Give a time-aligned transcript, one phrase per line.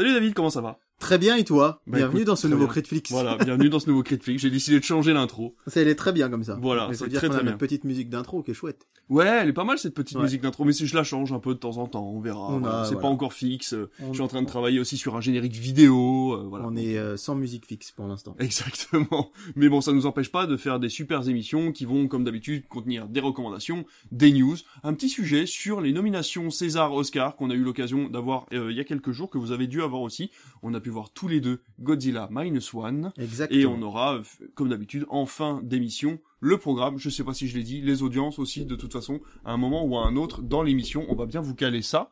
[0.00, 0.78] Salut David, comment ça va?
[1.10, 2.72] Très bien, et toi Bah, Bienvenue écoute, dans ce nouveau bien.
[2.72, 3.10] Critflix.
[3.10, 4.40] Voilà, bienvenue dans ce nouveau Critflix.
[4.42, 5.56] J'ai décidé de changer l'intro.
[5.66, 6.56] Ça, elle est très bien comme ça.
[6.62, 7.56] Voilà, c'est très, très bien.
[7.56, 8.86] petite musique d'intro qui est chouette.
[9.08, 10.22] Ouais, elle est pas mal cette petite Ouais.
[10.22, 12.56] musique d'intro, mais si je la change un peu de temps en temps, on verra.
[12.60, 13.00] Voilà, c'est voilà.
[13.00, 13.72] pas encore fixe.
[13.72, 16.34] euh, On- Je suis en train de travailler aussi sur un générique vidéo.
[16.34, 16.66] euh, voilà.
[16.68, 18.36] On est euh, sans musique fixe pour l'instant.
[18.38, 19.32] Exactement.
[19.56, 22.68] Mais bon, ça nous empêche pas de faire des super émissions qui vont, comme d'habitude,
[22.68, 24.54] contenir des recommandations, des news,
[24.84, 28.76] un petit sujet sur les nominations César, Oscar qu'on a eu l'occasion d'avoir euh, il
[28.76, 30.30] y a quelques jours, que vous avez dû avoir aussi.
[30.62, 33.12] On a pu voir tous les deux Godzilla Minus One.
[33.18, 33.60] Exactement.
[33.60, 34.20] Et on aura,
[34.54, 38.02] comme d'habitude, en fin d'émission, le programme, je sais pas si je l'ai dit, les
[38.02, 41.14] audiences aussi, de toute façon, à un moment ou à un autre dans l'émission, on
[41.14, 42.10] va bien vous caler ça.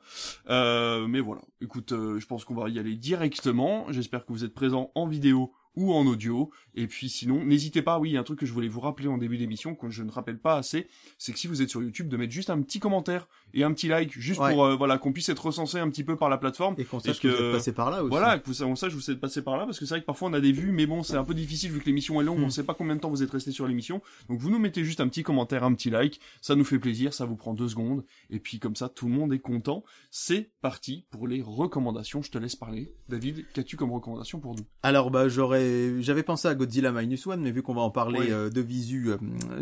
[0.48, 3.86] Euh, mais voilà, écoute, euh, je pense qu'on va y aller directement.
[3.90, 6.50] J'espère que vous êtes présents en vidéo ou en audio.
[6.74, 8.80] Et puis sinon, n'hésitez pas, oui, il y a un truc que je voulais vous
[8.80, 11.70] rappeler en début d'émission, que je ne rappelle pas assez, c'est que si vous êtes
[11.70, 14.52] sur YouTube, de mettre juste un petit commentaire et un petit like, juste Ouais.
[14.52, 16.74] pour, euh, voilà, qu'on puisse être recensé un petit peu par la plateforme.
[16.78, 18.10] Et qu'on sache que- que vous êtes passé par là aussi.
[18.10, 20.00] Voilà, que vous savez ça, je vous êtes passé par là, parce que c'est vrai
[20.00, 22.20] que parfois on a des vues, mais bon, c'est un peu difficile vu que l'émission
[22.20, 22.44] est longue, Hmm.
[22.44, 24.02] on sait pas combien de temps vous êtes resté sur l'émission.
[24.28, 27.12] Donc vous nous mettez juste un petit commentaire, un petit like, ça nous fait plaisir,
[27.14, 29.84] ça vous prend deux secondes, et puis comme ça tout le monde est content.
[30.10, 32.92] C'est parti pour les recommandations, je te laisse parler.
[33.08, 34.64] David, qu'as-tu comme recommandation pour nous?
[34.82, 35.67] Alors, bah, j'aurais,
[36.00, 38.26] j'avais pensé à Godzilla Minus One, mais vu qu'on va en parler Oui.
[38.30, 39.16] euh, de visu, euh,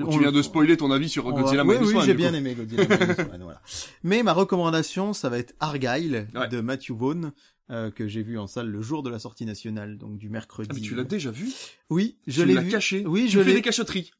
[0.05, 2.05] on Tu le- viens de spoiler ton avis sur va- Godzilla oui, Minus oui, One,
[2.05, 2.37] j'ai du bien coup.
[2.37, 3.61] aimé Godzilla Minus One, voilà.
[4.05, 6.49] Mais ma recommandation, ça va être Argyle Ouais.
[6.49, 7.33] de Matthew Vaughn.
[7.71, 10.69] euh, que j'ai vu en salle le jour de la sortie nationale, donc du mercredi.
[10.71, 11.49] Ah, mais tu l'as déjà vu?
[11.91, 12.69] Oui, je l'ai vu.
[12.71, 13.55] caché Oui, Tu je fais l'ai.
[13.55, 14.13] des cachotteries.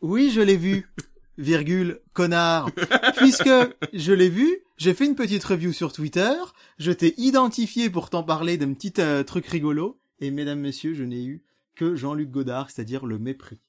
[0.00, 0.88] Oui, je l'ai vu.
[1.36, 2.70] Virgule, connard.
[3.18, 3.50] Puisque
[3.92, 6.32] je l'ai vu, j'ai fait une petite review sur Twitter,
[6.78, 11.04] je t'ai identifié pour t'en parler d'un petit euh, truc rigolo, et mesdames, messieurs, je
[11.04, 11.42] n'ai eu
[11.74, 13.60] que Jean-Luc Godard, c'est-à-dire le mépris.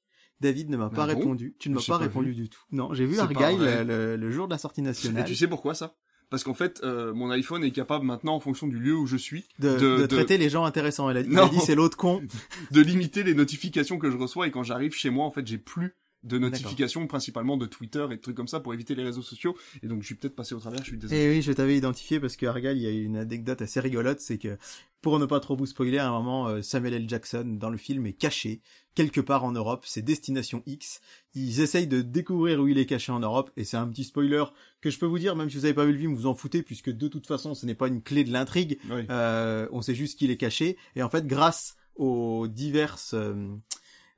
[0.42, 2.60] David ne m'a pas Ah bon répondu, tu ne m'as pas, pas répondu du tout.
[2.72, 5.48] Non, j'ai vu pas Argyle le, le jour de la sortie Et nationale tu sais
[5.48, 5.96] pourquoi ça?
[6.30, 9.16] Parce qu'en fait, euh, mon iPhone est capable maintenant, en fonction du lieu où je
[9.16, 11.10] suis, de, de- de de- traiter les gens intéressants.
[11.10, 12.22] Elle a, il a dit c'est l'autre con.
[12.72, 15.58] de limiter les notifications que je reçois et quand j'arrive chez moi en fait j'ai
[15.60, 15.96] plus
[16.26, 19.56] de notifications principalement de Twitter et de trucs comme ça pour éviter les réseaux sociaux
[19.84, 21.78] et donc je suis peut-être passé au travers je suis désolé Et oui, je t'avais
[21.78, 24.58] identifié parce que Argyle, il y a une anecdote assez rigolote, c'est que
[25.02, 27.08] pour ne pas trop vous spoiler, à un moment, euh, Samuel L.
[27.08, 28.62] Jackson dans le film est caché
[28.96, 31.02] quelque part en Europe, c'est Destination X.
[31.36, 34.46] Ils essayent de découvrir où il est caché en Europe et c'est un petit spoiler
[34.82, 36.34] que je peux vous dire, même si vous avez pas vu le film, vous en
[36.34, 38.80] foutez puisque de toute façon, ce n'est pas une clé de l'intrigue.
[38.90, 39.02] Oui.
[39.10, 43.48] Euh, on sait juste qu'il est caché et en fait, grâce aux diverses euh,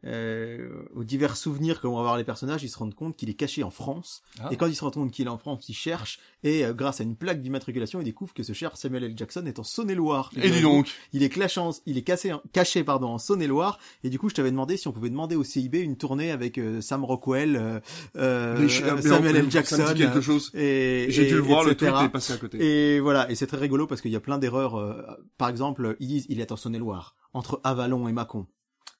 [0.07, 3.33] euh, aux divers souvenirs que vont avoir les personnages, ils se rendent compte qu'il est
[3.35, 4.21] caché en France.
[4.39, 4.49] Ah.
[4.51, 7.01] Et quand ils se rendent compte qu'il est en France, ils cherchent et euh, grâce
[7.01, 9.13] à une plaque d'immatriculation, ils découvrent que ce cher Samuel L.
[9.17, 10.31] Jackson est en Saône-et-Loire.
[10.41, 13.79] et dis donc Il est clashé en- il est cassé, caché pardon en Saône-et-Loire.
[14.03, 16.57] Et du coup, je t'avais demandé si on pouvait demander au CIB une tournée avec
[16.57, 17.79] euh, Sam Rockwell, euh,
[18.15, 18.67] euh,
[19.01, 19.51] Samuel L.
[19.51, 19.75] Jackson.
[19.77, 22.37] ça me dit quelque chose Et j'ai dû le voir le truc est passé à
[22.37, 22.57] côté
[22.95, 24.75] Et voilà, et c'est très rigolo parce qu'il y a plein d'erreurs.
[24.75, 25.01] euh,
[25.37, 28.47] par exemple, ils disent il est en Saône-et-Loire, entre Avalon et Mâcon.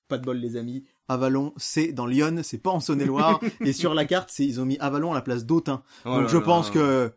[0.08, 0.86] Pas de bol les amis.
[1.08, 3.40] Avalon, c'est dans Lyon, c'est pas en Saône-et-Loire.
[3.62, 5.84] et sur la carte, c'est ils ont mis Avalon à la place d'Autun.
[6.06, 6.44] Oh Donc là je là.
[6.44, 7.14] pense que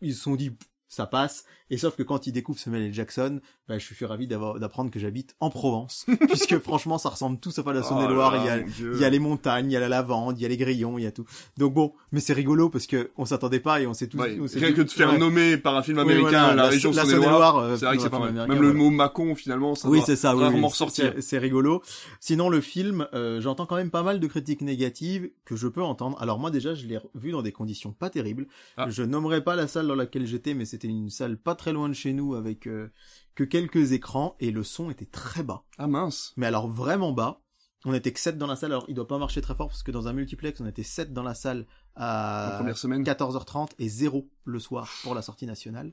[0.00, 0.52] ils se sont dit
[0.88, 1.44] ça passe.
[1.68, 2.94] Et sauf que quand ils découvrent Samuel L.
[2.94, 7.40] Jackson, bah, je suis ravi d'avoir- d'apprendre que j'habite en Provence, puisque franchement ça ressemble
[7.40, 8.36] tout sauf à la Oh Saône-et-Loire.
[8.36, 8.58] il y a
[8.94, 10.96] il y a les montagnes, il y a la lavande, il y a les grillons,
[10.96, 11.24] il y a tout.
[11.56, 14.18] Donc bon, mais c'est rigolo parce que on s'attendait pas et on s'est tous.
[14.18, 15.18] Ouais, on s'est rien dit- que de faire ouais.
[15.18, 18.02] nommer par un film Oui, américain voilà, la, région la Saône-et-Loire euh, c'est vrai que
[18.04, 20.64] c'est pas mal même le mot Macon finalement ça Oui, c'est ça, oui, rarement oui,
[20.66, 21.82] ressortir c'est- C'est rigolo.
[22.20, 25.82] Sinon, le film, euh, j'entends quand même pas mal de critiques négatives que je peux
[25.82, 26.16] entendre.
[26.22, 28.46] Alors moi, déjà, je l'ai vu dans des conditions pas terribles.
[28.76, 28.86] Ah.
[28.88, 31.88] Je nommerai pas la salle dans laquelle j'étais, mais c'était une salle pas très loin
[31.88, 32.92] de chez nous avec euh,
[33.34, 35.64] que quelques écrans et le son était très bas.
[35.78, 37.42] ah mince Mais alors vraiment bas.
[37.84, 38.72] On était que 7 dans la salle.
[38.72, 41.12] Alors, il doit pas marcher très fort parce que dans un multiplex, on était 7
[41.12, 41.66] dans la salle
[41.98, 45.92] la à première semaine 14h30 et 0 le soir pour la sortie nationale.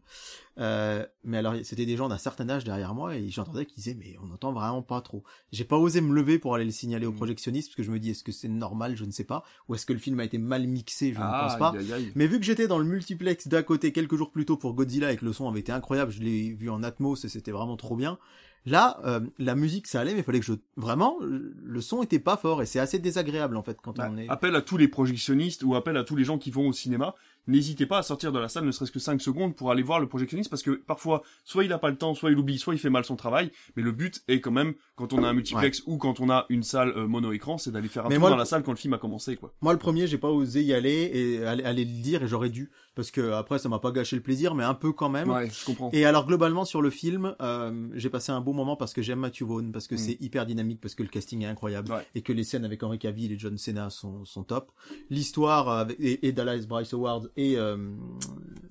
[0.57, 3.95] Euh, mais alors, c'était des gens d'un certain âge derrière moi et j'entendais qu'ils disaient,
[3.97, 5.23] mais on n'entend vraiment pas trop.
[5.51, 7.15] J'ai pas osé me lever pour aller le signaler au Mm.
[7.17, 8.95] projectionniste parce que je me dis, est-ce que c'est normal?
[8.97, 9.43] Je ne sais pas.
[9.69, 11.13] Ou est-ce que le film a été mal mixé?
[11.13, 11.77] Je ne ah, pense pas.
[11.77, 12.11] aïe, aïe, aïe.
[12.15, 15.11] Mais vu que j'étais dans le multiplex d'à côté quelques jours plus tôt pour Godzilla
[15.11, 17.77] et que le son avait été incroyable, je l'ai vu en Atmos et c'était vraiment
[17.77, 18.17] trop bien.
[18.65, 22.19] Là, euh, la musique ça allait, mais il fallait que je vraiment le son était
[22.19, 24.29] pas fort et c'est assez désagréable en fait quand Bah, on est.
[24.29, 27.13] appel à tous les projectionnistes ou appel à tous les gens qui vont au cinéma
[27.47, 29.99] n'hésitez pas à sortir de la salle ne serait-ce que 5 secondes pour aller voir
[29.99, 32.73] le projectionniste parce que parfois soit il a pas le temps soit il oublie soit
[32.73, 35.33] il fait mal son travail mais le but est quand même quand on a un
[35.33, 38.15] multiplex ou quand on a une salle euh, mono écran c'est d'aller faire un Mais
[38.15, 40.17] tour moi, dans la salle quand le film a commencé quoi Moi le premier, j'ai
[40.17, 43.57] pas osé y aller et aller, aller le dire et j'aurais dû parce que après
[43.59, 45.27] ça m'a pas gâché le plaisir, mais un peu quand même.
[45.29, 45.89] Ouais, je comprends.
[45.93, 49.17] Et alors globalement sur le film, euh, j'ai passé un bon moment parce que j'aime
[49.19, 49.97] Matthew Vaughn, parce que Mm.
[49.97, 52.05] c'est hyper dynamique, parce que le casting est incroyable Ouais.
[52.13, 54.71] et que les scènes avec Henry Cavill et John Cena sont, sont top.
[55.09, 57.77] L'histoire et, et Dallas Bryce Howard et euh,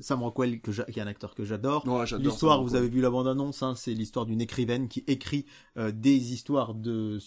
[0.01, 1.87] Sam Rockwell que qui est un acteur que j'adore.
[1.87, 5.91] Ouais, L'histoire, vous avez vu la bande-annonce, hein, c'est l'histoire d'une écrivaine qui écrit euh,
[5.93, 7.19] des histoires de,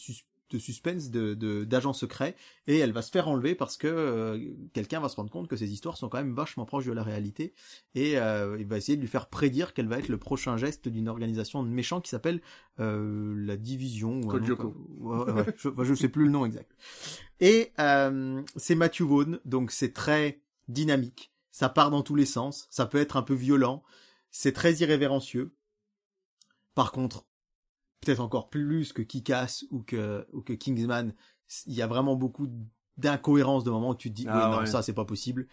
[0.52, 2.36] de suspense, de de- d'agents secrets,
[2.68, 4.40] et elle va se faire enlever parce que euh,
[4.74, 7.02] quelqu'un va se rendre compte que ces histoires sont quand même vachement proches de la
[7.04, 7.54] réalité,
[7.96, 10.88] et euh, il va essayer de lui faire prédire quel va être le prochain geste
[10.88, 12.42] d'une organisation de méchants qui s'appelle
[12.80, 14.22] euh, la Division.
[14.22, 14.30] ou
[15.00, 16.72] Ouais, ouais, je, je sais plus le nom exact.
[17.40, 22.68] Et euh, c'est Matthew Vaughn, donc c'est très dynamique, ça part dans tous les sens,
[22.70, 23.84] ça peut être un peu violent,
[24.32, 25.54] c'est très irrévérencieux.
[26.74, 27.26] Par contre,
[28.02, 31.14] peut-être encore plus que Kick-Ass ou que, ou que Kingsman,
[31.68, 32.48] il y a vraiment beaucoup
[32.98, 34.66] d'incohérences de moments où tu te dis, Ah oui, non, ouais.
[34.66, 35.48] ça c'est pas possible.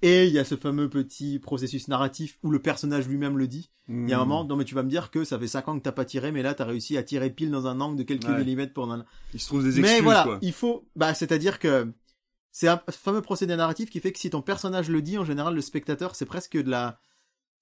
[0.00, 3.70] Et il y a ce fameux petit processus narratif où le personnage lui-même le dit.
[3.88, 4.28] Il y a un Mm.
[4.28, 6.04] moment, non mais tu vas me dire que ça fait 5 ans que t'as pas
[6.04, 8.38] tiré, mais là t'as réussi à tirer pile dans un angle de quelques Ouais.
[8.38, 9.04] millimètres pour un...
[9.34, 10.38] Il se trouve des excuses, Mais voilà, quoi.
[10.40, 11.92] il faut, bah, c'est-à-dire que
[12.52, 15.54] c'est un fameux procédé narratif qui fait que si ton personnage le dit, en général,
[15.54, 17.00] le spectateur, c'est presque de la,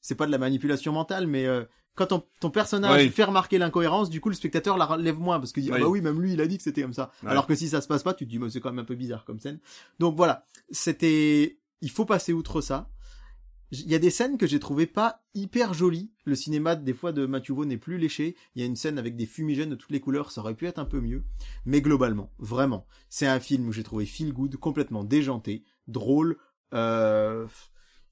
[0.00, 4.10] c'est pas de la manipulation mentale, mais euh, quand ton, ton personnage fait remarquer l'incohérence,
[4.10, 5.80] du coup, le spectateur la relève moins parce qu'il dit, ah Ouais.
[5.80, 7.10] bah oui, même lui, il a dit que c'était comme ça.
[7.30, 8.84] Alors que si ça se passe pas, tu te dis, mais c'est quand même un
[8.84, 9.58] peu bizarre comme scène.
[9.98, 12.88] Donc voilà, c'était, il faut passer outre ça.
[13.84, 16.10] Il y a des scènes que j'ai trouvées pas hyper jolies.
[16.24, 18.36] Le cinéma, des fois, de Matthew Vaughn n'est plus léché.
[18.54, 20.66] Il y a une scène avec des fumigènes de toutes les couleurs, ça aurait pu
[20.66, 21.24] être un peu mieux.
[21.64, 26.36] Mais globalement, vraiment, c'est un film où j'ai trouvé feel good, complètement déjanté, drôle,
[26.74, 27.46] euh,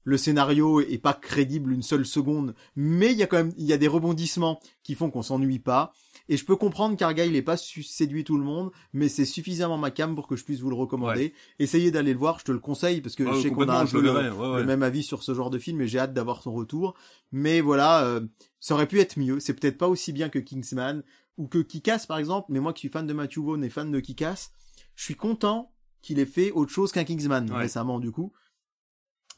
[0.05, 3.65] le scénario est pas crédible une seule seconde, mais il y a quand même, il
[3.65, 5.93] y a des rebondissements qui font qu'on s'ennuie pas.
[6.27, 9.77] Et je peux comprendre qu'Argyle n'ait pas su séduit tout le monde, mais c'est suffisamment
[9.77, 11.33] ma cam pour que je puisse vous le recommander.
[11.59, 13.79] Essayez d'aller le voir, je te le conseille, parce que Ouais, je sais qu'on a
[13.79, 14.59] un peu le le, verrai, ouais, ouais.
[14.59, 16.95] le même avis sur ce genre de film et j'ai hâte d'avoir son retour.
[17.31, 18.21] Mais voilà, euh,
[18.59, 19.39] ça aurait pu être mieux.
[19.39, 21.03] C'est peut-être pas aussi bien que Kingsman
[21.37, 23.91] ou que Kick-Ass par exemple, mais moi qui suis fan de Matthew Vaughn et fan
[23.91, 24.51] de Kick-Ass,
[24.95, 28.31] je suis content qu'il ait fait autre chose qu'un Kingsman récemment du coup.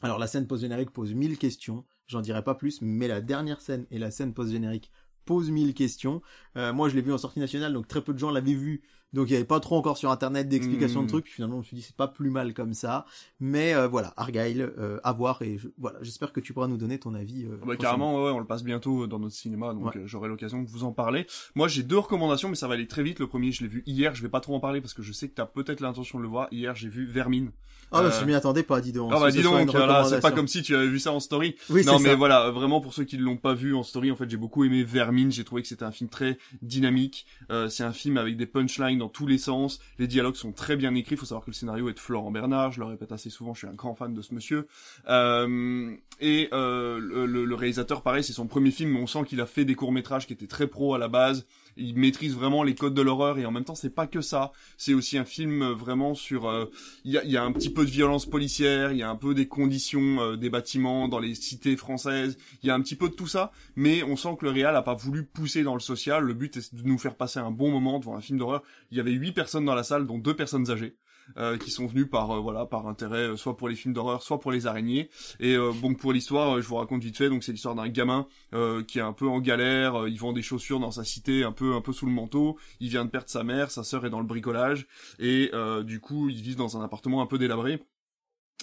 [0.00, 3.84] Alors la scène post-générique pose mille questions, j'en dirai pas plus, mais la dernière scène
[3.90, 4.92] et la scène post-générique
[5.28, 6.22] posent mille questions.
[6.56, 8.82] Euh, moi je l'ai vu en sortie nationale, donc très peu de gens l'avaient vu,
[9.12, 11.04] donc il y avait pas trop encore sur internet d'explications Mm.
[11.04, 11.24] de trucs.
[11.26, 13.04] Puis finalement je me suis dit c'est pas plus mal comme ça.
[13.40, 16.76] Mais euh, voilà, Argyle, euh, à voir et je- voilà, j'espère que tu pourras nous
[16.78, 17.44] donner ton avis.
[17.44, 20.02] euh, Ah Bah, carrément, ouais, on le passe bientôt dans notre cinéma, donc Ouais.
[20.06, 21.26] j'aurai l'occasion de vous en parler.
[21.54, 23.18] Moi, j'ai deux recommandations, mais ça va aller très vite.
[23.20, 25.12] Le premier, je l'ai vu hier, je vais pas trop en parler parce que je
[25.12, 26.48] sais que t'as peut-être l'intention de le voir.
[26.50, 27.50] Hier, j'ai vu Vermine.
[27.90, 29.10] Ah bah, je m'y attendais pas, dis donc.
[29.14, 31.20] Ah bah dis donc, une là, c'est pas comme si tu avais vu ça en
[31.20, 31.56] story.
[31.70, 32.14] Oui, non mais ça.
[32.16, 34.36] voilà, euh, vraiment pour ceux qui ne l'ont pas vu en story, en fait j'ai
[34.36, 38.18] beaucoup aimé Vermine, j'ai trouvé que c'était un film très dynamique, Euh, c'est un film
[38.18, 41.44] avec des punchlines dans tous les sens, les dialogues sont très bien écrits, faut savoir
[41.44, 43.72] que le scénario est de Florent Bernard, je le répète assez souvent, je suis un
[43.74, 44.66] grand fan de ce monsieur,
[45.08, 49.20] Euh, et euh, le, le- le réalisateur pareil, c'est son premier film, mais on sent
[49.26, 51.46] qu'il a fait des courts-métrages qui étaient très pro à la base,
[51.78, 54.52] il maîtrise vraiment les codes de l'horreur, et en même temps c'est pas que ça,
[54.76, 56.48] c'est aussi un film euh, vraiment sur...
[56.48, 56.66] euh,
[57.04, 59.48] il y a, un petit peu de violence policière, il y a un peu des
[59.48, 63.14] conditions euh, des bâtiments dans les cités françaises, il y a un petit peu de
[63.14, 66.24] tout ça, mais on sent que le réal a pas voulu pousser dans le social.
[66.24, 68.62] Le but est de nous faire passer un bon moment devant un film d'horreur.
[68.90, 70.96] Il y avait huit personnes dans la salle, dont deux personnes âgées.
[71.36, 74.22] Euh, qui sont venues par euh, voilà par intérêt euh, soit pour les films d'horreur
[74.22, 75.10] soit pour les araignées.
[75.40, 78.26] Et bon pour l'histoire je vous raconte vite fait donc c'est l'histoire d'un gamin
[78.86, 81.74] qui est un peu en galère il vend des chaussures dans sa cité un peu
[81.74, 84.20] un peu sous le manteau il vient de perdre sa mère sa sœur est dans
[84.20, 84.86] le bricolage
[85.18, 85.50] et
[85.84, 87.80] du coup ils vivent dans un appartement un peu délabré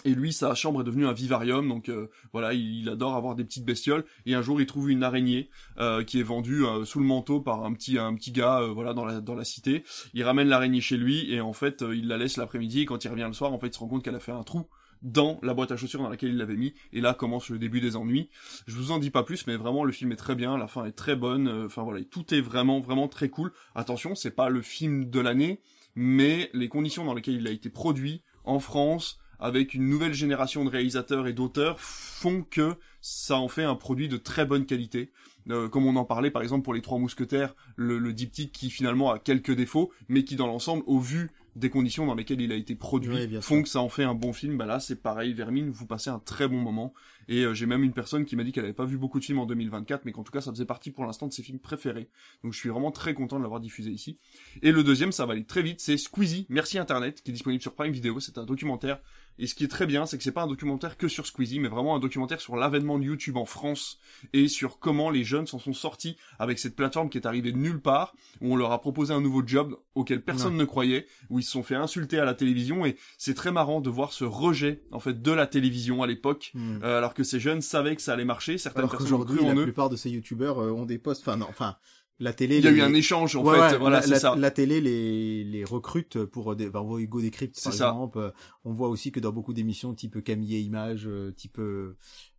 [0.04, 3.44] et lui, sa chambre est devenue un vivarium, donc euh, voilà, il, adore avoir des
[3.46, 4.04] petites bestioles.
[4.26, 5.50] Et un jour, il trouve une araignée
[5.80, 8.94] euh, qui est vendue euh, sous le manteau par un petit un petit gars, voilà,
[8.94, 9.84] dans la dans la cité.
[10.14, 12.82] Il ramène l'araignée chez lui et en fait, il la laisse l'après-midi.
[12.82, 14.32] Et quand il revient le soir, en fait, il se rend compte qu'elle a fait
[14.32, 14.68] un trou
[15.02, 16.74] dans la boîte à chaussures dans laquelle il l'avait mis.
[16.94, 18.30] Et là commence le début des ennuis.
[18.68, 20.86] Je vous en dis pas plus, mais vraiment le film est très bien, la fin
[20.86, 21.48] est très bonne.
[21.66, 23.52] Enfin voilà, tout est vraiment vraiment très cool.
[23.74, 25.62] Attention, c'est pas le film de l'année,
[25.96, 30.64] mais les conditions dans lesquelles il a été produit en France avec une nouvelle génération
[30.66, 35.12] de réalisateurs et d'auteurs font que ça en fait un produit de très bonne qualité.
[35.52, 38.72] Euh, comme on en parlait par exemple pour les Trois Mousquetaires, le, le diptyque qui
[38.72, 42.52] finalement a quelques défauts, mais qui dans l'ensemble, au vu des conditions dans lesquelles il
[42.52, 43.64] a été produit, Oui, bien font sûr.
[43.64, 44.58] que ça en fait un bon film.
[44.58, 46.94] Bah là, c'est pareil, Vermine, vous passez un très bon moment.
[47.30, 49.24] Et euh, j'ai même une personne qui m'a dit qu'elle avait pas vu beaucoup de
[49.24, 51.60] films en 2024, mais qu'en tout cas, ça faisait partie pour l'instant de ses films
[51.60, 52.10] préférés.
[52.44, 54.18] Donc je suis vraiment très content de l'avoir diffusé ici.
[54.64, 57.62] Et le deuxième, ça va aller très vite, c'est Squeezie, Merci Internet, qui est disponible
[57.62, 58.20] sur Prime Video.
[58.20, 59.00] C'est un documentaire
[59.38, 61.60] Et ce qui est très bien, c'est que c'est pas un documentaire que sur Squeezie,
[61.60, 63.98] mais vraiment un documentaire sur l'avènement de YouTube en France
[64.34, 67.58] et sur comment les jeunes s'en sont sortis avec cette plateforme qui est arrivée de
[67.58, 71.40] nulle part, où on leur a proposé un nouveau job auquel personne ne croyait, où
[71.40, 74.24] ils se sont fait insulter à la télévision et c'est très marrant de voir ce
[74.24, 76.80] rejet en fait de la télévision à l'époque, Hmm.
[76.84, 79.40] euh, alors que ces jeunes savaient que ça allait marcher, certaines Alors personnes ont cru
[79.40, 79.64] en la eux.
[79.64, 81.22] plupart de ces youtubeurs euh, ont des postes.
[81.28, 81.76] Enfin, non, enfin,
[82.20, 82.58] la télé.
[82.60, 84.36] Il y a les- eu un échange en Ouais, fait, ouais, voilà, la, ça.
[84.36, 87.90] la télé les, les recrute pour des, enfin, on voit Hugo Décrypte par ça.
[87.90, 88.18] exemple.
[88.20, 88.32] euh,
[88.64, 91.96] On voit aussi que dans beaucoup d'émissions type Camille et Images, euh, type euh,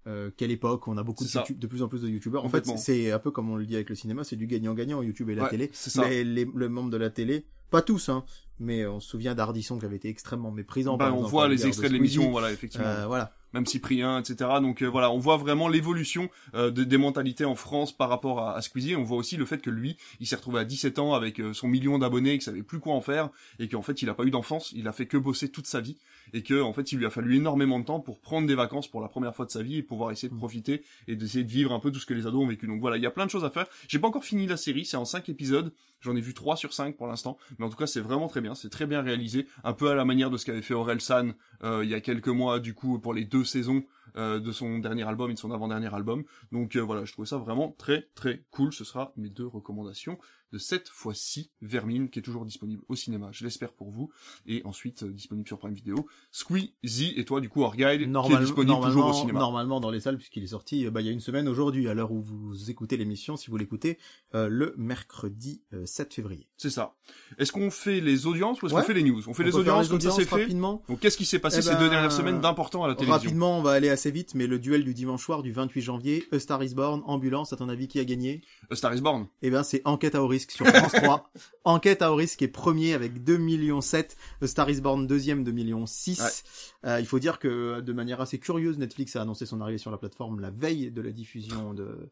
[0.06, 1.28] euh, quelle époque, on a beaucoup de.
[1.30, 2.44] YouTube- de plus en plus de youtubeurs.
[2.44, 5.02] En fait, c'est un peu comme on le dit avec le cinéma, c'est du gagnant-gagnant
[5.02, 5.70] YouTube et la Ouais, télé.
[5.72, 6.02] c'est ça.
[6.08, 8.24] Mais les, le membres de la télé, pas tous, hein,
[8.60, 10.96] mais on se souvient d'Ardisson qui avait été extrêmement méprisant.
[10.96, 12.86] Bah, par on exemple, voit les extraits de l'émission, voilà, effectivement.
[12.86, 13.32] Euh, voilà.
[13.56, 14.50] Même Cyprien, etc.
[14.60, 18.40] Donc euh, voilà, on voit vraiment l'évolution euh, de- des mentalités en France par rapport
[18.40, 18.96] à, à Squeezie.
[18.96, 21.52] On voit aussi le fait que lui, il s'est retrouvé à 17 ans avec euh,
[21.52, 24.24] son million d'abonnés, qu'il savait plus quoi en faire, et qu'en fait il a pas
[24.24, 25.96] eu d'enfance, il a fait que bosser toute sa vie,
[26.32, 28.88] et que en fait il lui a fallu énormément de temps pour prendre des vacances
[28.88, 30.38] pour la première fois de sa vie et pouvoir essayer de Mm.
[30.38, 32.66] profiter et d'essayer de vivre un peu tout ce que les ados ont vécu.
[32.66, 33.66] Donc voilà, il y a plein de choses à faire.
[33.88, 35.72] J'ai pas encore fini la série, c'est en 5 épisodes.
[36.00, 38.40] J'en ai vu 3 sur 5 pour l'instant, mais en tout cas c'est vraiment très
[38.40, 41.00] bien, c'est très bien réalisé, un peu à la manière de ce qu'avait fait Aurel
[41.00, 43.82] San euh, il y a quelques mois du coup pour les deux saisons
[44.16, 46.24] euh, de son dernier album et de son avant-dernier album.
[46.52, 48.72] Donc euh, voilà, je trouvais ça vraiment très très cool.
[48.72, 50.18] Ce sera mes deux recommandations
[50.52, 51.50] de cette fois-ci.
[51.62, 54.10] Vermine, qui est toujours disponible au cinéma, je l'espère pour vous,
[54.46, 56.06] et ensuite euh, disponible sur Prime Video.
[56.30, 59.38] Squeezie et toi du coup Argyle, qui est disponible toujours au normalement, cinéma.
[59.40, 61.88] normalement dans les salles puisqu'il est sorti euh, bah, il y a une semaine aujourd'hui
[61.88, 63.98] à l'heure où vous écoutez l'émission si vous l'écoutez
[64.34, 66.46] euh, le mercredi euh, 7 février.
[66.56, 66.94] C'est ça.
[67.38, 68.80] Est-ce qu'on fait les audiences ou est-ce Ouais.
[68.82, 69.22] qu'on fait les news?
[69.28, 70.46] On fait On les audiences comme ça c'est fait?
[70.48, 73.14] Donc qu'est-ce qui s'est passé Eh ces ben, deux dernières semaines d'important à la télévision?
[73.22, 76.24] Rapidement, on va aller assez vite, mais le duel du dimanche soir du 28 janvier,
[76.32, 78.42] A Star is Born, Ambulance, à ton avis, qui a gagné?
[78.70, 79.26] A Star is Born.
[79.42, 81.30] Eh bien, c'est Enquête à haut risque sur France 3.
[81.64, 85.44] Enquête à haut risque est premier avec 2 millions 7, A Star is Born deuxième
[85.44, 86.44] 2 millions 6.
[86.84, 89.90] Euh, il faut dire que de manière assez curieuse, Netflix a annoncé son arrivée sur
[89.90, 92.10] la plateforme la veille de la diffusion de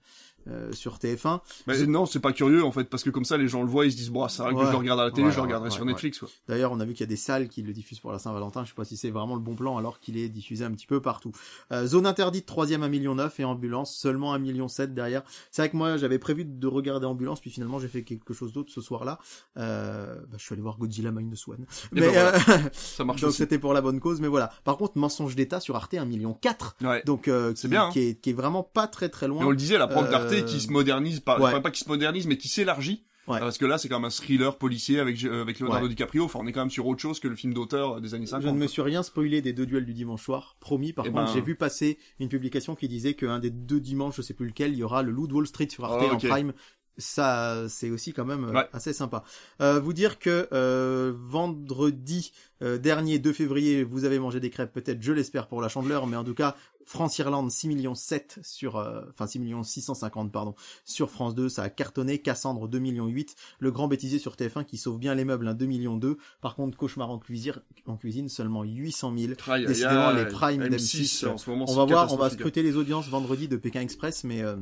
[0.48, 1.40] euh, sur TF1.
[1.66, 3.86] Mais non, c'est pas curieux en fait, parce que comme ça les gens le voient,
[3.86, 4.66] ils se disent bon, c'est vrai que Ouais.
[4.66, 6.18] je le regarde à la télé, Ouais, je le regarderai ouais, sur Netflix.
[6.18, 6.28] Quoi.
[6.48, 8.64] D'ailleurs, on a vu qu'il y a des salles qui le diffusent pour la Saint-Valentin.
[8.64, 10.86] Je sais pas si c'est vraiment le bon plan alors qu'il est diffusé un petit
[10.86, 11.32] peu partout.
[11.72, 15.22] Euh, Zone interdite, troisième à million 9 et Ambulance seulement un million 7 derrière.
[15.50, 18.52] C'est vrai que moi j'avais prévu de regarder Ambulance puis finalement j'ai fait quelque chose
[18.52, 19.18] d'autre ce soir-là.
[19.56, 21.64] Euh, bah, je suis allé voir Godzilla Minus One.
[21.92, 22.34] Mais ben voilà.
[22.34, 24.20] euh, Ça marche donc c'était pour la bonne cause.
[24.20, 24.50] Mais voilà.
[24.64, 27.02] Par contre, Mensonge d'État sur Arte un million 4 Ouais.
[27.06, 27.90] Donc euh, C'est qui, bien, hein.
[27.92, 29.44] qui, est, qui est vraiment pas très très loin.
[29.46, 30.10] on le disait, la prog Euh,
[30.40, 31.46] d'Arte qui se modernise, pas, ouais.
[31.48, 33.04] enfin, pas qui se modernise, mais qui s'élargit.
[33.26, 33.38] Ouais.
[33.38, 35.88] Parce que là, c'est quand même un thriller policier avec, euh, avec Leonardo Ouais.
[35.88, 36.24] DiCaprio.
[36.24, 38.42] Enfin, on est quand même sur autre chose que le film d'auteur des années 50.
[38.42, 40.92] Je ne me suis rien spoilé des deux duels du dimanche soir, promis.
[40.92, 44.16] Par Eh contre, ben- j'ai vu passer une publication qui disait qu'un des deux dimanches,
[44.16, 46.12] je sais plus lequel, il y aura le Loup de Wall Street sur Arte ok.
[46.12, 46.52] en prime.
[46.98, 48.68] Ça, c'est aussi quand même euh, Ouais.
[48.72, 49.24] assez sympa.
[49.60, 52.30] Euh, vous dire que euh, vendredi
[52.62, 56.06] euh, dernier, 2 février, vous avez mangé des crêpes, peut-être, je l'espère pour la chandeleur,
[56.06, 56.54] mais en tout cas,
[56.86, 61.62] France-Irlande 6 millions 7 sur, euh, enfin 6 millions 650 pardon, sur France 2, ça
[61.62, 62.18] a cartonné.
[62.18, 63.34] Cassandre 2 millions 8.
[63.58, 66.18] Le grand bêtisier sur TF1 qui sauve bien les meubles, hein, 2 millions 2.
[66.40, 67.54] Par contre, cauchemar en cuisine,
[67.86, 69.32] en cuisine seulement 800 000.
[69.46, 72.30] Aïe, aïe, Décidément, les primes M6, d'M6, en ce moment, On va voir, on va
[72.30, 74.56] scruter les audiences vendredi de Pékin Express, mais euh,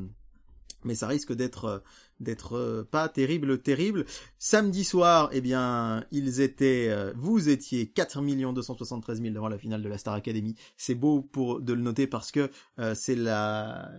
[0.83, 1.79] mais ça risque d'être euh,
[2.19, 4.05] d'être euh, pas terrible, terrible.
[4.37, 8.21] Samedi soir, eh bien, ils étaient, euh, vous étiez 4
[8.53, 10.55] 273 000 devant la finale de la Star Academy.
[10.77, 13.91] C'est beau pour de le noter parce que euh, c'est la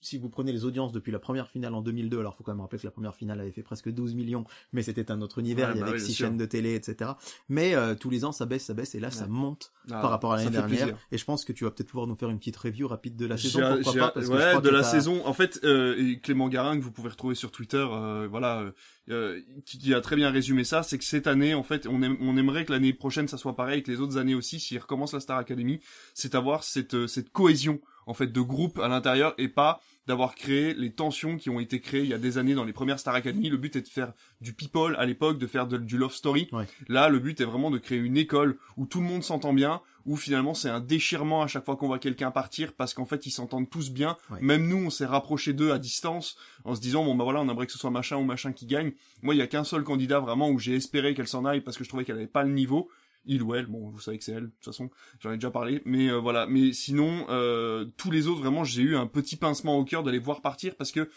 [0.00, 2.60] si vous prenez les audiences depuis la première finale en 2002, alors faut quand même
[2.60, 5.68] rappeler que la première finale avait fait presque 12 millions, mais c'était un autre univers,
[5.68, 7.12] Ouais, il y bah avait oui, six chaînes de télé, etc.
[7.48, 10.10] Mais euh, tous les ans, ça baisse, ça baisse, et là, ça monte Ah, par
[10.10, 10.68] rapport à l'année dernière.
[10.86, 10.98] plaisir.
[11.12, 13.26] Et je pense que tu vas peut-être pouvoir nous faire une petite review rapide de
[13.26, 15.26] la saison, pourquoi pas, parce que je ouais, crois de que la saison.
[15.26, 18.72] En fait, euh, Clément Garin que vous pouvez retrouver sur Twitter, euh, voilà, euh,
[19.10, 22.02] euh, qui, qui a très bien résumé ça, c'est que cette année, en fait, on,
[22.02, 25.14] on aimerait que l'année prochaine ça soit pareil, que les autres années aussi, s'ils recommencent
[25.14, 25.80] la Star Academy,
[26.14, 30.34] c'est avoir cette euh, cette cohésion en fait de groupe à l'intérieur et pas d'avoir
[30.34, 32.98] créé les tensions qui ont été créées il y a des années dans les premières
[32.98, 33.50] Star Academy.
[33.50, 36.48] Le but est de faire du people à l'époque, de faire de- du love story.
[36.52, 36.64] Ouais.
[36.88, 39.82] Là, le but est vraiment de créer une école où tout le monde s'entend bien,
[40.06, 43.26] où finalement c'est un déchirement à chaque fois qu'on voit quelqu'un partir parce qu'en fait
[43.26, 44.16] ils s'entendent tous bien.
[44.30, 44.38] Ouais.
[44.40, 47.48] Même nous, on s'est rapprochés d'eux à distance en se disant bon bah voilà, on
[47.50, 48.92] aimerait que ce soit machin ou machin qui gagne.
[49.20, 51.76] Moi, il y a qu'un seul candidat vraiment où j'ai espéré qu'elle s'en aille parce
[51.76, 52.88] que je trouvais qu'elle avait pas le niveau.
[53.24, 55.50] Il ou elle, bon, vous savez que c'est elle, de toute façon, j'en ai déjà
[55.50, 56.46] parlé, mais euh, voilà.
[56.46, 60.10] Mais sinon, euh, tous les autres, vraiment, j'ai eu un petit pincement au cœur de
[60.10, 61.10] les voir partir parce que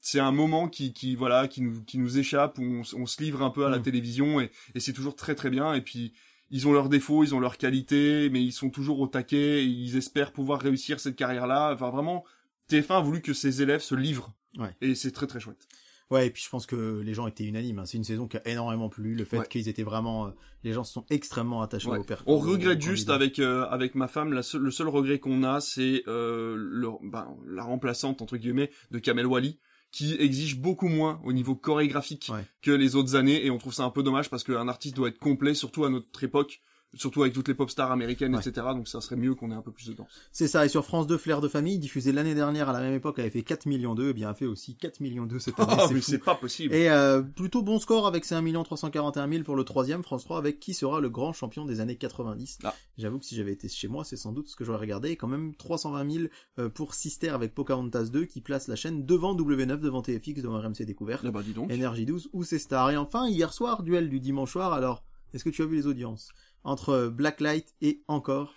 [0.00, 3.42] c'est un moment qui, qui voilà, qui nous, qui nous échappe où on, se livre
[3.42, 3.82] un peu à la Mm.
[3.82, 5.74] télévision et, et c'est toujours très très bien.
[5.74, 6.12] Et puis
[6.50, 9.64] ils ont leurs défauts, ils ont leurs qualités, mais ils sont toujours au taquet.
[9.64, 11.72] Et ils espèrent pouvoir réussir cette carrière-là.
[11.74, 12.24] Enfin vraiment,
[12.70, 14.32] TF1 a voulu que ses élèves se livrent.
[14.56, 14.74] Ouais.
[14.80, 15.66] Et c'est très très chouette.
[16.10, 17.80] Ouais, et puis je pense que les gens étaient unanimes.
[17.80, 17.84] hein.
[17.84, 19.14] C'est une saison qui a énormément plu.
[19.14, 19.46] Le fait Ouais.
[19.48, 20.30] qu'ils étaient vraiment, euh,
[20.64, 21.98] les gens se sont extrêmement attachés Ouais.
[21.98, 22.22] au père.
[22.26, 26.02] On regrette juste avec euh, avec ma femme la le seul regret qu'on a c'est
[26.08, 29.58] euh, le ben, la remplaçante entre guillemets de Kamel Wally
[29.90, 32.44] qui exige beaucoup moins au niveau chorégraphique Ouais.
[32.62, 35.08] que les autres années et on trouve ça un peu dommage parce qu'un artiste doit
[35.08, 36.60] être complet surtout à notre époque
[36.94, 38.40] surtout avec toutes les pop stars américaines Ouais.
[38.40, 40.64] etc donc ça serait mieux qu'on ait un peu plus de danse C'est ça.
[40.64, 43.30] Et sur France 2, Flair de famille, diffusé l'année dernière à la même époque, avait
[43.30, 45.74] fait 4 millions 2, et bien a fait aussi 4 millions 2 cette année.
[45.88, 49.42] C'est mais c'est pas possible Et euh, plutôt bon score avec ses 1 341 000
[49.44, 52.58] pour le troisième, France 3, avec qui sera le grand champion des années 90.
[52.64, 52.74] Ah.
[52.96, 55.10] J'avoue que si j'avais été chez moi, c'est sans doute ce que j'aurais regardé.
[55.10, 56.24] Et quand même 320 000
[56.58, 60.58] euh, pour Sister avec Pocahontas 2, qui place la chaîne devant W9, devant TFX, devant
[60.60, 62.90] RMC Découverte, Ah bah dis donc Énergie 12 ou c'est Star.
[62.90, 64.72] Et enfin, hier soir, duel du dimanche soir.
[64.72, 65.04] Alors,
[65.34, 66.30] est-ce que tu as vu les audiences
[66.64, 68.54] entre Blacklight et encore?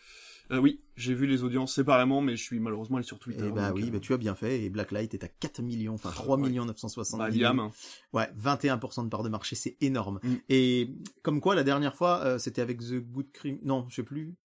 [0.51, 3.51] Euh, oui j'ai vu les audiences séparément mais je suis malheureusement allé sur Twitter Eh
[3.51, 4.61] bah donc, oui, euh, bah tu as bien fait.
[4.63, 6.41] Et Blacklight est à 4 millions, enfin 3 Ouais.
[6.49, 7.41] millions 960 bah, 000.
[7.41, 7.71] Liam,
[8.13, 10.19] Ouais, 21% de part de marché, c'est énorme.
[10.23, 10.33] Mm.
[10.49, 10.89] Et
[11.23, 13.59] comme quoi, la dernière fois, euh, c'était avec The Good Crime.
[13.63, 14.35] Non, je sais plus.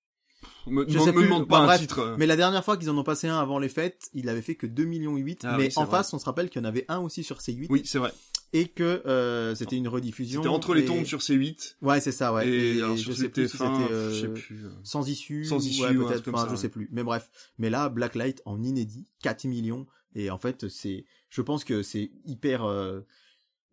[0.69, 1.25] me, Je me- sais me plus.
[1.25, 2.15] demande pas un bref, titre.
[2.19, 4.55] Mais la dernière fois qu'ils en ont passé un avant les fêtes, il avait fait
[4.55, 5.41] que 2 millions 8.
[5.45, 5.99] Ah mais oui, en vrai.
[5.99, 8.13] face, on se rappelle qu'il y en avait un aussi sur C8 oui c'est vrai
[8.53, 10.43] et que euh, c'était une rediffusion.
[10.43, 12.49] c'était entre les et- tombes sur C8 Ouais, c'est ça, ouais.
[12.49, 14.71] et, Et alors je sur sais plus si TF1 c'était euh, je sais plus euh.
[14.83, 16.57] sans issue, Sans issue, ouais, peut-être, enfin, je ouais.
[16.57, 16.89] sais plus.
[16.93, 19.87] Mais bref, mais là, Blacklight en inédit, 4 millions.
[20.15, 23.01] Et en fait, c'est, je pense que c'est hyper euh,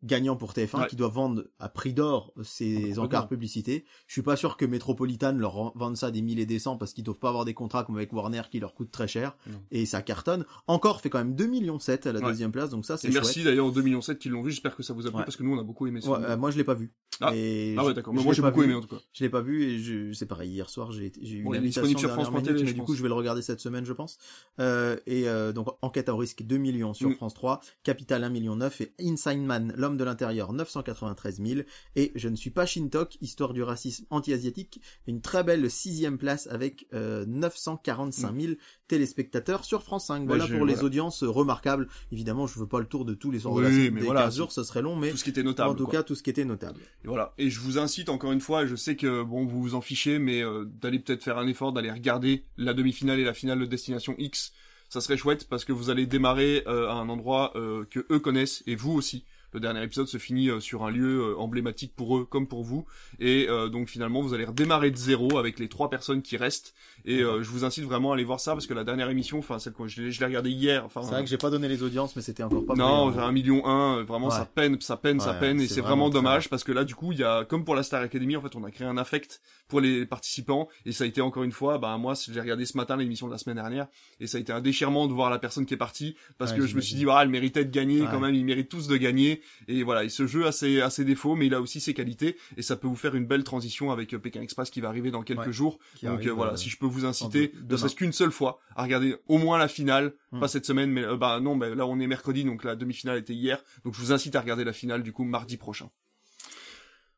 [0.04, 0.88] gagnant pour TF1 Ouais.
[0.88, 3.04] qui doit vendre à prix d'or ces Complètement.
[3.04, 3.86] encarts publicités.
[4.08, 6.78] Je suis pas sûr que Metropolitan leur en- vende ça des mille et des cents
[6.78, 9.36] parce qu'ils doivent pas avoir des contrats comme avec Warner qui leur coûtent très cher.
[9.48, 9.62] Non.
[9.72, 10.46] Et ça cartonne.
[10.68, 12.26] Encore fait quand même 2 millions 7 à la Ouais.
[12.28, 14.76] deuxième place, donc ça c'est merci d'ailleurs aux 2 millions 7 qui l'ont vu, j'espère
[14.76, 15.26] que ça vous a plu Ouais.
[15.26, 16.14] parce que nous on a beaucoup aimé film.
[16.14, 16.92] euh, moi je l'ai pas vu.
[17.22, 17.32] Ah.
[17.36, 18.66] Et ah ouais d'accord, mais moi j'ai beaucoup vu.
[18.66, 19.02] aimé en tout cas.
[19.14, 21.84] Je l'ai pas vu et je c'est pareil hier soir j'ai eu Bon, une invitation
[21.84, 23.94] disponible sur France.tv, minute, mais je du coup je vais le regarder cette semaine je
[23.94, 24.18] pense.
[24.60, 27.16] Euh, et euh, donc enquête à risque 2 millions sur Mm.
[27.16, 31.62] France 3, Capital 1 million 9 et Inside Man l'homme de l'intérieur 993 000
[31.96, 36.48] et je ne suis pas Shintok histoire du racisme anti-asiatique une très belle sixième place
[36.48, 38.54] avec euh, 945 000
[38.88, 40.26] téléspectateurs sur France 5.
[40.28, 40.58] Voilà Mm.
[40.58, 40.86] pour les voilà.
[40.88, 41.88] audiences remarquables.
[42.12, 44.00] Évidemment je veux pas le tour de tous les soirs de la Oui, semaine mais
[44.02, 45.70] des voilà, 15 c'est- jours ce serait long mais Tout ce qui était notable.
[45.72, 45.94] en tout quoi.
[45.94, 46.80] cas tout ce qui était notable.
[47.04, 47.34] Et voilà.
[47.38, 50.20] Et je vous incite encore une fois, je sais que bon vous vous en fichez,
[50.20, 53.66] mais euh, d'aller peut-être faire un effort, d'aller regarder la demi-finale et la finale de
[53.66, 54.52] Destination X.
[54.90, 58.20] Ça serait chouette parce que vous allez démarrer euh, à un endroit euh, que eux
[58.20, 59.26] connaissent et vous aussi.
[59.54, 62.64] Le dernier épisode se finit euh, sur un lieu euh, emblématique pour eux comme pour
[62.64, 62.86] vous.
[63.20, 66.74] Et euh, donc finalement vous allez redémarrer de zéro avec les trois personnes qui restent.
[67.06, 69.40] Et euh, je vous incite vraiment à aller voir ça parce que la dernière émission,
[69.40, 71.50] enfin celle que je l'ai je l'ai regardée hier, enfin C'est vrai que j'ai pas
[71.50, 73.24] donné les audiences, mais c'était encore pas non, brillant.
[73.28, 74.32] un million un, vraiment Ouais.
[74.32, 77.12] ça peine, ça peine, ça peine, et c'est vraiment, dommage parce que là, du coup,
[77.12, 79.42] il y a, comme pour la Star Academy, en fait, on a créé un affect
[79.68, 82.78] pour les participants, et ça a été encore une fois, bah moi, j'ai regardé ce
[82.78, 83.88] matin l'émission de la semaine dernière,
[84.20, 86.60] et ça a été un déchirement de voir la personne qui est partie, parce Ouais,
[86.60, 88.88] que je me suis dit, voilà, elle méritait de gagner quand même, ils méritent tous
[88.88, 91.62] de gagner, et voilà, et ce jeu a ses, a ses défauts, mais il a
[91.62, 94.70] aussi ses qualités, et ça peut vous faire une belle transition avec euh, Pékin Express
[94.70, 96.86] qui va arriver dans quelques Ouais, jours, donc arrive, euh, voilà, euh, si je peux
[96.86, 100.40] vous inciter, de- ne serait-ce qu'une seule fois, à regarder au moins la finale, Hmm.
[100.40, 103.20] pas cette semaine, mais euh, bah non, bah, là on est mercredi, donc la demi-finale
[103.20, 105.90] était hier, donc je vous incite à regarder la finale du coup mardi prochain.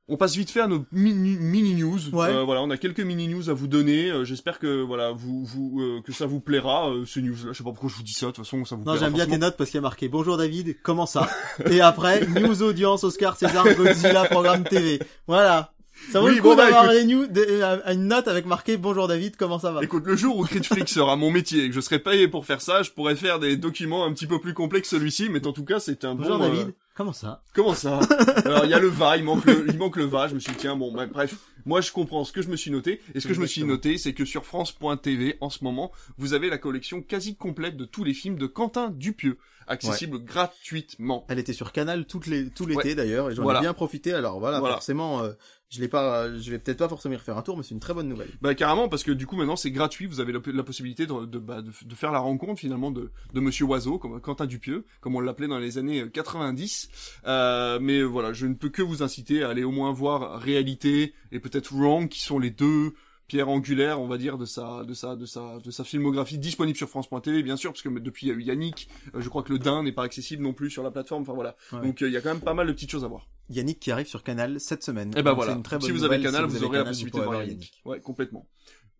[0.07, 1.97] On passe vite fait à nos mini, mini news.
[2.13, 2.27] Ouais.
[2.29, 4.11] Euh, voilà, on a quelques mini news à vous donner.
[4.11, 7.33] Euh, J'espère que voilà, vous, vous euh, que ça vous plaira euh, ce news.
[7.45, 8.27] là Je sais pas pourquoi je vous dis ça.
[8.27, 10.07] De toute façon, ça vous Non, j'aime bien tes notes parce qu'il y a marqué
[10.07, 11.27] Bonjour David, comment ça?
[11.71, 14.99] Et après, news audience, Oscar, César, Godzilla, programme TV.
[15.25, 15.71] Voilà.
[16.11, 17.37] Ça vaut Oui, le coup bon, bah, d'avoir écoute.
[17.37, 19.81] euh, une note avec marqué Bonjour David, comment ça va?
[19.81, 22.61] Écoute, le jour où Critflix sera mon métier et que je serai payé pour faire
[22.61, 25.53] ça, je pourrais faire des documents un petit peu plus complexes que celui-ci, mais en
[25.53, 26.43] tout cas, c'est un Bonjour bon.
[26.43, 27.99] euh, David, comment ça Comment ça
[28.45, 30.27] Alors il y a le va, il manque le, il manque le va.
[30.27, 32.55] Je me suis dit tiens bon bah, bref, moi je comprends ce que je me
[32.55, 35.63] suis noté et ce que je me suis noté c'est que sur France.tv en ce
[35.63, 40.19] moment vous avez la collection quasi complète de tous les films de Quentin Dupieux accessible
[40.23, 41.25] gratuitement.
[41.27, 42.95] Elle était sur Canal toutes les, tout l'été Ouais.
[42.95, 43.59] d'ailleurs et j'en Voilà.
[43.59, 44.13] ai bien profité.
[44.13, 44.75] Alors voilà, Voilà.
[44.75, 45.31] forcément, euh,
[45.69, 47.79] je l'ai pas, je vais peut-être pas forcément y refaire un tour, mais c'est une
[47.79, 48.29] très bonne nouvelle.
[48.41, 51.61] Bah carrément parce que du coup maintenant c'est gratuit, vous avez la, possibilité de, bah,
[51.61, 55.47] de, faire la rencontre finalement de, de Monsieur Oiseau, comme Quentin Dupieux, comme on l'appelait
[55.47, 56.89] dans les années euh, 90.
[57.25, 61.13] Euh, mais voilà, je ne peux que vous inciter à aller au moins voir Réalité
[61.31, 62.93] et peut-être Wrong, qui sont les deux
[63.27, 66.77] pierres angulaires, on va dire, de sa, de sa, de sa, de sa filmographie disponible
[66.77, 69.43] sur France.tv, bien sûr, parce que depuis il y a eu Yannick, euh, je crois
[69.43, 71.23] que le Dain n'est pas accessible non plus sur la plateforme.
[71.23, 71.81] Enfin voilà, Ouais.
[71.81, 73.27] donc euh, il y a quand même pas mal de petites choses à voir.
[73.49, 75.11] Yannick qui arrive sur Canal cette semaine.
[75.15, 76.31] Et bah Donc, voilà, c'est une très bonne si vous avez nouvelle.
[76.33, 77.81] Canal, Si vous, aurez la possibilité de voir voir Yannick.
[77.85, 78.47] Ouais, complètement.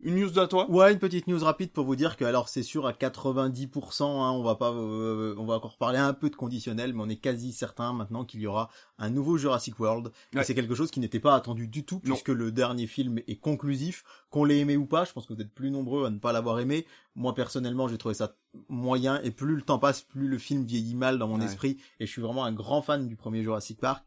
[0.06, 2.62] Une news de toi Ouais, une petite news rapide pour vous dire que alors c'est
[2.62, 6.36] sûr à 90%, hein, on va pas, euh, on va encore parler un peu de
[6.36, 10.12] conditionnel, mais on est quasi certain maintenant qu'il y aura un nouveau Jurassic World.
[10.34, 12.12] Et c'est quelque chose qui n'était pas attendu du tout Non.
[12.14, 14.04] puisque le dernier film est conclusif,
[14.36, 15.06] qu'on l'ait aimé ou pas.
[15.06, 16.86] Je pense que vous êtes plus nombreux à ne pas l'avoir aimé.
[17.16, 18.36] moi personnellement j'ai trouvé ça
[18.68, 21.46] moyen et plus le temps passe plus le film vieillit mal dans mon Ouais.
[21.46, 24.04] esprit et je suis vraiment un grand fan du premier Jurassic Park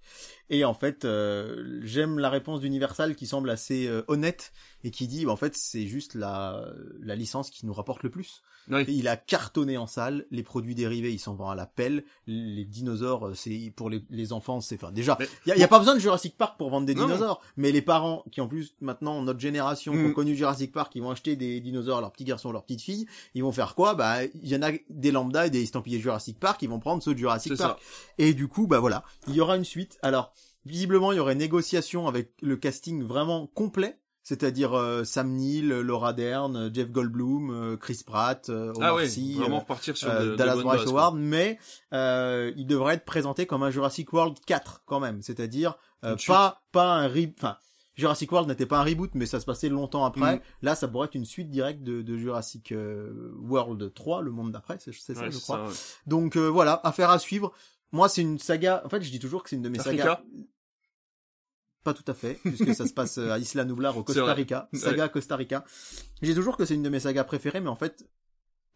[0.50, 4.52] et en fait euh, j'aime la réponse d'Universal qui semble assez euh, honnête
[4.84, 6.62] et qui dit bah, en fait c'est juste la
[7.00, 8.84] la licence qui nous rapporte le plus Oui.
[8.88, 12.64] il a cartonné en salle les produits dérivés ils s'en vont à la pelle les
[12.64, 15.68] dinosaures euh, c'est pour les, les enfants c'est enfin déjà il y a, y a
[15.68, 17.40] pas besoin de Jurassic Park pour vendre des Non, dinosaures.
[17.56, 20.06] Mais les parents qui en plus maintenant notre génération qui Mm.
[20.06, 22.82] ont connu Jurassic Park ils vont acheter des dinosaures à leurs petits garçons leurs petites
[22.82, 23.94] filles ils vont faire quoi?
[23.94, 27.02] Bah il y en a des lambda et des estampillés Jurassic Park ils vont prendre
[27.02, 27.80] ceux de Jurassic Park.
[28.18, 29.02] et du coup bah voilà.
[29.28, 29.98] Il y aura une suite.
[30.02, 30.32] Alors
[30.66, 33.98] visiblement il y aurait négociation avec le casting vraiment complet
[34.28, 38.94] c'est-à-dire euh, Sam Neill, Laura Dern, euh, Jeff Goldblum, euh, Chris Pratt, euh, Omar Ah
[38.96, 40.86] ouais, Sy, vraiment euh, repartir sur euh, de, de Dallas bonnes Bryce.
[40.86, 41.58] Howard, mais
[41.94, 46.28] euh, il devrait être présenté comme un Jurassic World 4 quand même, c'est-à-dire euh, suite.
[46.28, 47.28] pas pas un re...
[47.38, 47.56] enfin
[47.94, 50.34] Jurassic World n'était pas un reboot, mais ça se passait longtemps après.
[50.36, 50.40] Mhm.
[50.62, 54.52] Là, ça pourrait être une suite directe de, de Jurassic euh, World 3, le monde
[54.52, 55.56] d'après, c'est ça, Ouais, je crois.
[55.56, 55.74] ça, ouais.
[56.06, 57.50] Donc euh, voilà, affaire à suivre.
[57.90, 58.82] Moi, c'est une saga.
[58.84, 60.02] En fait, je dis toujours que c'est une de mes Africa?
[60.02, 60.20] sagas.
[61.84, 64.34] Pas tout à fait, puisque ça se passe euh, à Isla Nublar au Costa.
[64.34, 64.68] Rica.
[64.74, 65.64] Saga Costa Rica.
[66.22, 68.04] J'ai toujours que c'est une de mes sagas préférées, mais en fait,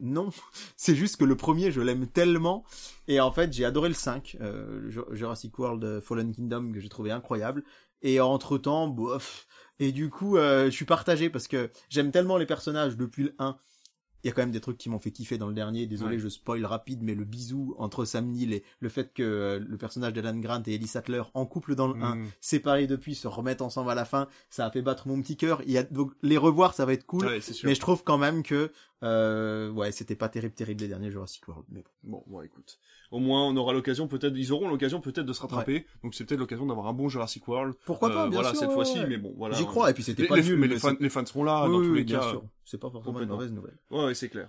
[0.01, 0.31] non.
[0.77, 2.65] C'est juste que le premier, je l'aime tellement.
[3.09, 6.81] Et en fait, j'ai adoré le 5, euh, Ju- Jurassic World euh, Fallen Kingdom, que
[6.81, 7.63] j'ai trouvé incroyable.
[8.03, 9.47] Et entre temps, bof.
[9.79, 13.35] Et du coup, euh, je suis partagé parce que j'aime tellement les personnages depuis le
[13.39, 13.57] 1.
[14.25, 15.87] Il y a quand même des trucs qui m'ont fait kiffer dans le dernier.
[15.87, 16.23] Désolé, Ouais.
[16.23, 19.77] je spoil rapide, mais le bisou entre Sam Neill et le fait que euh, le
[19.77, 22.27] personnage d'Alan Grant et Ellie Sattler en couple dans le 1, Mm.
[22.41, 25.61] séparés depuis, se remettent ensemble à la fin, ça a fait battre mon petit cœur.
[25.67, 27.27] Il y a donc les revoir, ça va être cool.
[27.27, 27.41] Ouais.
[27.65, 28.71] Mais je trouve quand même que
[29.03, 31.65] euh, ouais, c'était pas terrible, terrible les derniers Jurassic World.
[31.71, 32.23] Mais bon.
[32.27, 32.79] Bon, écoute.
[33.11, 35.87] Au moins, on aura l'occasion, peut-être, ils auront l'occasion peut-être de se rattraper.
[36.03, 37.75] Donc, c'est peut-être l'occasion d'avoir un bon Jurassic World.
[37.85, 38.61] Pourquoi pas, Euh, bien voilà, sûr.
[38.61, 39.55] cette ouais, fois-ci, mais bon, voilà.
[39.57, 39.91] J'y crois.
[39.91, 40.57] Et puis c'était pas les- nul.
[40.59, 42.33] mais les fans, les fans seront là, Oui, dans oui, tous les bien cas.
[42.65, 43.77] C'est pas forcément une mauvaise nouvelle.
[43.91, 44.49] Ouais, ouais, c'est clair.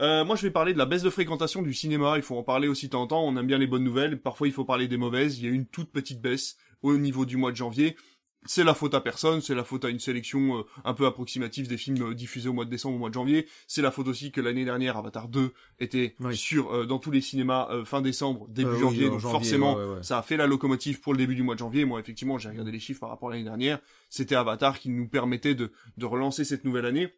[0.00, 2.14] Euh, moi, je vais parler de la baisse de fréquentation du cinéma.
[2.16, 3.22] Il faut en parler aussi de temps en temps.
[3.24, 4.20] On aime bien les bonnes nouvelles.
[4.20, 5.38] Parfois, il faut parler des mauvaises.
[5.38, 7.96] Il y a une toute petite baisse au niveau du mois de janvier.
[8.46, 11.68] C'est la faute à personne, c'est la faute à une sélection euh, un peu approximative
[11.68, 13.46] des films euh, diffusés au mois de décembre, au mois de janvier.
[13.66, 16.34] C'est la faute aussi que l'année dernière, Avatar 2 était Oui.
[16.36, 19.08] sur euh, dans tous les cinémas euh, fin décembre, début oui, janvier.
[19.10, 20.02] donc janvier, forcément, ouais, ouais, ouais.
[20.02, 21.84] ça a fait la locomotive pour le début du mois de janvier.
[21.84, 23.78] Moi, effectivement, j'ai regardé les chiffres par rapport à l'année dernière.
[24.08, 27.12] C'était Avatar qui nous permettait de, de relancer cette nouvelle année.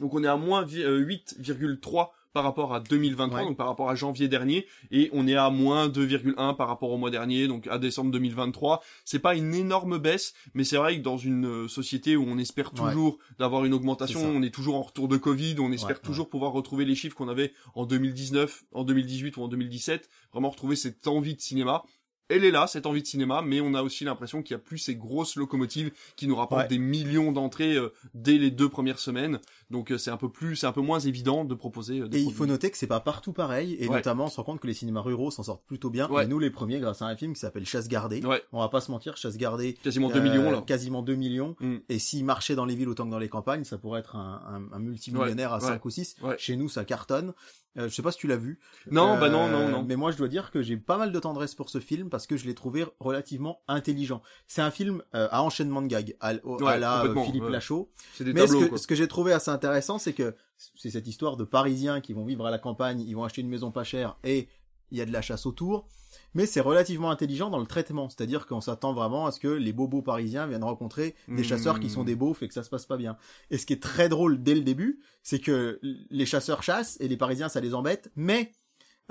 [0.00, 3.46] Donc on est à moins vi- euh, 8,3 par rapport à 2023, Ouais.
[3.46, 6.98] donc par rapport à janvier dernier, et on est à moins 2,1 par rapport au
[6.98, 8.82] mois dernier, donc à décembre 2023.
[9.04, 12.36] C'est pas une énorme baisse, mais c'est vrai que dans une euh, société où on
[12.36, 12.88] espère Ouais.
[12.90, 16.28] toujours d'avoir une augmentation, on est toujours en retour de Covid, on espère Ouais, toujours
[16.28, 20.74] pouvoir retrouver les chiffres qu'on avait en 2019, en 2018 ou en 2017, vraiment retrouver
[20.76, 21.84] cette envie de cinéma.
[22.30, 24.58] Elle est là, cette envie de cinéma, mais on a aussi l'impression qu'il y a
[24.58, 26.68] plus ces grosses locomotives qui nous rapportent Ouais.
[26.68, 29.40] des millions d'entrées euh, dès les deux premières semaines.
[29.70, 32.18] Donc euh, c'est un peu plus, c'est un peu moins évident de proposer euh, des
[32.18, 33.96] Et il faut noter que c'est pas partout pareil, et Ouais.
[33.96, 36.08] notamment on se rend compte que les cinémas ruraux s'en sortent plutôt bien.
[36.10, 36.24] Ouais.
[36.24, 38.24] Et nous les premiers grâce à un film qui s'appelle Chasse gardée.
[38.24, 39.74] Ouais, On va pas se mentir, Chasse gardée.
[39.74, 40.62] quasiment 2 euh, millions là.
[40.66, 41.56] Quasiment 2 millions.
[41.60, 41.76] Mm.
[41.88, 44.42] Et s'il marchait dans les villes autant que dans les campagnes, ça pourrait être un,
[44.72, 46.16] un, un multimillionnaire à 5 ou 6.
[46.22, 46.36] ouais.
[46.38, 47.32] Chez nous, ça cartonne.
[47.76, 48.60] Euh, je sais pas si tu l'as vu.
[48.92, 49.82] Non, Euh, bah non, non, non.
[49.82, 52.28] Mais moi, je dois dire que j'ai pas mal de tendresse pour ce film parce
[52.28, 54.22] que je l'ai trouvé relativement intelligent.
[54.46, 57.42] C'est un film euh, à enchaînement de gags, à, au- Ouais, à la euh, Philippe
[57.44, 57.50] ouais.
[57.50, 57.90] Lachaud.
[58.20, 60.34] Mais ce tableaux que, ce que j'ai trouvé assez intéressant, c'est que
[60.76, 63.48] c'est cette histoire de Parisiens qui vont vivre à la campagne, ils vont acheter une
[63.48, 64.48] maison pas chère et
[64.90, 65.88] il y a de la chasse autour.
[66.34, 69.72] Mais c'est relativement intelligent dans le traitement, c'est-à-dire qu'on s'attend vraiment à ce que les
[69.72, 71.44] bobos parisiens viennent rencontrer des Mmh.
[71.44, 73.16] chasseurs qui sont des beaufs et que ça se passe pas bien.
[73.50, 77.08] Et ce qui est très drôle dès le début, c'est que les chasseurs chassent et
[77.08, 78.52] les parisiens ça les embête, mais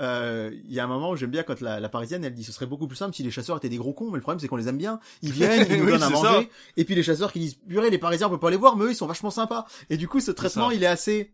[0.00, 2.42] euh, il y a un moment où j'aime bien quand la, la parisienne elle dit
[2.44, 4.40] ce serait beaucoup plus simple si les chasseurs étaient des gros cons mais le problème
[4.40, 4.98] c'est qu'on les aime bien.
[5.22, 6.28] Ils viennent ils nous Oui, donnent à manger.
[6.28, 6.42] ça.
[6.76, 8.86] et puis les chasseurs qui disent purée les parisiens on peut pas les voir mais
[8.86, 9.66] eux ils sont vachement sympas.
[9.90, 11.32] Et du coup ce traitement il est assez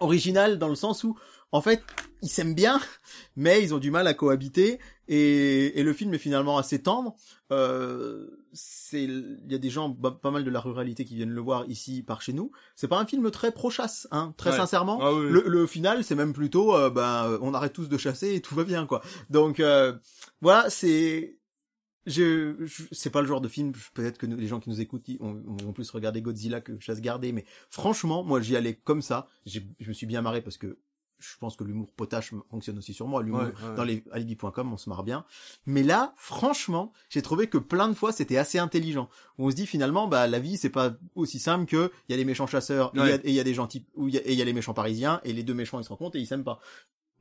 [0.00, 1.16] original dans le sens où
[1.52, 1.82] en fait
[2.22, 2.80] ils s'aiment bien
[3.36, 4.78] mais ils ont du mal à cohabiter
[5.08, 7.14] et, et le film est finalement assez tendre
[7.52, 11.30] euh, c'est il y a des gens ba- pas mal de la ruralité qui viennent
[11.30, 14.50] le voir ici par chez nous c'est pas un film très pro chasse hein très
[14.50, 14.56] Ouais.
[14.56, 15.28] sincèrement Ah oui.
[15.30, 18.40] le, le final, c'est même plutôt, euh, ben, euh, on arrête tous de chasser et
[18.40, 19.02] tout va bien, quoi.
[19.30, 19.92] Donc euh,
[20.40, 21.35] voilà, c'est,
[22.06, 23.72] je, je- c'est pas le genre de film.
[23.94, 27.00] Peut-être que nous- les gens qui nous écoutent ont, vont plus regarder Godzilla que Chasse
[27.00, 29.28] gardée, mais franchement, moi, j'y allais comme ça.
[29.44, 30.78] Je me suis bien marré parce que
[31.18, 33.22] je pense que l'humour potache fonctionne aussi sur moi.
[33.22, 33.74] L'humour Ouais, ouais.
[33.74, 35.24] dans les alibi.com, on se marre bien.
[35.64, 39.08] Mais là, franchement, j'ai trouvé que plein de fois c'était assez intelligent.
[39.38, 42.18] On se dit finalement, bah la vie c'est pas aussi simple que il y a
[42.18, 43.20] les méchants chasseurs et il y a- Ouais.
[43.24, 44.52] et il y, a des gentils ou il y a- et il y a les
[44.52, 46.60] méchants parisiens et les deux méchants ils se rencontrent et ils s'aiment pas.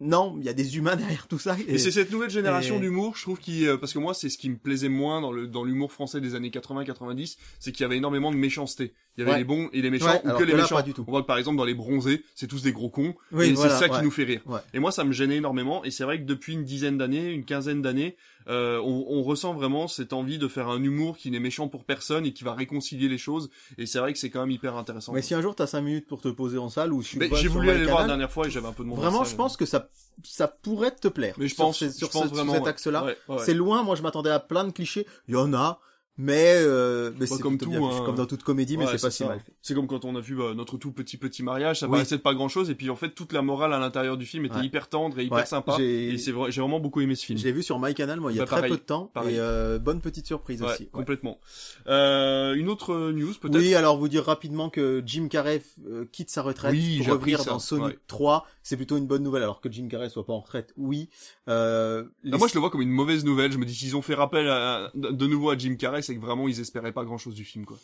[0.01, 1.55] Non, il y a des humains derrière tout ça.
[1.67, 4.29] Et, c'est cette nouvelle génération et- d'humour, je trouve, qui, euh, parce que moi, c'est
[4.29, 7.81] ce qui me plaisait moins dans le dans l'humour français des années 80-90, c'est qu'il
[7.81, 8.93] y avait énormément de méchanceté.
[9.17, 9.37] Il y avait Ouais.
[9.37, 10.75] les bons et les méchants, Ouais, ou que que les là, méchants.
[10.75, 11.05] pas du tout.
[11.07, 13.51] On voit que par exemple dans les bronzés, c'est tous des gros cons, Oui, et
[13.53, 14.41] voilà, c'est ça qui nous fait rire.
[14.45, 14.59] Ouais.
[14.73, 17.45] Et moi, ça me gênait énormément, et c'est vrai que depuis une dizaine d'années, une
[17.45, 18.17] quinzaine d'années,
[18.49, 21.85] euh, on, on ressent vraiment cette envie de faire un humour qui n'est méchant pour
[21.85, 23.49] personne et qui va réconcilier les choses.
[23.77, 25.13] Et c'est vrai que c'est quand même hyper intéressant.
[25.13, 27.27] Mais si un jour t'as 5 minutes pour te poser en salle ou tu Mais
[27.27, 28.93] vois j'ai voulu aller le voir la dernière fois et j'avais un peu de en
[28.95, 29.84] Vraiment, je pense que ça,
[30.23, 31.35] ça pourrait te plaire.
[31.37, 32.69] Mais je sur pense, ces- je sur, pense ce- sur vraiment, cet ouais.
[32.69, 33.03] axe-là.
[33.03, 33.37] Ouais, ouais.
[33.45, 35.05] C'est loin, moi je m'attendais à plein de clichés.
[35.27, 35.79] Il y en a,
[36.17, 38.03] mais, euh, mais c'est comme tout, bien hein.
[38.05, 39.51] comme dans toute comédie, mais c'est pas si mal fait.
[39.61, 41.93] C'est comme quand on a vu bah, notre tout petit petit mariage, ça Oui.
[41.93, 44.25] paraissait de pas grand chose et puis en fait toute la morale à l'intérieur du
[44.25, 44.65] film était Ouais.
[44.65, 47.25] hyper tendre et hyper Ouais, sympa j'ai- et c'est vrai, j'ai vraiment beaucoup aimé ce
[47.25, 47.37] film.
[47.39, 49.11] Je l'ai vu sur MyCanal, moi, il y a Bah, très pareil, peu de temps.
[49.13, 49.35] pareil.
[49.35, 50.87] Et euh, bonne petite surprise aussi.
[50.89, 51.39] Complètement.
[51.87, 53.57] Euh, une autre news peut-être?
[53.57, 57.43] Oui, alors vous dire rapidement que Jim Carrey euh, quitte sa retraite Oui, pour revenir
[57.45, 57.99] dans Sonic ouais.
[58.07, 59.43] 3, c'est plutôt une bonne nouvelle.
[59.43, 61.09] Alors que Jim Carrey soit pas en retraite, oui.
[61.49, 63.51] Euh, les- Ah, moi je le vois comme une mauvaise nouvelle.
[63.51, 66.21] Je me dis s'ils ont fait rappel à- de nouveau à Jim Carrey, c'est que
[66.21, 67.77] vraiment ils espéraient pas grand chose du film quoi.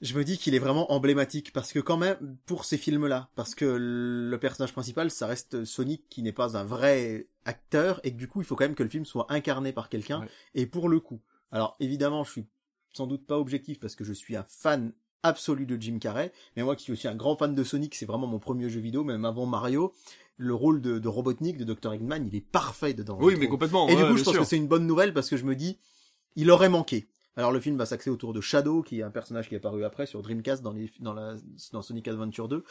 [0.00, 3.54] je me dis qu'il est vraiment emblématique parce que quand même pour ces films-là, parce
[3.54, 8.16] que le personnage principal, ça reste Sonic qui n'est pas un vrai acteur et que
[8.16, 10.20] du coup il faut quand même que le film soit incarné par quelqu'un.
[10.20, 10.28] Ouais.
[10.54, 11.20] Et pour le coup,
[11.52, 12.44] alors évidemment je suis
[12.92, 16.62] sans doute pas objectif parce que je suis un fan absolu de Jim Carrey, mais
[16.62, 19.04] moi qui suis aussi un grand fan de Sonic, c'est vraiment mon premier jeu vidéo,
[19.04, 19.92] même avant Mario.
[20.38, 21.94] Le rôle de, de Robotnik, de Dr.
[21.94, 23.18] Eggman, il est parfait dedans.
[23.20, 23.88] Oui, mais complètement.
[23.88, 24.42] Et ouais, du coup, je pense sûr.
[24.42, 25.78] que c'est une bonne nouvelle parce que je me dis,
[26.36, 27.06] il aurait manqué.
[27.36, 29.84] Alors le film va s'axer autour de Shadow, qui est un personnage qui est apparu
[29.84, 31.36] après sur Dreamcast dans, les, dans, la,
[31.82, 32.64] Sonic Adventure 2.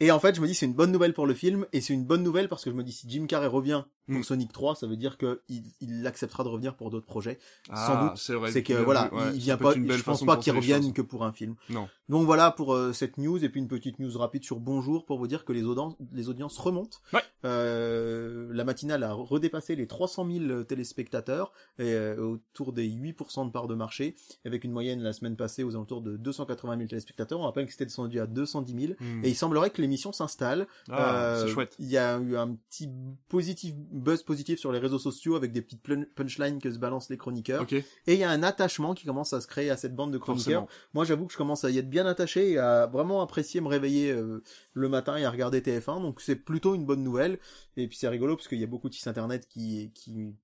[0.00, 1.94] Et en fait, je me dis c'est une bonne nouvelle pour le film, et c'est
[1.94, 4.22] une bonne nouvelle parce que je me dis si Jim Carrey revient pour Mm.
[4.22, 7.38] Sonic 3, ça veut dire que il, il acceptera de revenir pour d'autres projets.
[7.70, 8.52] Ah, sans doute, c'est vrai.
[8.52, 11.24] c'est que bien voilà, ouais, il vient pas, je pense pas qu'il revienne que pour
[11.24, 11.54] un film.
[11.70, 11.88] Non.
[12.10, 15.18] Donc voilà pour euh, cette news et puis une petite news rapide sur Bonjour pour
[15.18, 16.98] vous dire que les audiences, les audiences remontent.
[17.14, 17.22] Ouais.
[17.46, 23.50] Euh, la matinale a redépassé les 300 000 téléspectateurs et euh, autour des 8% de
[23.50, 27.40] part de marché avec une moyenne la semaine passée aux alentours de 280 000 téléspectateurs.
[27.40, 29.24] On rappelle que c'était descendu à 210 000 Hmm.
[29.24, 30.66] et il semblerait que l'émission s'installe.
[30.90, 31.76] Ah, Euh, c'est chouette.
[31.78, 32.88] Il y a eu un petit
[33.28, 35.82] positif buzz positif sur les réseaux sociaux avec des petites
[36.14, 37.62] punchlines que se balancent les chroniqueurs.
[37.62, 37.72] Ok.
[37.74, 40.18] Et il y a un attachement qui commence à se créer à cette bande de
[40.18, 40.62] chroniqueurs.
[40.62, 40.88] Forcément.
[40.94, 43.68] Moi, j'avoue que je commence à y être bien attaché et à vraiment apprécier me
[43.68, 44.42] réveiller euh,
[44.72, 46.02] le matin et à regarder TF1.
[46.02, 47.38] Donc c'est plutôt une bonne nouvelle.
[47.76, 50.34] Et puis c'est rigolo parce qu'il y a beaucoup de sites internet qui qui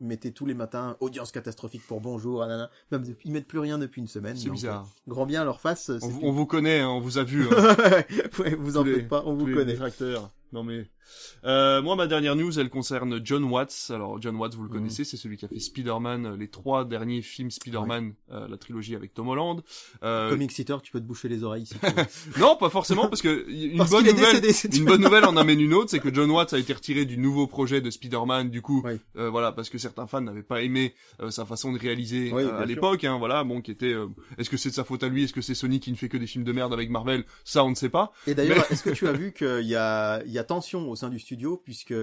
[0.00, 2.68] mettaient tous les matins audience catastrophique pour bonjour, anana.
[2.90, 4.36] Même ils mettent plus rien depuis une semaine.
[4.36, 4.82] C'est bizarre.
[4.84, 5.88] euh, grand bien à leur face.
[5.90, 7.46] On, c'est vous- une- on vous connaît, hein, on vous a vu.
[7.48, 7.50] hein.
[8.38, 9.76] Ouais, vous en les- faites pas, on vous connaît.
[10.54, 10.88] Non mais
[11.44, 13.90] euh, moi ma dernière news elle concerne John Watts.
[13.90, 14.74] Alors John Watts vous le Mhm.
[14.76, 18.56] connaissez, c'est celui qui a fait Spider-Man, euh, les trois derniers films Spider-Man, euh, la
[18.56, 19.60] trilogie avec Tom Holland.
[20.04, 21.92] Euh, Comic Seater, tu peux te boucher les oreilles si tu veux.
[22.40, 24.40] non pas forcément parce que une Parce bonne est nouvelle.
[24.40, 27.04] décédé, Une bonne nouvelle en amène une autre, c'est que John Watts a été retiré
[27.04, 28.84] du nouveau projet de Spider-Man, du coup,
[29.16, 32.44] euh, voilà, parce que certains fans n'avaient pas aimé euh, sa façon de réaliser Oui,
[32.44, 34.06] euh, à l'époque, hein, voilà, bon, qui était, euh,
[34.38, 36.08] est-ce que c'est de sa faute à lui, est-ce que c'est Sony qui ne fait
[36.08, 38.12] que des films de merde avec Marvel, ça on ne sait pas.
[38.26, 40.96] Et d'ailleurs, est-ce que tu as vu qu'il y a, il y a tension au
[40.96, 41.94] sein du studio puisque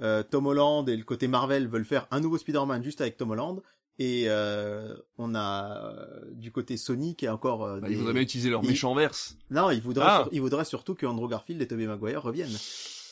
[0.00, 3.32] euh, Tom Holland et le côté Marvel veulent faire un nouveau Spider-Man juste avec Tom
[3.32, 3.60] Holland
[3.98, 7.98] et euh, on a euh, du côté Sony qui est encore euh, Bah, des- Ils
[7.98, 9.36] voudraient bien utiliser leur ils- méchant verse.
[9.50, 10.20] non, il voudrait Ah.
[10.22, 12.56] sur- il voudrait surtout que Andrew Garfield et Tobey Maguire reviennent.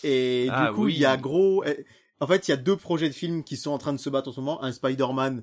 [0.05, 0.94] Et Ah, du coup, oui.
[0.94, 1.85] il y a gros eh,
[2.20, 4.09] en fait, il y a deux projets de films qui sont en train de se
[4.09, 5.42] battre en ce moment, un Spider-Man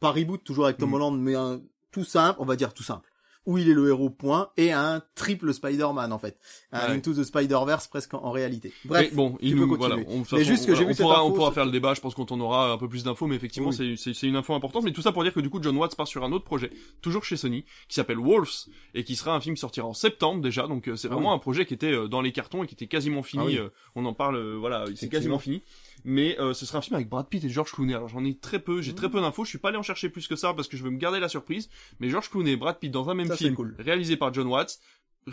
[0.00, 0.94] pas reboot toujours avec Tom Mm.
[0.94, 3.10] Holland mais un tout simple, on va dire tout simple.
[3.46, 6.38] Où il est le héros point et un triple Spider-Man en fait.
[6.72, 6.94] Un Ouais.
[6.96, 8.72] Into the Spider-Verse presque en, en réalité.
[8.84, 11.34] Bref, Mais bon, il nous, voilà, on, façon, juste que voilà, on pourra, on info,
[11.36, 13.70] pourra c'est- faire le débat, je pense qu'on aura un peu plus d'infos, mais effectivement,
[13.70, 13.96] Oui.
[13.96, 16.08] c'est, une info importante, mais tout ça pour dire que du coup, John Watts part
[16.08, 16.70] sur un autre projet,
[17.02, 20.42] toujours chez Sony, qui s'appelle Wolves, et qui sera un film qui sortira en septembre
[20.42, 21.36] déjà, donc euh, c'est Ah vraiment oui.
[21.36, 23.58] un projet qui était euh, dans les cartons et qui était quasiment fini, Ah oui.
[23.58, 25.62] euh, on en parle, voilà, c'est quasiment fini.
[26.08, 27.92] Mais euh, ce sera un film avec Brad Pitt et George Clooney.
[27.92, 29.44] Alors j'en ai très peu, j'ai très peu d'infos.
[29.44, 31.18] Je suis pas allé en chercher plus que ça parce que je veux me garder
[31.18, 31.68] la surprise.
[31.98, 33.74] Mais George Clooney et Brad Pitt dans un même Ça, film, cool.
[33.78, 34.78] réalisé par John Watts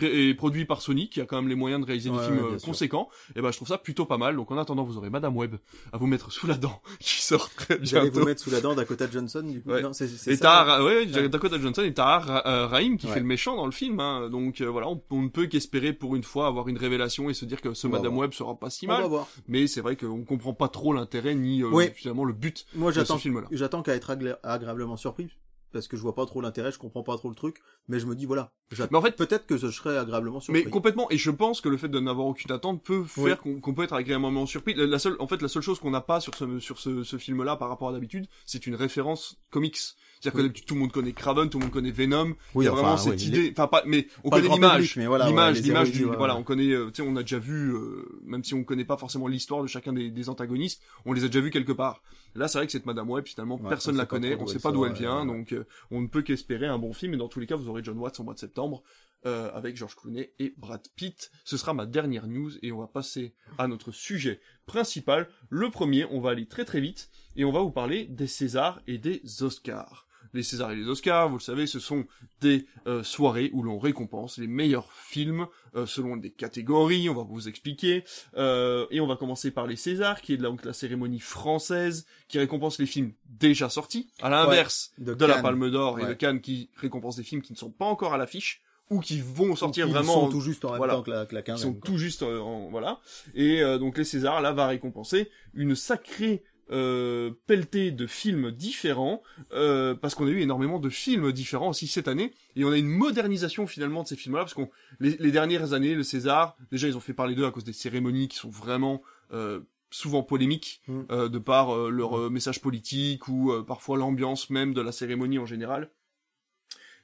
[0.00, 2.52] et produit par Sony, qui a quand même les moyens de réaliser des films ouais,
[2.54, 3.08] euh, conséquents.
[3.36, 4.34] Et ben je trouve ça plutôt pas mal.
[4.36, 5.56] Donc en attendant, vous aurez Madame Web
[5.92, 8.20] à vous mettre sous la dent, qui sort très J'allais bientôt.
[8.20, 9.70] vous mettre sous la dent Dakota Johnson du coup.
[9.70, 9.82] Ouais.
[9.82, 10.42] Non, c'est c'est Et ça.
[10.42, 11.28] Tahar, ouais, Ouais.
[11.28, 14.00] Dakota Johnson et Tahar euh, Rahim qui fait le méchant dans le film.
[14.00, 14.28] Hein.
[14.30, 17.34] Donc euh, voilà, on, on ne peut qu'espérer pour une fois avoir une révélation et
[17.34, 18.16] se dire que ce On Madame.
[18.16, 19.08] Web sera pas si On va mal.
[19.08, 19.28] voir.
[19.48, 21.90] Mais c'est vrai qu'on comprend pas trop l'intérêt ni euh, Oui.
[21.94, 23.46] finalement le but Moi, de ce j'attends film-là.
[23.52, 25.28] j'attends qu'à être agré- agréablement surpris
[25.74, 27.58] parce que je vois pas trop l'intérêt, je comprends pas trop le truc,
[27.88, 28.52] mais je me dis voilà.
[28.90, 30.64] Mais en fait, Peut-être que je serais agréablement surpris.
[30.64, 33.28] Mais complètement, et je pense que le fait de n'avoir aucune attente peut Oui.
[33.30, 34.74] faire qu'on peut être agréablement surpris.
[34.74, 37.02] La, la seule, en fait, la seule chose qu'on n'a pas sur ce sur ce,
[37.04, 39.78] ce film-là par rapport à d'habitude, c'est une référence comics.
[40.24, 40.62] C'est-à-dire que Oui.
[40.66, 42.34] tout le monde connaît Craven, tout le monde connaît Venom.
[42.54, 45.26] oui, il y a vraiment cette idée, enfin pas, mais on pas connaît l'image, voilà,
[45.26, 47.74] l'image, ouais, l'image du, ouais, voilà, on connaît, euh, tu sais, on a déjà vu,
[47.74, 51.24] euh, même si on connaît pas forcément l'histoire de chacun des, des antagonistes, on les
[51.24, 52.02] a déjà vus quelque part.
[52.34, 54.58] Là, c'est vrai que cette Madame Web, finalement, Ouais, personne on la connaît, on sait
[54.58, 57.14] pas d'où elle vient, donc euh, on ne peut qu'espérer un bon film.
[57.14, 58.82] Et dans tous les cas, vous aurez John Watts au mois de septembre
[59.26, 61.30] euh, avec George Clooney et Brad Pitt.
[61.44, 65.28] Ce sera ma dernière news et on va passer à notre sujet principal.
[65.48, 68.80] Le premier, on va aller très très vite et on va vous parler des Césars
[68.88, 70.03] et des Oscars.
[70.34, 72.04] Les Césars et les Oscars, vous le savez, ce sont
[72.40, 77.22] des euh, soirées où l'on récompense les meilleurs films euh, selon des catégories, on va
[77.22, 78.04] vous expliquer.
[78.36, 82.38] Euh, et on va commencer par les Césars, qui est donc la cérémonie française qui
[82.38, 85.40] récompense les films déjà sortis, à l'inverse de, de la.
[85.40, 88.18] Palme d'Or et de Cannes qui récompense des films qui ne sont pas encore à
[88.18, 90.94] l'affiche ou qui vont sortir Ils vraiment sont tout juste en même voilà.
[90.94, 91.80] temps que la, que la qui sont quinzaine.
[91.80, 91.90] quoi.
[91.90, 93.00] tout juste en, voilà
[93.34, 99.22] et euh, donc les Césars là va récompenser une sacrée euh, pelletée de films différents
[99.52, 102.78] euh, parce qu'on a eu énormément de films différents aussi cette année et on a
[102.78, 106.56] une modernisation finalement de ces films là parce qu'on les, les dernières années le César
[106.72, 110.22] déjà ils ont fait parler d'eux à cause des cérémonies qui sont vraiment euh, souvent
[110.22, 111.00] polémiques Mm.
[111.10, 115.38] euh, de par euh, leur message politique ou euh, parfois l'ambiance même de la cérémonie
[115.38, 115.90] en général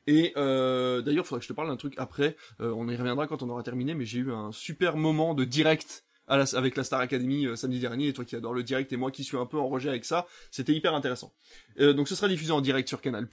[0.07, 2.35] et euh, d'ailleurs, il faudrait que je te parle d'un truc après.
[2.61, 5.45] Euh, on y reviendra quand on aura terminé, mais j'ai eu un super moment de
[5.45, 8.09] direct à la- avec la Star Academy euh, samedi dernier.
[8.09, 10.05] Et toi qui adore le direct et moi qui suis un peu en rejet avec
[10.07, 11.35] ça, c'était hyper intéressant.
[11.81, 13.27] Euh, donc ce sera diffusé en direct sur Canal+.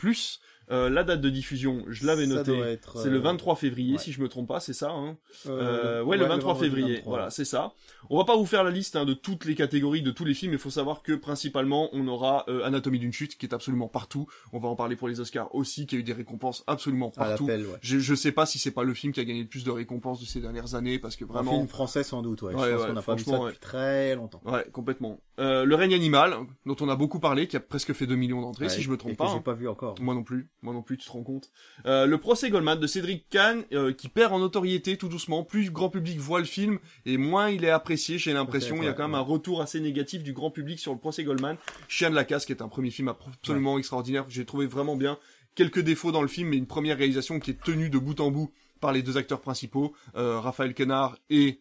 [0.69, 2.55] Euh, la date de diffusion, je l'avais Ça noté.
[2.57, 3.97] doit être, C'est le euh, 23 février, ouais.
[3.99, 4.91] si je me trompe pas, c'est ça.
[4.91, 6.95] Hein euh, euh, ouais, le 23 vendredi février.
[6.97, 7.09] 23.
[7.13, 7.71] Voilà, c'est ça.
[8.09, 10.33] On va pas vous faire la liste hein, de toutes les catégories, de tous les
[10.33, 10.51] films.
[10.53, 14.27] Il faut savoir que principalement, on aura euh, Anatomie d'une chute, qui est absolument partout.
[14.51, 17.45] On va en parler pour les Oscars aussi, qui a eu des récompenses absolument partout.
[17.45, 17.59] ouais.
[17.81, 19.71] Je, je sais pas si c'est pas le film qui a gagné le plus de
[19.71, 21.51] récompenses de ces dernières années, parce que Un vraiment.
[21.55, 22.53] film français sans doute, ouais.
[22.53, 24.41] Ouais, je pense ouais, qu'on n'a pas vu ça franchement, depuis très longtemps.
[24.45, 25.19] Ouais, complètement.
[25.39, 28.41] Euh, le règne animal, dont on a beaucoup parlé, qui a presque fait 2 millions
[28.41, 29.27] d'entrées, Ouais, si je me et trompe que pas.
[29.27, 29.41] j'ai hein.
[29.41, 29.95] pas vu encore.
[30.01, 31.51] Moi non plus, moi non plus, tu te rends compte.
[31.85, 35.43] Euh, le procès Goldman de Cédric Kahn, euh, qui perd en notoriété tout doucement.
[35.43, 38.77] Plus le grand public voit le film, et moins il est apprécié, j'ai l'impression.
[38.77, 39.19] Il y a quand même ouais.
[39.19, 41.57] un retour assez négatif du grand public sur le procès Goldman.
[41.87, 44.95] Chien de la casse, qui est un premier film absolument extraordinaire, que j'ai trouvé vraiment
[44.95, 45.17] bien.
[45.55, 48.31] Quelques défauts dans le film, mais une première réalisation qui est tenue de bout en
[48.31, 51.59] bout par les deux acteurs principaux, euh, Raphaël Quenard et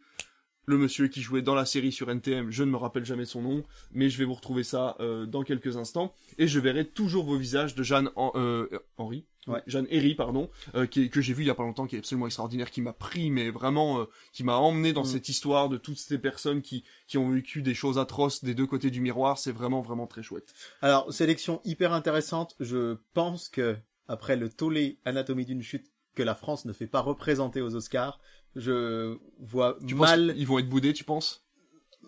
[0.66, 3.40] le monsieur qui jouait dans la série sur NTM, je ne me rappelle jamais son
[3.40, 7.24] nom, mais je vais vous retrouver ça euh, dans quelques instants, et je verrai toujours
[7.24, 9.62] vos visages de Jeanne Hen- euh, Henry, Ouais.
[9.68, 12.00] Jeanne Herry, pardon, euh, qui que j'ai vu il y a pas longtemps, qui est
[12.00, 15.06] absolument extraordinaire, qui m'a pris, mais vraiment, euh, qui m'a emmené dans Mm.
[15.06, 18.66] cette histoire de toutes ces personnes qui, qui ont vécu des choses atroces des deux
[18.66, 20.52] côtés du miroir, c'est vraiment, vraiment très chouette.
[20.82, 22.56] Alors, sélection hyper intéressante.
[22.58, 23.76] Je pense que,
[24.08, 28.18] après le tollé Anatomie d'une chute que la France ne fait pas représenter aux Oscars,
[28.56, 31.44] je vois Tu mal, qu'ils vont être boudés, tu penses?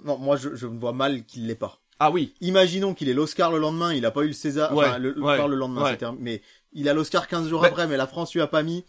[0.05, 1.81] Non, moi, je, je vois mal qu'il l'ait pas.
[2.01, 4.87] Ah oui, Imaginons qu'il ait l'Oscar le lendemain, il a pas eu le César, Ouais,
[4.87, 5.99] enfin, le, ouais, le lendemain, ouais.
[6.21, 7.69] mais il a l'Oscar 15 jours Ouais.
[7.69, 8.85] après, mais la France lui a pas mis.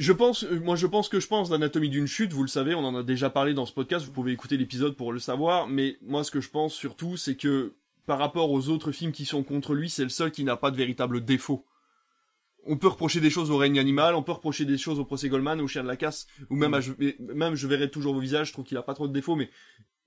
[0.00, 2.74] Je pense, euh, moi je pense que je pense l'anatomie d'une chute, vous le savez,
[2.74, 5.68] on en a déjà parlé dans ce podcast, vous pouvez écouter l'épisode pour le savoir,
[5.68, 7.74] mais moi ce que je pense surtout, c'est que
[8.06, 10.70] par rapport aux autres films qui sont contre lui, c'est le seul qui n'a pas
[10.70, 11.64] de véritable défaut.
[12.66, 15.28] On peut reprocher des choses au règne animal, on peut reprocher des choses au procès
[15.28, 18.12] Goldman, au chien de la casse, ou même, à, je- mais- même je verrai toujours
[18.14, 19.50] vos visages, je trouve qu'il a pas trop de défauts, mais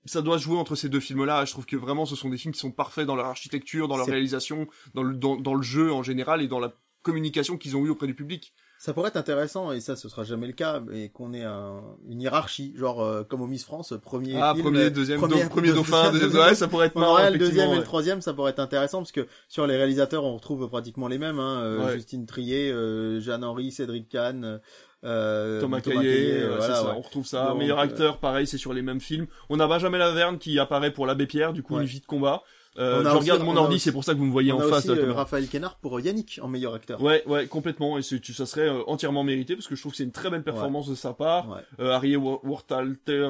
[0.06, 1.46] ça doit se jouer entre ces deux films-là.
[1.46, 3.96] Je trouve que vraiment ce sont des films qui sont parfaits dans leur architecture, dans
[3.98, 7.76] leur réalisation, dans le, dans, dans le jeu en général et dans la communication qu'ils
[7.76, 8.54] ont eue auprès du public.
[8.84, 11.82] Ça pourrait être intéressant, et ça, ce sera jamais le cas, mais qu'on ait un,
[12.10, 15.40] une hiérarchie, genre, euh, comme au Miss France, premier Ah, film, premier, deuxième, premier-
[15.72, 18.52] dauphin, deuxième- deuxième, ouais, ça pourrait être marrant, le deuxième et le troisième, ça pourrait
[18.52, 21.40] être intéressant parce que sur les réalisateurs, on retrouve pratiquement les mêmes.
[21.40, 21.94] Hein, euh, Ouais.
[21.94, 24.60] Justine Trier, euh, Jeanne Henry, Cédric Kahn,
[25.06, 26.92] euh, Thomas euh, ouais, voilà, c'est ça, ouais.
[26.98, 27.48] on retrouve ça.
[27.52, 29.28] Donc, Meilleur euh, acteur, pareil, c'est sur les mêmes films.
[29.50, 31.84] On a Benjamin Laverne qui apparaît pour l'abbé Pierre, du coup, Ouais.
[31.84, 32.42] une vie de combat.
[32.80, 34.58] Euh, je aussi- regarde on mon ordi, c'est pour ça que vous me voyez On
[34.58, 34.86] en a face.
[34.90, 37.02] aussi là, euh, Raphaël Quenard pour Yannick en meilleur acteur.
[37.02, 37.98] Ouais, ouais, complètement.
[38.00, 40.44] Et ça serait euh, entièrement mérité parce que je trouve que c'est une très belle
[40.44, 41.50] performance de sa part.
[41.50, 41.62] Ouais.
[41.80, 42.16] Euh, Harry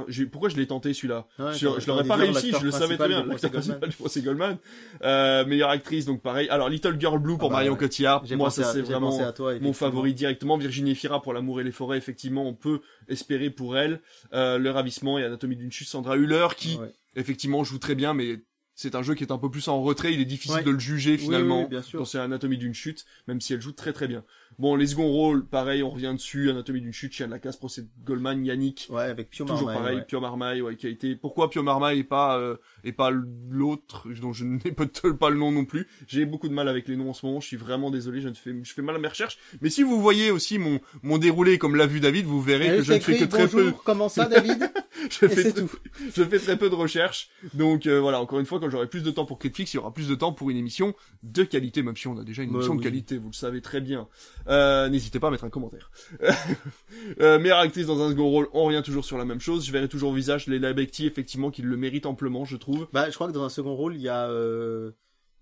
[0.08, 1.26] j'ai- pourquoi je l'ai tenté celui-là?
[1.40, 3.26] Ouais, Je, l'aurais pas réussi, je le savais très bien.
[3.26, 4.58] L'acteur principal du procès Goldman.
[5.04, 6.48] Euh, meilleur actrice, donc pareil.
[6.50, 7.76] Alors Little Girl Blue pour Ah bah Marion.
[7.76, 8.24] Cotillard.
[8.36, 10.58] Moi, ça c'est vraiment toi, mon favori directement.
[10.58, 14.02] Virginie Fira pour L'amour et les forêts, effectivement, on peut espérer pour elle.
[14.34, 16.80] Euh, le ravissement et Anatomie d'une chute, Sandra Hüller qui
[17.16, 18.40] effectivement joue très bien, mais
[18.76, 20.64] c'est un jeu qui est un peu plus en retrait, il est difficile Ouais.
[20.64, 22.00] de le juger finalement oui, bien sûr.
[22.00, 24.24] dans c'est Anatomie d'une chute, même si elle joue très très bien.
[24.60, 27.58] Bon, les second rôles, pareil, on revient dessus, Anatomie d'une chute, Chien de la casse,
[27.58, 30.06] procès de Goldman, Yannick, Ouais, avec Pio toujours Marmaille, pareil, ouais.
[30.06, 31.16] Pio Marmaille, ouais, qui a été.
[31.16, 35.38] Pourquoi Pio Marmaille et pas euh, et pas l'autre dont je n'ai peut-être pas le
[35.38, 35.88] nom non plus.
[36.08, 37.40] J'ai beaucoup de mal avec les noms en ce moment.
[37.40, 38.22] Je suis vraiment désolé.
[38.22, 39.38] Je ne fais je fais mal à mes recherches.
[39.62, 42.84] Mais si vous voyez aussi mon mon déroulé comme l'a vu David, vous verrez que
[42.84, 43.64] je ne fais que très peu.
[43.64, 44.72] bonjour, comment ça, David
[45.10, 45.70] Je fais, très- tout.
[46.16, 47.30] je fais très peu de recherches.
[47.54, 49.80] Donc euh, voilà, encore une fois, quand j'aurai plus de temps pour Clipflix, il y
[49.80, 52.50] aura plus de temps pour une émission de qualité, même si on a déjà une
[52.52, 54.08] Bah émission de qualité, vous le savez très bien.
[54.48, 55.92] Euh, N'hésitez pas à mettre un commentaire.
[57.22, 59.66] euh, meilleure actrice dans un second rôle, on revient toujours sur la même chose.
[59.66, 62.88] Je verrai toujours au visage Leila Bekti, effectivement, qui le mérite amplement, je trouve.
[62.94, 64.92] Bah, je crois que dans un second rôle, il y a, euh,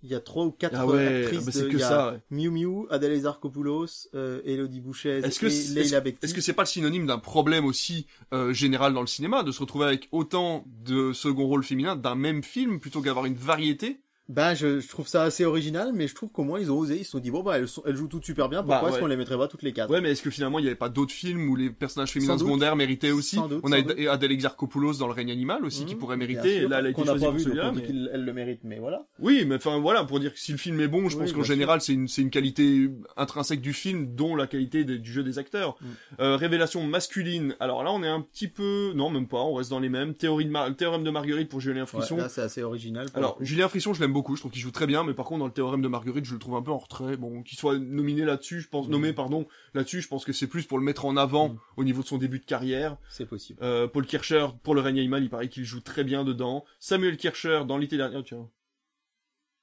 [0.03, 1.39] il y a trois ou quatre Ah ouais, actrices.
[1.41, 2.19] ah bah c'est de- que ça, ouais.
[2.31, 6.25] Miu Miu, Adèle Exarchopoulos, euh, Elodie Bouchez Est-ce que et c'est- Leila Bekti.
[6.25, 9.51] Est-ce que c'est pas le synonyme d'un problème aussi euh, général dans le cinéma, de
[9.51, 14.01] se retrouver avec autant de second rôles féminins d'un même film, plutôt qu'avoir une variété
[14.33, 16.97] Ben, je, je trouve ça assez original, mais je trouve qu'au moins ils ont osé.
[16.97, 18.59] Ils se sont dit bon bah elles, sont- elles jouent toutes super bien.
[18.63, 19.01] Pourquoi Bah, est-ce ouais.
[19.01, 19.89] qu'on les mettrait pas toutes les quatre?
[19.91, 22.37] Ouais, mais est-ce que finalement il n'y avait pas d'autres films où les personnages féminins
[22.37, 23.35] secondaires méritaient aussi?
[23.35, 23.77] Sans doute, On a
[24.11, 26.41] Adèle Exarchopoulos dans Le règne animal aussi qui Mmh, pourrait mériter.
[26.59, 28.79] sûr, et là, elle a été choisie pas vu, donc mais- qu'elle le mérite, mais
[28.79, 29.05] voilà.
[29.19, 31.33] Oui, mais enfin voilà, pour dire que si le film est bon, je Oui, pense
[31.33, 35.23] qu'en général c'est une c'est une qualité intrinsèque du film, dont la qualité du jeu
[35.23, 35.75] des acteurs.
[35.81, 35.85] Mm.
[36.21, 37.55] Euh, révélation masculine.
[37.59, 40.13] Alors là, on est un petit peu, non même pas, on reste dans les mêmes.
[40.13, 42.15] Théorie de Mar- théorème de Marguerite pour Julien Ouais, Frisson.
[42.17, 43.07] là c'est assez original.
[43.07, 43.37] pour Alors.
[43.41, 45.45] Julien Frisson, je l'aime beaucoup, je trouve qu'il joue très bien, mais par contre, dans
[45.47, 47.17] le théorème de Marguerite, je le trouve un peu en retrait.
[47.17, 48.91] Bon, qu'il soit nominé là-dessus, je pense, Mhm.
[48.91, 51.57] nommé, pardon, là-dessus, je pense que c'est plus pour le mettre en avant Mhm.
[51.77, 52.97] au niveau de son début de carrière.
[53.09, 53.59] c'est possible.
[53.63, 56.63] Euh, Paul Kircher, pour le règne animal, il paraît qu'il joue très bien dedans.
[56.79, 58.49] Samuel Kircher, dans l'été dernier, oh, tiens.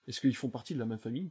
[0.07, 1.31] Est-ce qu'ils font partie de la même famille?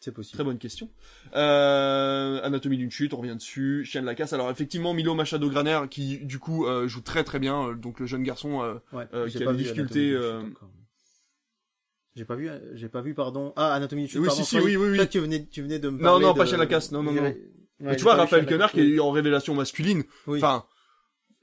[0.00, 0.34] C'est possible.
[0.36, 0.90] Très bonne question.
[1.34, 3.84] Euh, Anatomie d'une chute, on revient dessus.
[3.84, 4.32] Chien de la casse.
[4.32, 8.06] Alors effectivement, Milo Machado Graner, qui du coup euh, joue très très bien, donc le
[8.06, 10.70] jeune garçon euh, Ouais, qui a pas une vu difficulté, Anatomie d'une euh, chute encore.
[12.18, 13.52] J'ai pas vu, j'ai pas vu, pardon.
[13.54, 14.42] Ah, Anatomie d'une chute, Oui, pardon.
[14.42, 14.96] si, si, oui, oui, oui.
[14.96, 16.66] Toi, tu venais, tu venais de me Non, parler non, de- pas Chien de la
[16.66, 17.22] casse, non, non, non.
[17.80, 20.02] Ouais, tu vois, Raphaël Quenard qui est en révélation masculine.
[20.26, 20.38] Oui.
[20.38, 20.64] Enfin,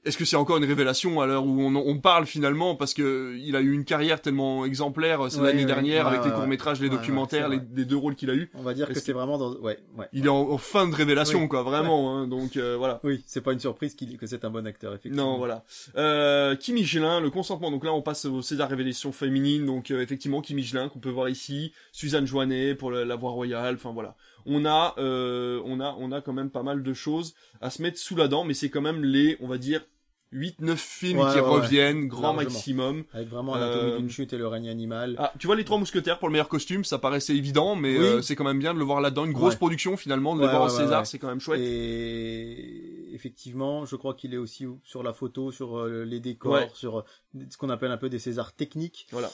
[0.06, 3.36] est-ce que c'est encore une révélation à l'heure où on, on parle finalement parce que
[3.38, 6.24] il a eu une carrière tellement exemplaire euh, c'est Ouais, l'année ouais, dernière ouais, avec
[6.24, 8.50] les courts métrages, les documentaires, les, deux rôles qu'il a eu.
[8.54, 10.06] On va dire que c'est vraiment dans, ouais, ouais.
[10.12, 11.48] Il est en, en fin de révélation Oui.
[11.48, 12.16] quoi, vraiment.
[12.16, 13.00] Hein, donc euh, voilà.
[13.04, 15.32] Oui, c'est pas une surprise qu'il, que c'est un bon acteur, effectivement.
[15.32, 15.64] Non, voilà.
[15.96, 17.70] Euh, Kim Michelin, le consentement.
[17.70, 19.66] Donc là, on passe au César Révélation féminine.
[19.66, 23.30] Donc euh, effectivement, Kim Michelin qu'on peut voir ici, Suzanne Joannet pour la, la voix
[23.32, 23.74] royale.
[23.74, 24.14] Enfin voilà.
[24.46, 27.82] On a, euh, on a, on a quand même pas mal de choses à se
[27.82, 29.84] mettre sous la dent, mais c'est quand même les, on va dire,
[30.32, 32.42] 8-9 films Ouais, qui ouais, reviennent, grand Largement.
[32.52, 33.04] maximum.
[33.14, 35.14] Avec vraiment Anatomie Euh, d'une chute et le règne animal.
[35.18, 38.04] Ah, tu vois les trois mousquetaires pour le meilleur costume, ça paraissait évident, mais Oui.
[38.04, 39.24] euh, c'est quand même bien de le voir là-dedans.
[39.24, 39.58] Une grosse Ouais.
[39.58, 41.60] production finalement, de le voir au César, c'est quand même chouette.
[41.60, 47.04] Et effectivement, je crois qu'il est aussi sur la photo, sur euh, les décors, sur
[47.48, 49.06] ce qu'on appelle un peu des Césars techniques.
[49.12, 49.30] Voilà.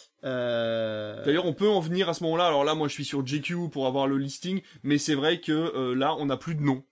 [1.24, 2.46] D'ailleurs, on peut en venir à ce moment-là.
[2.46, 5.92] Alors là, moi, je suis sur JQ pour avoir le listing, mais c'est vrai que
[5.94, 6.82] là, on n'a plus de nom.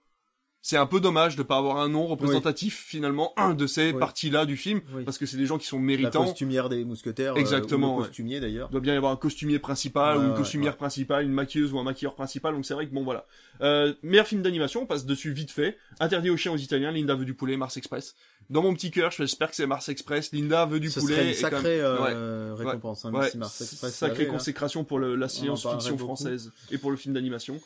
[0.63, 3.99] C'est un peu dommage de pas avoir un nom représentatif finalement un de ces Oui.
[3.99, 5.05] parties-là du film, Oui.
[5.05, 6.25] parce que c'est des gens qui sont la méritants.
[6.27, 7.33] costumière des mousquetaires.
[7.35, 8.07] euh, Exactement, ou le ouais.
[8.09, 8.69] costumier d'ailleurs.
[8.69, 11.33] Il doit bien y avoir un costumier principal Ouais, ou une ouais, costumière principale, une
[11.33, 12.53] maquilleuse ou un maquilleur principal.
[12.55, 13.25] Donc c'est vrai que bon voilà.
[13.63, 15.79] Euh, meilleur film d'animation, on passe dessus vite fait.
[15.99, 18.15] Interdit aux chiens aux Italiens, Linda veut du poulet, Mars Express.
[18.51, 20.31] Dans mon petit cœur, j'espère que c'est Mars Express.
[20.33, 21.15] Linda veut du Ce poulet.
[21.15, 24.31] serait une même- sacrée euh, récompense, hein, Ouais, si Mars Express sacrée hein.
[24.33, 27.59] consécration pour le- la science-fiction française et pour le film d'animation.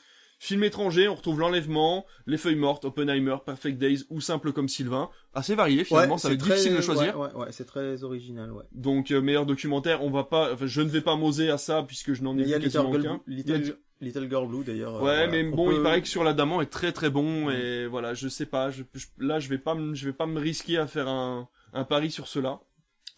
[0.45, 5.09] Film étranger, on retrouve L'Enlèvement, Les Feuilles Mortes, Oppenheimer, Perfect Days ou Simple comme Sylvain.
[5.33, 7.19] Assez varié finalement, Ouais, ça va c'est être très- difficile de choisir.
[7.19, 8.65] Ouais, ouais, ouais, c'est très original, ouais.
[8.73, 11.83] Donc euh, meilleur documentaire, on va pas, enfin, je ne vais pas m'oser à ça
[11.83, 13.21] puisque je n'en ai Mais il y a vu quasiment Girl, aucun.
[13.27, 14.97] Blue- Little, Little Girl Blue d'ailleurs.
[14.97, 18.13] euh, Ouais, mais bon, il paraît que sur l'Adamant est très très bon et voilà,
[18.13, 20.87] je sais pas, je, je- là je vais pas, je vais pas me risquer à
[20.87, 22.61] faire un, un pari sur cela.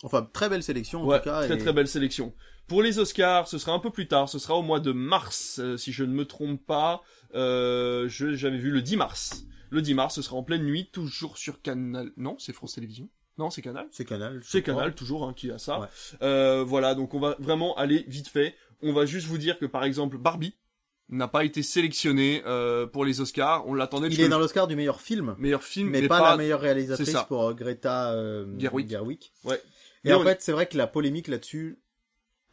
[0.05, 1.43] Enfin, très belle sélection en ouais, tout cas.
[1.45, 2.35] très et- très belle sélection.
[2.67, 5.61] Pour les Oscars, ce sera un peu plus tard, ce sera au mois de mars,
[5.63, 7.03] euh, si je ne me trompe pas.
[7.35, 9.45] Euh, je- j'avais vu le 10 mars.
[9.71, 12.11] Le 10 mars, ce sera en pleine nuit, toujours sur Canal.
[12.17, 13.09] Non, c'est France Télévisions.
[13.39, 13.87] Non, c'est Canal.
[13.91, 14.41] C'est Canal.
[14.45, 14.63] C'est.
[14.63, 15.81] Canal toujours hein, qui a ça.
[15.81, 15.87] Ouais.
[16.23, 18.55] Euh, voilà, donc on va vraiment aller vite fait.
[18.83, 20.55] On va juste vous dire que par exemple Barbie
[21.09, 23.67] n'a pas été sélectionné euh, pour les Oscars.
[23.67, 24.09] On l'attendait.
[24.09, 27.49] Il est dans l'Oscar du meilleur film, meilleur film, mais, pas, la meilleure réalisatrice pour
[27.49, 29.31] euh, Greta euh, Gerwig.
[29.45, 29.57] Ouais.
[30.05, 31.79] Et Mais en fait, c'est vrai que la polémique là-dessus,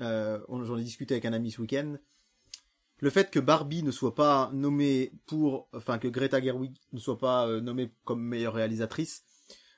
[0.02, 1.96] euh, j'en ai discuté avec un ami ce week-end.
[3.00, 7.18] Le fait que Barbie ne soit pas nommée pour, enfin que Greta Gerwig ne soit
[7.18, 9.24] pas euh, nommée comme meilleure réalisatrice,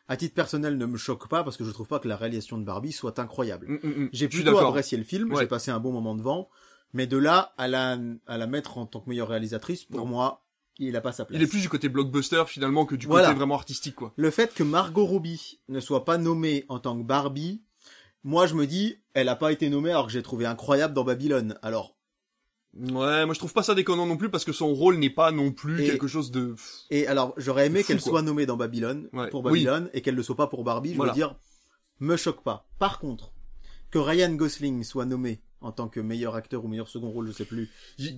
[0.08, 2.58] à titre personnel ne me choque pas parce que je trouve pas que la réalisation
[2.60, 3.68] de Barbie soit incroyable.
[3.68, 4.10] Mm, mm, mm.
[4.14, 5.42] J'ai plutôt apprécié le film, Ouais.
[5.42, 6.50] j'ai passé un bon moment devant,
[6.94, 7.98] mais de là à la,
[8.28, 10.06] à la mettre en tant que meilleure réalisatrice, pour Non.
[10.06, 10.46] moi,
[10.78, 11.40] il a pas sa place.
[11.40, 13.30] Il est plus du côté blockbuster finalement que du Voilà.
[13.30, 14.14] côté vraiment artistique quoi.
[14.18, 17.64] Le fait que Margot Robbie ne soit pas nommée en tant que Barbie
[18.26, 21.06] moi je me dis, elle a pas été nommée alors que j'ai trouvé incroyable dans
[21.06, 21.58] Babylone.
[21.62, 21.96] Alors
[22.78, 25.32] Ouais, moi je trouve pas ça déconnant non plus parce que son rôle n'est pas
[25.32, 26.56] non plus Et- quelque chose de.
[26.90, 29.30] et alors j'aurais aimé qu'elle soit nommée dans Babylone Ouais.
[29.30, 29.64] pour Oui.
[29.64, 30.92] Babylone et qu'elle ne soit pas pour Barbie.
[30.92, 31.14] Je Voilà.
[31.14, 31.36] veux dire,
[32.02, 32.68] me choque pas.
[32.78, 33.32] Par contre,
[33.92, 37.32] que Ryan Gosling soit nommé en tant que meilleur acteur ou meilleur second rôle, je
[37.32, 37.70] sais plus,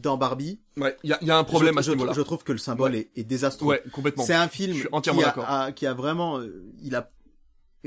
[0.02, 2.14] dans Barbie, Ouais, il y a, y a un problème je, à ce niveau-là.
[2.14, 3.68] je trouve que le symbole est, est désastreux.
[3.68, 4.24] Ouais, complètement.
[4.26, 7.12] C'est un film Je suis entièrement qui, a- qui a vraiment, euh, il a,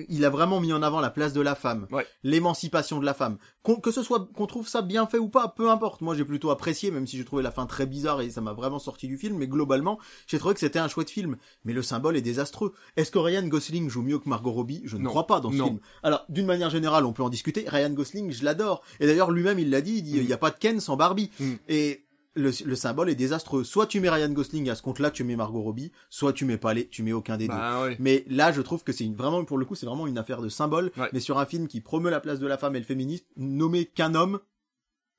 [0.08, 2.06] il a vraiment mis en avant la place de la femme, Ouais.
[2.22, 3.36] l'émancipation de la femme.
[3.62, 6.00] Qu'on- que ce soit qu'on trouve ça bien fait ou pas, peu importe.
[6.00, 8.52] Moi, j'ai plutôt apprécié, même si j'ai trouvé la fin très bizarre et ça m'a
[8.52, 9.36] vraiment sorti du film.
[9.36, 11.36] Mais globalement, j'ai trouvé que c'était un chouette film.
[11.64, 12.72] Mais le symbole est désastreux.
[12.96, 14.82] Est-ce que Ryan Gosling joue mieux que Margot Robbie?
[14.84, 15.10] Je ne Non.
[15.10, 15.66] crois pas dans ce Non.
[15.66, 15.78] film.
[16.02, 17.64] Alors, d'une manière générale, on peut en discuter.
[17.68, 18.82] Ryan Gosling, je l'adore.
[19.00, 19.96] Et d'ailleurs, lui-même, il l'a dit.
[19.98, 20.26] Il dit, il Mm.
[20.26, 21.30] n'y a pas de Ken sans Barbie.
[21.40, 21.52] Mm.
[21.68, 22.04] Et
[22.34, 23.64] le, le symbole est désastreux.
[23.64, 26.56] Soit tu mets Ryan Gosling à ce compte-là, tu mets Margot Robbie, soit tu mets
[26.58, 27.54] pas les, tu mets aucun des deux.
[27.54, 27.96] Bah ouais.
[27.98, 30.48] Mais là, je trouve que c'est vraiment, pour le coup, c'est vraiment une affaire de
[30.48, 30.90] symbole.
[30.96, 31.08] Ouais.
[31.12, 33.86] Mais sur un film qui promeut la place de la femme et le féminisme, nommer
[33.86, 34.38] qu'un homme,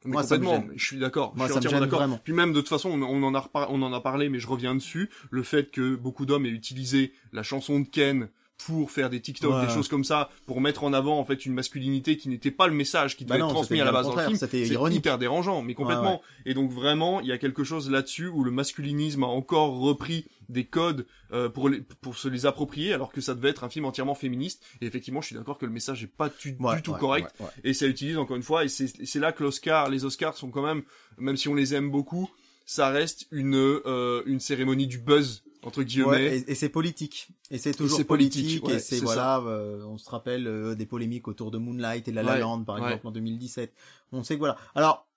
[0.06, 0.78] Mais Moi, ça me complètement, gêne.
[0.80, 1.34] je suis d'accord.
[1.36, 2.20] Moi, je suis ça me entièrement gêne d'accord.
[2.24, 4.48] Puis même de toute façon, on, on en a on en a parlé, mais je
[4.48, 5.10] reviens dessus.
[5.30, 8.30] Le fait que beaucoup d'hommes aient utilisé la chanson de Ken
[8.66, 9.66] pour faire des TikTok, Ouais.
[9.68, 12.68] des choses comme ça, pour mettre en avant en fait une masculinité qui n'était pas
[12.68, 14.38] le message qui Bah devait non, être transmis à la base dans le film.
[14.38, 16.22] c'était hyper dérangeant, mais complètement.
[16.46, 20.26] Et donc vraiment, il y a quelque chose là-dessus où le masculinisme a encore repris
[20.50, 23.70] des codes euh, pour les, pour se les approprier, alors que ça devait être un
[23.70, 24.64] film entièrement féministe.
[24.82, 27.34] Et effectivement, je suis d'accord que le message est pas du, tout correct
[27.64, 30.50] et ça utilise encore une fois et c'est c'est là que l'Oscar les Oscars sont
[30.50, 30.84] quand même
[31.18, 32.30] même si on les aime beaucoup
[32.66, 37.30] ça reste une euh, une cérémonie du buzz entre guillemets Ouais, et, et c'est politique.
[37.50, 38.68] Et c'est toujours politique, politique.
[38.68, 42.12] ouais, et c'est voilà, euh, on se rappelle euh, des polémiques autour de Moonlight et
[42.12, 43.74] La La Ouais, Land, par exemple, en 2017.
[44.12, 44.58] On sait que voilà.
[44.76, 45.08] Alors,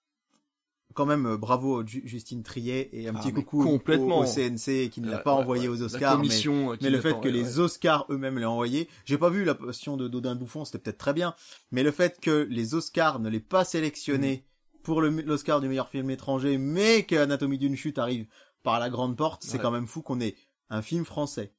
[0.95, 4.21] quand même, euh, bravo Ju- Justine Triet et un Ah, petit coucou au- complètement.
[4.21, 7.21] au, CNC qui ne l'a Euh, pas envoyé aux Oscars, mais euh, Mais le fait
[7.21, 7.59] que les.
[7.59, 11.13] Oscars eux-mêmes l'aient envoyé, j'ai pas vu la passion de Dodin Bouffon, c'était peut-être très
[11.13, 11.35] bien,
[11.73, 14.79] mais le fait que les Oscars ne l'aient pas sélectionné Mm.
[14.85, 18.27] pour l'Oscar du meilleur film étranger, mais que Anatomie d'une chute arrive
[18.65, 19.63] par la grande porte, c'est Ouais.
[19.63, 20.35] quand même fou qu'on ait
[20.71, 21.55] un film français,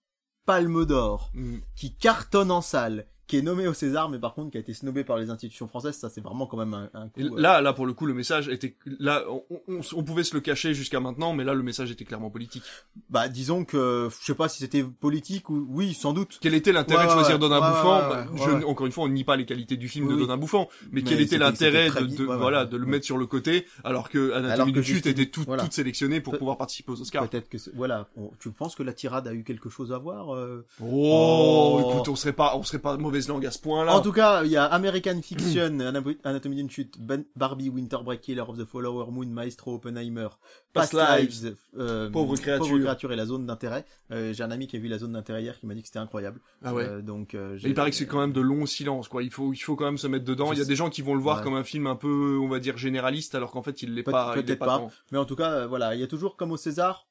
[0.46, 1.60] Palme d'Or, Mm.
[1.76, 4.74] qui cartonne en salle, qui est nommé au César, mais par contre qui a été
[4.74, 7.22] snobé par les institutions françaises, ça c'est vraiment quand même un, un coup.
[7.22, 10.34] Euh, là, là, pour le coup, le message était, là, on, on- on pouvait se
[10.36, 12.64] le cacher jusqu'à maintenant, mais là, le message était clairement politique.
[13.10, 16.38] Bah disons que, je sais pas si c'était politique ou, oui, sans doute.
[16.42, 18.00] Quel était l'intérêt Ouais, de choisir ouais, Dodin ouais, Bouffant?
[18.10, 18.66] Bah, je-.
[18.66, 20.20] Encore une fois, on nie pas les qualités du film Oui, de.
[20.20, 23.26] Dodin Bouffant, mais, Mais quel était l'intérêt de, de- voilà, de le mettre sur le
[23.26, 25.64] côté, alors que Anatomie de chute était tout, voilà.
[25.64, 27.28] toute sélectionnée pour Pe- pouvoir participer aux Oscars.
[27.28, 30.34] Peut-être que, voilà, on- tu penses que la tirade a eu quelque chose à voir
[30.36, 31.90] euh Oh, Oh.
[31.92, 33.96] écoute, on serait pas, on serait pas de mauvaise langue à ce point-là.
[33.96, 35.80] En tout cas, il y a American Fiction,
[36.24, 40.28] Anatomie d'une chute, Ben- Barbie, Winter Break, Killer of the Flower Moon, Maestro, Oppenheimer,
[40.74, 42.68] Past Past, Lives, Lives, euh, Pauvre créature.
[42.68, 43.86] Pauvre créature et la zone d'intérêt.
[44.12, 45.88] Euh, J'ai un ami qui a vu la zone d'intérêt hier qui m'a dit que
[45.88, 46.42] c'était incroyable.
[46.64, 46.84] ah ouais.
[46.84, 49.24] Euh, donc, euh, il paraît que c'est quand même de longs silences, quoi.
[49.24, 50.48] Il faut, il faut quand même se mettre dedans.
[50.50, 51.44] Je Il y a sais- des gens qui vont le voir Ouais.
[51.44, 54.12] comme un film un peu, on va dire, généraliste, alors qu'en fait, il l'est Peut-
[54.12, 54.78] pas, peut-être pas, pas.
[54.80, 54.92] tant.
[55.12, 57.08] Mais en tout cas, euh, voilà, il y a toujours comme au César,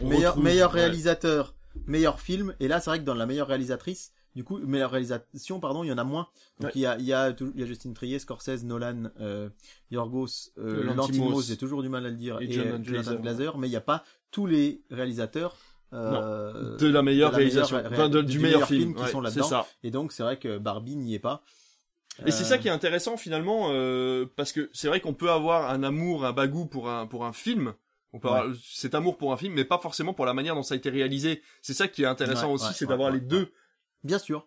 [0.00, 0.80] On meilleur, retrouve- meilleur ouais.
[0.80, 1.54] réalisateur,
[1.86, 2.54] meilleur film.
[2.60, 5.88] Et là, c'est vrai que dans la meilleure réalisatrice, du coup, meilleure réalisation, pardon, il
[5.88, 6.28] y en a moins.
[6.60, 6.72] Donc Ouais.
[6.74, 9.48] il y a, il y a, il y a Justine Trier, Scorsese, Nolan, euh,
[9.90, 13.20] Yorgos, euh, Lantimos, j'ai toujours du mal à le dire, Et et, Jonathan euh, Glazer.
[13.20, 15.56] Glazer, mais il n'y a pas tous les réalisateurs.
[15.92, 19.10] euh, de la meilleure de la réalisation, ré- enfin, de- du, meilleur film, qui ouais,
[19.10, 19.46] sont c'est là-dedans.
[19.48, 19.66] ça.
[19.84, 21.42] Et donc c'est vrai que Barbie n'y est pas.
[22.26, 25.30] Et c'est Euh, ça qui est intéressant finalement, euh, parce que c'est vrai qu'on peut
[25.30, 27.74] avoir un amour, un bagou pour un pour un film.
[28.12, 28.38] On peut Ouais.
[28.38, 30.76] avoir cet amour pour un film, mais pas forcément pour la manière dont ça a
[30.76, 31.42] été réalisé.
[31.62, 33.52] C'est ça qui est intéressant Ouais, aussi, ouais, c'est d'avoir les deux.
[34.04, 34.46] Bien sûr,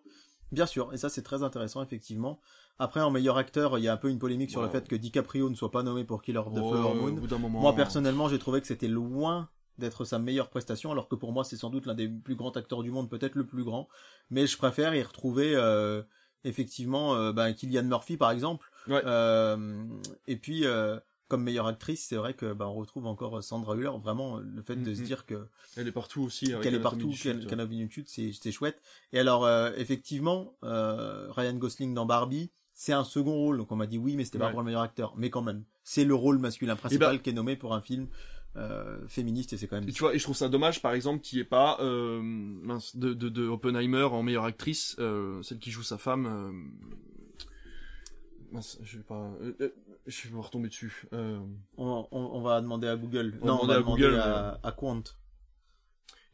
[0.52, 2.40] bien sûr, et ça c'est très intéressant effectivement.
[2.78, 4.72] Après en meilleur acteur, il y a un peu une polémique sur le Wow.
[4.72, 7.38] fait que DiCaprio ne soit pas nommé pour Killer of the Flower au Moon.
[7.38, 7.60] moment.
[7.60, 9.48] Moi personnellement, j'ai trouvé que c'était loin
[9.78, 12.50] d'être sa meilleure prestation, alors que pour moi c'est sans doute l'un des plus grands
[12.52, 13.88] acteurs du monde, peut-être le plus grand.
[14.30, 16.02] Mais je préfère y retrouver euh,
[16.44, 18.70] effectivement euh, ben, Killian Murphy par exemple.
[18.86, 19.02] Ouais.
[19.04, 19.84] Euh,
[20.26, 20.98] et puis euh,
[21.28, 23.90] comme meilleure actrice, c'est vrai que ben, on retrouve encore Sandra Hüller.
[24.02, 25.06] Vraiment le fait de se Mhm.
[25.06, 26.46] dire que Elle est partout aussi.
[26.62, 28.80] qu'elle est partout, qu'elle chute, c'est c'est chouette.
[29.12, 33.58] Et alors euh, effectivement, euh, Ryan Gosling dans Barbie, c'est un second rôle.
[33.58, 34.50] Donc on m'a dit oui, mais c'était pas Ouais.
[34.52, 35.14] pour le meilleur acteur.
[35.16, 38.08] Mais quand même, c'est le rôle masculin principal ben- qui est nommé pour un film
[38.56, 39.88] euh, féministe et c'est quand même.
[39.88, 42.20] Et tu vois, et je trouve ça dommage, par exemple, qu'il n'y ait pas euh,
[42.22, 46.26] mince, de, de, de Oppenheimer en meilleure actrice, euh, celle qui joue sa femme.
[48.52, 49.68] Mince, je vais pas, euh, euh,
[50.06, 51.04] je vais me retomber dessus.
[51.12, 51.38] Euh...
[51.76, 53.34] On, on, on va demander à Google.
[53.42, 55.02] On non, on va à demander Google, à, à Quant.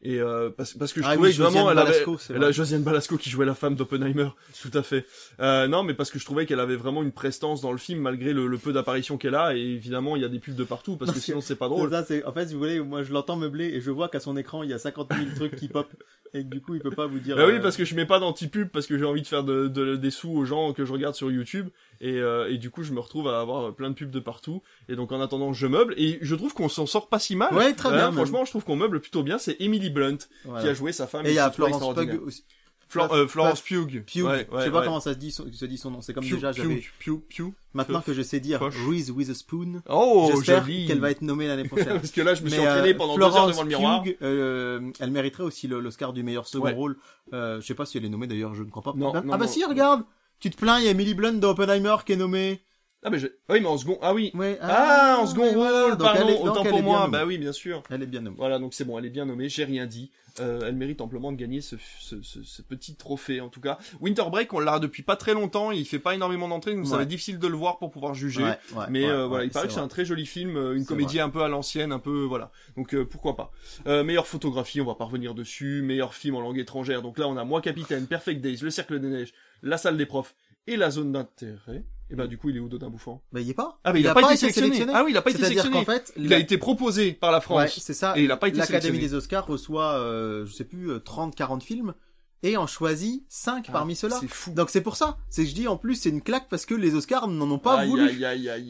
[0.01, 2.35] Et euh, parce, parce que je Ah trouvais oui, que vraiment elle avait, Balasco, elle
[2.37, 2.45] vrai.
[2.47, 4.27] a Josiane Balasco qui jouait la femme d'Oppenheimer,
[4.61, 5.05] tout à fait.
[5.39, 8.01] Euh, non, mais parce que je trouvais qu'elle avait vraiment une prestance dans le film
[8.01, 9.55] malgré le, le peu d'apparitions qu'elle a.
[9.55, 11.89] Et évidemment, il y a des pubs de partout parce que sinon c'est pas drôle.
[11.89, 14.37] ça, en fait, si vous voulez, moi je l'entends meubler et je vois qu'à son
[14.37, 15.87] écran il y a 50 000 trucs qui pop
[16.35, 17.35] et que du coup il peut pas vous dire.
[17.37, 19.67] Bah oui, parce que je mets pas d'anti-pub parce que j'ai envie de faire de,
[19.69, 21.69] de- des sous aux gens que je regarde sur YouTube
[22.01, 24.61] et, euh, et du coup je me retrouve à avoir plein de pubs de partout
[24.89, 27.53] et donc en attendant je meuble et je trouve qu'on s'en sort pas si mal.
[27.53, 28.11] Ouais, très Hein, bien.
[28.11, 29.37] Franchement, je trouve qu'on meuble plutôt bien.
[29.37, 31.25] C'est Emily Blunt qui a joué sa femme.
[31.25, 31.93] Et il y a Florence.
[31.95, 32.43] Pugh aussi.
[32.87, 34.03] Flor- euh, Florence Pugh.
[34.05, 34.21] Pugh.
[34.23, 34.85] Ouais, je ouais, sais pas ouais.
[34.85, 36.01] comment ça se dit, son- se dit son nom.
[36.01, 36.75] C'est comme Pugh, déjà j'avais.
[36.75, 37.53] Pugh, Pugh, Pugh.
[37.73, 38.75] Maintenant que je sais dire Poche.
[38.87, 41.95] Reese with a spoon, Oh, j'espère qu'elle va être nommée l'année prochaine.
[41.99, 43.67] Parce que là, je me suis Mais, entraîné euh, pendant deux heures Florence devant le
[43.69, 44.03] miroir.
[44.03, 46.97] Pugh, euh, elle mériterait aussi l'Oscar du meilleur second rôle.
[47.33, 48.93] Euh, je sais pas si elle est nommée d'ailleurs, je ne crois pas.
[48.95, 49.47] Non, ah bah non.
[49.47, 50.03] si, regarde
[50.45, 52.61] Tu te plains, il y a Emily Blunt dans Oppenheimer qui est nommée.
[53.07, 53.27] Ah, je...
[53.49, 54.31] oui, mais en second, ah oui.
[54.33, 57.07] Ouais, Ah, en second voilà, pardon, elle est- donc autant pour moi.
[57.07, 57.83] Bah oui, bien sûr.
[57.91, 58.35] Elle est bien nommée.
[58.37, 60.09] Voilà, donc c'est bon, elle est bien nommée, j'ai rien dit.
[60.41, 63.77] Euh, elle mérite amplement de gagner ce, ce, ce, ce petit trophée, en tout cas.
[64.01, 66.97] Winter Break, on l'a depuis pas très longtemps, il fait pas énormément d'entrées, donc ça
[66.97, 68.43] va être difficile de le voir pour pouvoir juger.
[68.43, 70.85] Ouais, ouais, Mais euh, voilà, il paraît que c'est un très joli film, euh, une
[70.85, 72.51] comédie un peu à l'ancienne, un peu voilà.
[72.75, 73.51] Donc euh, pourquoi pas.
[73.87, 75.81] Euh, meilleure photographie, on va pas revenir dessus.
[75.83, 77.01] Meilleur film en langue étrangère.
[77.01, 79.33] Donc là, on a Moi Capitaine, Perfect Days, Le Cercle des Neiges,
[79.63, 80.35] La Salle des Profs
[80.67, 81.83] et La Zone d'intérêt.
[82.11, 83.23] Et bah du coup, il est où Dodin Bouffant?
[83.31, 83.79] Bah, il y est pas.
[83.83, 84.91] Ah mais il, a, pas, été sélectionné.
[84.93, 85.85] Ah oui, il a pas été C'est-à-dire sélectionné.
[85.85, 87.79] qu'en fait, Il la- a été proposé par la Ouais, France.
[87.79, 88.13] c'est ça.
[88.15, 89.07] Et il a pas été L'Académie sélectionné.
[89.09, 91.95] des Oscars reçoit, euh, je sais plus, euh, 30, 40 films
[92.43, 94.17] et en choisit 5 Ah, parmi ceux-là.
[94.19, 94.51] C'est fou.
[94.53, 95.17] Donc c'est pour ça.
[95.29, 97.57] C'est que je dis en plus c'est une claque parce que les Oscars n'en ont
[97.59, 98.03] pas Aïe, voulu.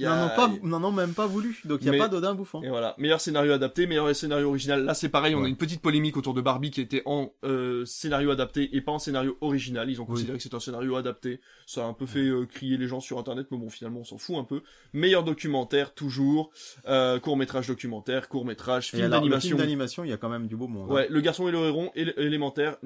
[0.01, 1.59] N'en ont pas, n'en ont même pas voulu.
[1.65, 2.61] Donc il y a Mais- pas d'Odin bouffant.
[2.63, 4.83] Et voilà, meilleur scénario adapté, meilleur scénario original.
[4.85, 7.83] Là, c'est pareil, on a une petite polémique autour de Barbie qui était en euh,
[7.85, 9.89] scénario adapté et pas en scénario original.
[9.89, 10.13] Ils ont Oui.
[10.13, 11.39] considéré que c'est un scénario adapté.
[11.65, 14.05] Ça a un peu fait euh, crier les gens sur Internet, mais bon, finalement, on
[14.05, 14.61] s'en fout un peu.
[14.93, 16.51] Meilleur documentaire, toujours.
[16.87, 19.47] Euh, court métrage documentaire, court métrage, film d'animation.
[19.49, 20.89] film d'animation, il y a quand même du beau monde.
[20.89, 20.93] hein.
[20.93, 22.77] Ouais, Le Garçon et le Héron, élémentaire,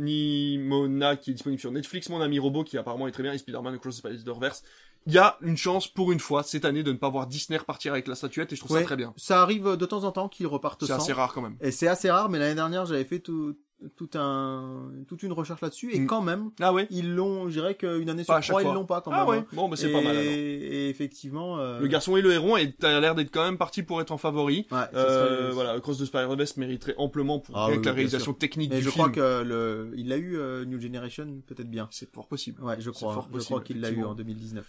[1.22, 3.76] Qui est disponible sur Netflix, Mon ami robot qui apparemment est très bien, et Spider-Man
[3.76, 4.64] Across the Spider-Verse.
[5.08, 7.58] Il y a une chance pour une fois cette année de ne pas voir Disney
[7.58, 9.14] repartir avec la statuette et je trouve Ouais, ça très bien.
[9.16, 10.98] Ça arrive de temps en temps qu'ils repartent C'est sans.
[11.02, 11.56] assez rare quand même.
[11.62, 13.56] Et c'est assez rare, mais l'année dernière, j'avais fait tout,
[13.96, 16.06] tout un, toute une recherche là-dessus, et Mm.
[16.08, 19.00] quand même, Ah ouais ils l'ont, je dirais qu'une année sur trois, ils l'ont pas
[19.02, 19.28] quand Ah même.
[19.30, 19.46] ouais, hein.
[19.54, 20.22] bon bah c'est et, pas mal alors.
[20.32, 23.84] et effectivement, euh, Le garçon et le héron est a l'air d'être quand même parti
[23.84, 24.68] pour être en favori.
[24.72, 28.34] ouais, Euh, serait- voilà, Cross the Spider-Verse mériterait amplement pour Ah avec oui, la réalisation
[28.34, 29.12] technique Et du je film.
[29.12, 31.88] crois que le, il l'a eu euh, New Generation peut-être bien.
[31.92, 32.62] c'est fort possible.
[32.64, 33.14] Ouais, je crois.
[33.14, 34.66] fort je possible, crois qu'il l'a eu en 2019.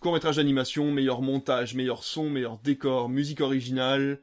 [0.00, 4.18] Court métrage d'animation, meilleur montage, meilleur son, meilleur décor, musique originale.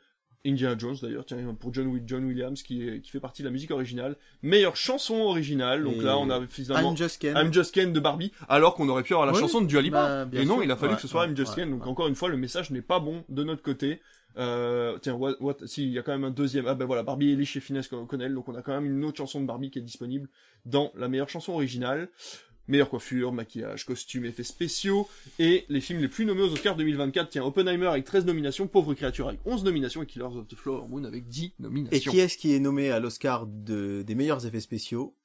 [0.46, 3.48] Indiana Jones d'ailleurs, tiens, pour John, Wi- John Williams qui, est, qui fait partie de
[3.48, 4.16] la musique originale.
[4.42, 7.36] Meilleure chanson originale, donc Et là on a finalement I'm Just Ken.
[7.38, 9.82] I'm Just Ken de Barbie, alors qu'on aurait pu avoir la Oui, chanson de Dua
[9.82, 10.26] Lipa.
[10.26, 10.64] bah, Et non, sûr.
[10.64, 12.16] il a fallu Ouais, que ce soit ouais, I'm Just ouais, Ken, donc encore une
[12.16, 14.00] fois le message n'est pas bon de notre côté.
[14.38, 16.68] Euh, tiens, what, what, si, il y a quand même un deuxième.
[16.68, 19.18] Ah ben voilà, Barbie Ellie chez Finesse Connell, donc on a quand même une autre
[19.18, 20.30] chanson de Barbie qui est disponible
[20.66, 22.08] dans la meilleure chanson originale.
[22.70, 25.08] Meilleure coiffure, maquillage, costume, effets spéciaux,
[25.40, 28.94] et les films les plus nommés aux Oscars 2024, tiens, Oppenheimer avec 13 nominations, Pauvre
[28.94, 32.12] créature avec 11 nominations, et Killers of the Flower Moon avec 10 Et nominations.
[32.12, 35.16] qui est-ce qui est nommé à l'Oscar de, des meilleurs effets spéciaux?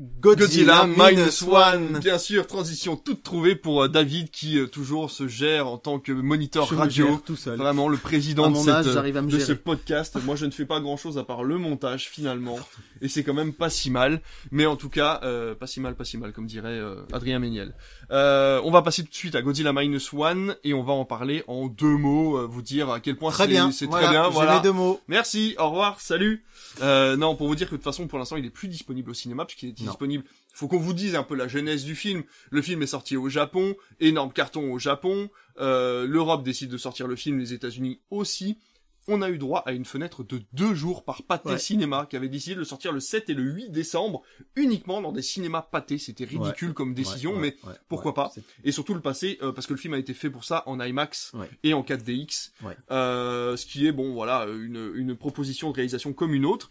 [0.00, 1.52] Godzilla, Minus One.
[1.54, 1.98] One.
[2.00, 6.00] Bien sûr, transition toute trouvée pour euh, David qui euh, toujours se gère en tant
[6.00, 7.06] que moniteur Je me radio.
[7.06, 7.56] gère tout seul.
[7.56, 10.18] Vraiment le président de, mon cette, âge, euh, j'arrive à me de ce podcast.
[10.24, 12.58] Moi, je ne fais pas grand chose à part le montage finalement,
[13.02, 14.20] et c'est quand même pas si mal.
[14.50, 17.38] Mais en tout cas, euh, pas si mal, pas si mal, comme dirait euh, Adrien
[17.38, 17.72] Méniel.
[18.10, 21.04] Euh, on va passer tout de suite à Godzilla Minus One et on va en
[21.04, 23.70] parler en deux mots, euh, vous dire à quel point Très c'est bien.
[23.70, 24.24] c'est voilà, très bien.
[24.24, 24.56] j'ai Voilà.
[24.56, 25.00] mes deux mots.
[25.08, 26.44] Merci, au revoir, salut.
[26.82, 29.10] Euh, non, pour vous dire que de toute façon, pour l'instant, il est plus disponible
[29.10, 29.86] au cinéma puisqu'il est Non.
[29.86, 30.24] disponible.
[30.52, 32.22] Faut qu'on vous dise un peu la genèse du film.
[32.50, 35.30] Le film est sorti au Japon, énorme carton au Japon.
[35.60, 38.58] Euh, L'Europe décide de sortir le film, les États-Unis aussi.
[39.06, 41.58] On a eu droit à une fenêtre de deux jours par Pathé Ouais.
[41.58, 44.22] Cinéma qui avait décidé de le sortir le 7 et le 8 décembre
[44.56, 45.98] uniquement dans des cinémas Pathé.
[45.98, 47.56] C'était ridicule comme décision, Ouais, mais
[47.88, 48.32] pourquoi pas
[48.64, 50.80] et surtout le passé euh, parce que le film a été fait pour ça en
[50.80, 51.32] IMAX
[51.62, 52.76] et en 4DX Ouais.
[52.90, 56.70] euh, ce qui est bon voilà une, une proposition de réalisation comme une autre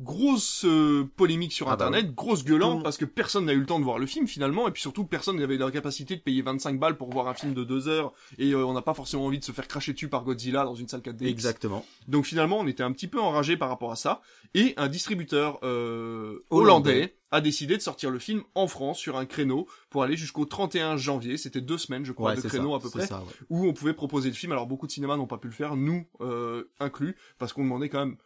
[0.00, 3.66] grosse euh, polémique sur Ah bah internet grosse gueulante parce que personne n'a eu le
[3.66, 6.40] temps de voir le film finalement et puis surtout personne n'avait la capacité de payer
[6.42, 9.26] 25 balles pour voir un film de deux heures et euh, on n'a pas forcément
[9.26, 11.84] envie de se faire cracher dessus par Godzilla dans une salle 4DX Exactement.
[12.06, 14.20] donc finalement, on était un petit peu enragé par rapport à ça.
[14.54, 16.90] Et un distributeur euh, Hollandais.
[16.90, 20.46] hollandais a décidé de sortir le film en France sur un créneau pour aller jusqu'au
[20.46, 21.36] 31 janvier.
[21.36, 23.26] C'était deux semaines, je crois, Ouais, de créneau ça, à peu près, ça, ouais.
[23.50, 24.52] où on pouvait proposer le film.
[24.52, 27.90] Alors beaucoup de cinémas n'ont pas pu le faire, nous euh, inclus, parce qu'on demandait
[27.90, 28.16] quand même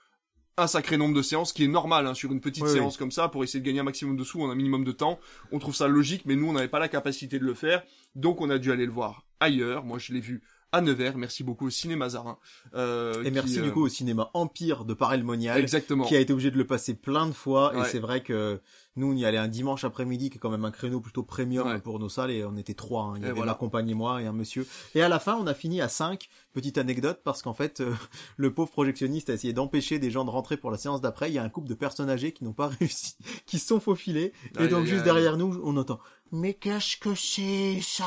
[0.59, 3.11] un sacré nombre de séances, qui est normal hein, sur une petite Oui, séance comme
[3.11, 5.19] ça, pour essayer de gagner un maximum de sous en un minimum de temps.
[5.51, 7.83] On trouve ça logique, mais nous, on n'avait pas la capacité de le faire,
[8.15, 9.85] donc on a dû aller le voir ailleurs.
[9.85, 10.43] Moi, je l'ai vu
[10.73, 11.17] à Nevers.
[11.17, 12.39] Merci beaucoup au Cinéma Zarin.
[12.75, 15.59] Euh, et merci du coup au cinéma Empire de Paray-le-Monial.
[15.61, 16.05] Exactement.
[16.05, 17.75] Qui a été obligé de le passer plein de fois.
[17.75, 17.83] Ouais.
[17.83, 18.61] Et c'est vrai que
[18.97, 21.67] nous, on y allait un dimanche après-midi, qui est quand même un créneau plutôt premium
[21.67, 21.79] Ouais.
[21.81, 23.05] pour nos salles, et on était trois.
[23.05, 23.13] hein.
[23.17, 23.53] Il y Et avait voilà.
[23.53, 24.67] ma compagne et moi et un monsieur.
[24.95, 26.29] Et à la fin, on a fini à cinq.
[26.53, 27.95] Petite anecdote, parce qu'en fait, euh,
[28.37, 31.31] le pauvre projectionniste a essayé d'empêcher des gens de rentrer pour la séance d'après.
[31.31, 33.17] Il y a un couple de personnes âgées qui n'ont pas réussi,
[33.47, 34.33] qui se sont faufilés.
[34.59, 35.99] Et donc juste derrière nous, on entend
[36.33, 38.07] mais qu'est-ce que c'est ça?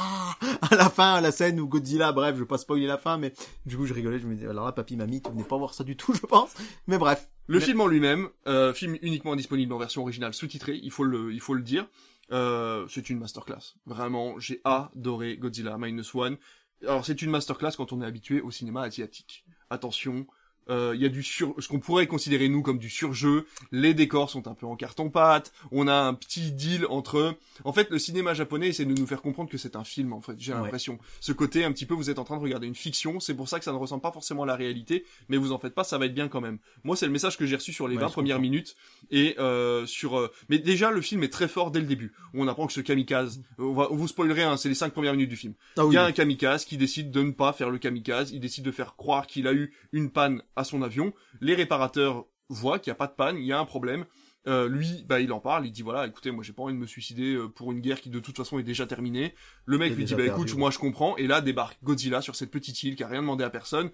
[0.70, 3.18] À la fin, à la scène où Godzilla, bref, je vais pas spoiler la fin,
[3.18, 3.34] mais
[3.66, 5.74] du coup je rigolais, je me disais alors là, papy, mamie, tu venais pas voir
[5.74, 6.52] ça du tout, je pense.
[6.88, 10.80] Mais bref, Le Mais- film en lui-même, euh, film uniquement disponible en version originale sous-titrée,
[10.82, 11.88] il faut le, il faut le dire.
[12.32, 13.76] Euh, c'est une masterclass.
[13.86, 16.38] Vraiment, j'ai adoré Godzilla Minus One.
[16.82, 19.46] Alors c'est une masterclass quand on est habitué au cinéma asiatique.
[19.70, 20.26] Attention,
[20.70, 23.46] euh, il y a du sur, ce qu'on pourrait considérer nous comme du surjeu.
[23.72, 25.54] Les décors sont un peu en carton-pâte.
[25.72, 27.36] On a un petit deal entre.
[27.64, 30.14] En fait, le cinéma japonais essaie de nous faire comprendre que c'est un film.
[30.14, 30.60] En fait, j'ai Ouais.
[30.62, 30.98] l'impression.
[31.20, 33.20] Ce côté un petit peu, vous êtes en train de regarder une fiction.
[33.20, 35.60] C'est pour ça que ça ne ressemble pas forcément à la réalité, mais vous en
[35.60, 36.58] faites pas, ça va être bien quand même.
[36.84, 38.42] Moi, c'est le message que j'ai reçu sur les Ouais, 20 je premières comprends.
[38.50, 38.76] minutes
[39.12, 40.18] et euh, sur.
[40.18, 42.14] euh, Mais déjà, le film est très fort dès le début.
[42.34, 44.92] Où on apprend que ce kamikaze, on va, on vous spoilerait, hein, c'est les 5
[44.94, 45.54] premières minutes du film.
[45.78, 48.32] ah Il oui, y a un kamikaze qui décide de ne pas faire le kamikaze,
[48.32, 51.14] il décide de faire croire qu'il a eu une panne à son avion.
[51.42, 54.06] Les réparateurs voient qu'il n'y a pas de panne, il y a un problème.
[54.48, 56.80] Euh, lui, bah, il en parle, il dit voilà, écoutez, moi j'ai pas envie de
[56.80, 59.34] me suicider euh, pour une guerre qui de toute façon est déjà terminée.
[59.66, 60.60] Le mec lui dit bah perdu, écoute, ouais.
[60.60, 63.44] moi je comprends, et là débarque Godzilla sur cette petite île qui a rien demandé
[63.44, 63.90] à personne.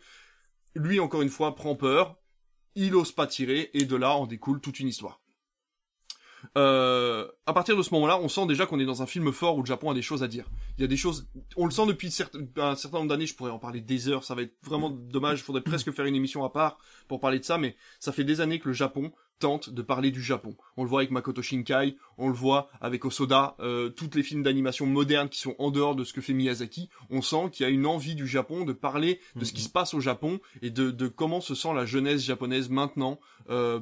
[0.75, 2.17] Lui encore une fois prend peur,
[2.75, 5.20] il ose pas tirer, et de là en découle toute une histoire.
[6.57, 9.57] Euh, à partir de ce moment-là, on sent déjà qu'on est dans un film fort
[9.57, 10.45] où le Japon a des choses à dire.
[10.77, 13.35] Il y a des choses, on le sent depuis certes- un certain nombre d'années, je
[13.35, 16.15] pourrais en parler des heures, ça va être vraiment dommage, il faudrait presque faire une
[16.15, 16.77] émission à part
[17.07, 20.11] pour parler de ça, mais ça fait des années que le Japon tente de parler
[20.11, 20.55] du Japon.
[20.77, 24.43] On le voit avec Makoto Shinkai, on le voit avec Osoda, euh, toutes les films
[24.43, 27.67] d'animation modernes qui sont en dehors de ce que fait Miyazaki, on sent qu'il y
[27.67, 29.67] a une envie du Japon de parler de ce qui Mhm.
[29.67, 33.19] se passe au Japon et de, de comment se sent la jeunesse japonaise maintenant,
[33.49, 33.79] euh,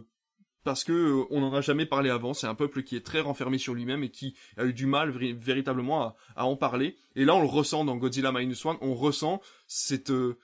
[0.69, 2.35] parce que euh, on n'en a jamais parlé avant.
[2.35, 5.09] C'est un peuple qui est très renfermé sur lui-même et qui a eu du mal
[5.09, 6.95] véri- véritablement à, en parler.
[7.15, 8.77] Et là, on le ressent dans Godzilla Minus One.
[8.81, 10.37] On ressent cette euh,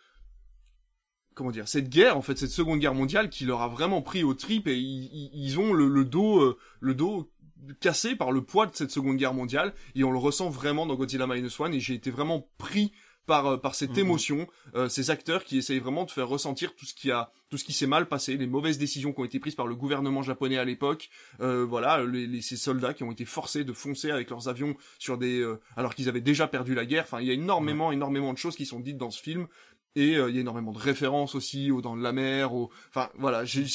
[1.36, 4.24] comment dire cette guerre en fait, cette Seconde Guerre mondiale qui leur a vraiment pris
[4.24, 7.32] aux tripes et ils, ont le, le dos euh, le dos
[7.80, 10.96] cassé par le poids de cette Seconde Guerre mondiale et on le ressent vraiment dans
[10.96, 12.94] Godzilla Minus One et j'ai été vraiment pris
[13.26, 14.00] par euh, par cette Mhm.
[14.00, 17.58] émotion, euh, ces acteurs qui essayent vraiment de faire ressentir tout ce qui a tout
[17.58, 20.24] ce qui s'est mal passé, les mauvaises décisions qui ont été prises par le gouvernement
[20.24, 21.10] japonais à l'époque,
[21.42, 24.76] euh, voilà, les, les- ces soldats qui ont été forcés de foncer avec leurs avions
[25.00, 27.04] sur des euh, alors qu'ils avaient déjà perdu la guerre.
[27.04, 29.48] Enfin, il y a énormément énormément de choses qui sont dites dans ce film
[29.96, 32.70] et euh, il y a énormément de références aussi aux dents de la mer, au
[32.90, 33.66] enfin voilà, j'ai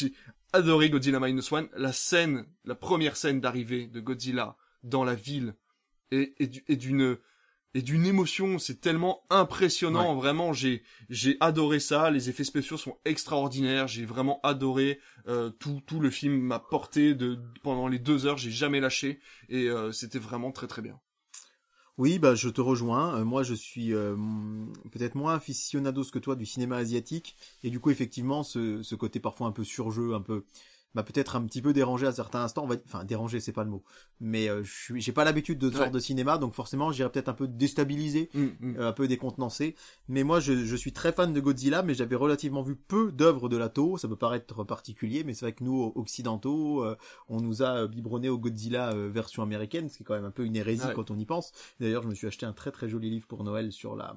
[0.53, 5.55] adoré Godzilla Minus One, la scène, la première scène d'arrivée de Godzilla dans la ville
[6.11, 7.17] et, et d'une
[7.75, 12.99] et d'une émotion, c'est tellement impressionnant, vraiment, j'ai j'ai adoré ça, les effets spéciaux sont
[13.05, 14.99] extraordinaires, j'ai vraiment adoré
[15.29, 19.21] euh, tout tout le film m'a porté de pendant les deux heures, j'ai jamais lâché
[19.49, 20.99] et euh, c'était vraiment très très bien.
[21.99, 23.19] Oui, bah je te rejoins.
[23.19, 24.17] Euh, moi, je suis euh,
[24.91, 29.21] peut-être moins aficionados que toi du cinéma asiatique, et du coup, effectivement, ce, ce côté
[29.21, 30.45] parfois un peu surjeu, un peu,
[30.95, 32.65] bah peut-être un petit peu dérangé à certains instants.
[32.65, 33.85] On va, enfin, dérangé, c'est pas le mot,
[34.21, 35.83] mais euh, je suis, j'ai pas l'habitude de ce Ouais.
[35.85, 38.77] genre de cinéma, donc forcément, j'irais peut-être un peu déstabilisé, Hum, hum.
[38.79, 39.77] euh, un peu décontenancé.
[40.09, 43.49] Mais moi, je, je suis très fan de Godzilla, mais j'avais relativement vu peu d'œuvres
[43.49, 43.99] de la Toho.
[43.99, 46.97] Ça peut paraître particulier, mais c'est vrai que nous, occidentaux, euh,
[47.29, 50.31] on nous a biberonné au Godzilla euh, version américaine, ce qui est quand même un
[50.31, 50.95] peu une hérésie Ouais.
[50.95, 51.53] quand on y pense.
[51.79, 54.17] D'ailleurs, je me suis acheté un très très joli livre pour Noël sur la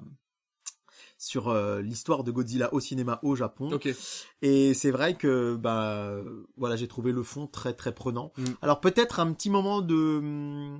[1.18, 3.70] sur euh, l'histoire de Godzilla au cinéma au Japon.
[3.72, 3.88] Ok.
[4.42, 6.16] Et c'est vrai que bah
[6.56, 8.32] voilà, j'ai trouvé le fond très très prenant.
[8.36, 8.44] Mm.
[8.62, 10.78] Alors peut-être un petit moment de hum,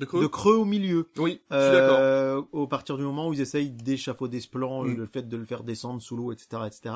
[0.00, 0.22] De creux.
[0.22, 1.10] de creux au milieu.
[1.18, 1.96] Oui, je suis d'accord.
[2.00, 4.94] Euh, au partir du moment où ils essayent d'échafauder ce plan, Mm.
[4.96, 6.94] le fait de le faire descendre sous l'eau, etc., etc.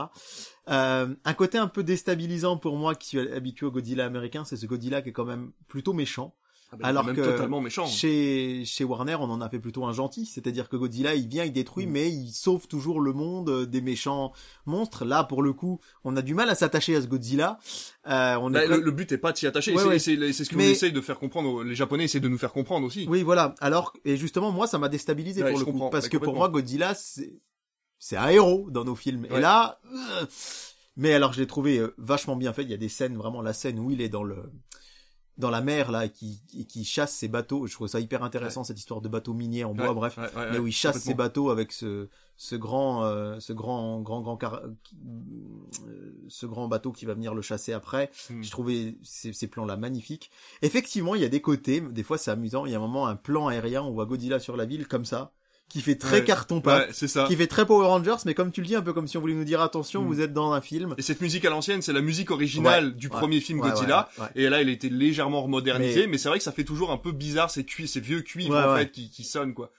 [0.68, 4.56] Euh, un côté un peu déstabilisant pour moi qui suis habitué au Godzilla américain, c'est
[4.56, 6.34] ce Godzilla qui est quand même plutôt méchant.
[6.72, 7.86] Ah ben, alors que même totalement méchant.
[7.86, 11.44] Chez chez Warner, on en a fait plutôt un gentil, c'est-à-dire que Godzilla, il vient,
[11.44, 11.90] il détruit, Mm.
[11.90, 14.32] mais il sauve toujours le monde euh, des méchants
[14.66, 15.04] monstres.
[15.04, 17.58] Là, pour le coup, on a du mal à s'attacher à ce Godzilla.
[18.08, 19.98] Euh, on Bah, est le, le but est pas de s'y attacher, Ouais, c'est ouais.
[20.00, 22.38] c'est- c'est ce que Mais- vous essayez de faire comprendre, les Japonais essaient de nous
[22.38, 23.06] faire comprendre aussi.
[23.08, 23.54] Oui, voilà.
[23.60, 26.16] Alors, et justement, moi, ça m'a déstabilisé Ouais, pour le coup, comprends, parce ouais, que
[26.18, 27.40] pour moi, Godzilla, c'est
[27.98, 29.26] c'est un héros dans nos films.
[29.30, 30.26] Et là, euh,
[30.96, 32.62] mais alors, je l'ai trouvé euh, vachement bien fait.
[32.62, 34.36] Il y a des scènes, vraiment la scène où il est dans le
[35.38, 37.66] dans la mer là, qui qui chasse ses bateaux.
[37.66, 40.16] Je trouve ça hyper intéressant cette histoire de bateaux miniers en bois, Ouais, bref.
[40.18, 41.24] ouais, ouais, mais où il chasse ses complètement.
[41.24, 42.08] bateaux avec ce
[42.38, 47.34] ce grand euh, ce grand grand grand car- euh, ce grand bateau qui va venir
[47.34, 48.10] le chasser après.
[48.30, 48.42] Hmm.
[48.42, 50.30] Je trouvais ces, ces plans-là magnifiques.
[50.62, 53.06] Effectivement, il y a des côtés, des fois c'est amusant, il y a un moment,
[53.06, 55.32] un plan aérien, on voit Godzilla sur la ville, comme ça.
[55.68, 56.24] Qui fait très Ouais.
[56.24, 57.26] carton pâte, Ouais, c'est ça.
[57.26, 59.20] qui fait très Power Rangers, mais comme tu le dis, un peu comme si on
[59.20, 60.06] voulait nous dire attention, Mm.
[60.06, 60.94] vous êtes dans un film.
[60.96, 64.08] Et cette musique à l'ancienne, c'est la musique originale Ouais, du premier film Godzilla.
[64.36, 66.92] Et là, elle a été légèrement modernisée, mais, Mais- c'est vrai que ça fait toujours
[66.92, 69.70] un peu bizarre ces cuivres, ces vieux cuivres en fait qui, qui sonnent quoi.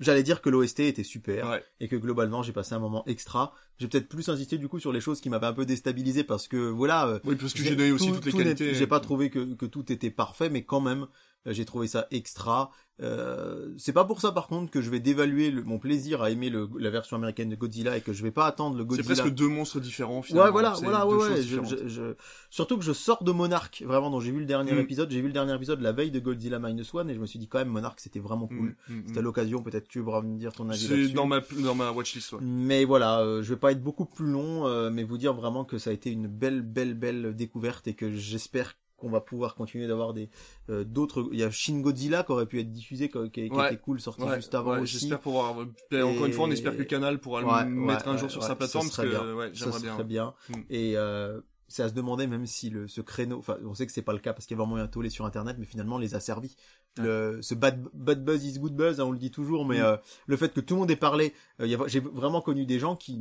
[0.00, 1.64] J'allais dire que l'OST était super Ouais.
[1.80, 3.52] et que globalement j'ai passé un moment extra.
[3.78, 6.46] J'ai peut-être plus insisté du coup sur les choses qui m'avaient un peu déstabilisé parce
[6.46, 7.06] que voilà.
[7.08, 8.74] euh, Oui, parce que j'ai- donné aussi tout- toutes les qualités.
[8.74, 11.06] J'ai pas trouvé que, que tout était parfait, mais quand même euh,
[11.52, 12.70] j'ai trouvé ça extra.
[13.00, 16.32] Euh, c'est pas pour ça par contre que je vais dévaluer le- mon plaisir à
[16.32, 18.88] aimer le- la version américaine de Godzilla et que je vais pas attendre le C'est
[18.88, 19.14] Godzilla.
[19.22, 20.46] presque deux monstres différents finalement.
[20.46, 21.40] Ouais, voilà, C'est voilà, ouais, ouais.
[21.42, 22.14] Je, je- je-
[22.50, 24.78] Surtout que je sors de Monarch, vraiment, dont j'ai vu le dernier Mm.
[24.80, 25.10] épisode.
[25.12, 27.38] J'ai vu le dernier épisode la veille de Godzilla Minus One et je me suis
[27.38, 28.74] dit quand même Monarch c'était vraiment cool.
[28.88, 29.22] Mm, mm, C'était mm.
[29.24, 31.12] l'occasion, peut-être tu pourras me dire ton avis C'est là-dessus.
[31.14, 32.32] dans ma dans ma watchlist.
[32.32, 32.38] Ouais.
[32.42, 35.64] Mais voilà, euh, je vais pas être beaucoup plus long, euh, mais vous dire vraiment
[35.64, 39.54] que ça a été une belle, belle, belle découverte et que j'espère qu'on va pouvoir
[39.54, 40.28] continuer d'avoir des
[40.68, 41.28] euh, d'autres.
[41.32, 43.68] Il y a Shin Godzilla qui aurait pu être diffusé, qui, qui, qui Ouais.
[43.72, 44.98] était cool, sorti Ouais, juste avant ouais, aussi.
[44.98, 45.56] J'espère pouvoir.
[45.92, 48.54] euh, Encore une fois, on espère que Canal pourra le mettre un jour sur sa
[48.56, 49.48] plateforme ça parce serait que bien.
[49.54, 50.34] ça j'aimerais serait bien.
[50.48, 50.56] bien.
[50.58, 50.62] Mm.
[50.70, 53.92] Et euh, c'est à se demander même si le ce créneau, enfin on sait que
[53.92, 55.96] c'est pas le cas parce qu'il y a vraiment un tollé sur internet, mais finalement
[55.96, 56.56] on les a servis.
[56.96, 59.82] Le, ce bad, bad buzz is good buzz, hein, on le dit toujours, mais Mm.
[59.84, 59.96] euh,
[60.26, 63.20] le fait que tout le monde ait parlé, euh, j'ai vraiment connu des gens qui,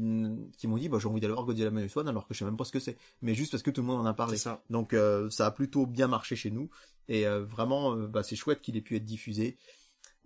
[0.57, 2.45] qui m'ont dit bah j'ai envie d'aller voir Godzilla Minus One alors que je sais
[2.45, 4.37] même pas ce que c'est, mais juste parce que tout le monde en a parlé.
[4.37, 4.63] ça.
[4.71, 6.69] Donc euh, ça a plutôt bien marché chez nous
[7.07, 9.57] et euh, vraiment euh, bah, c'est chouette qu'il ait pu être diffusé.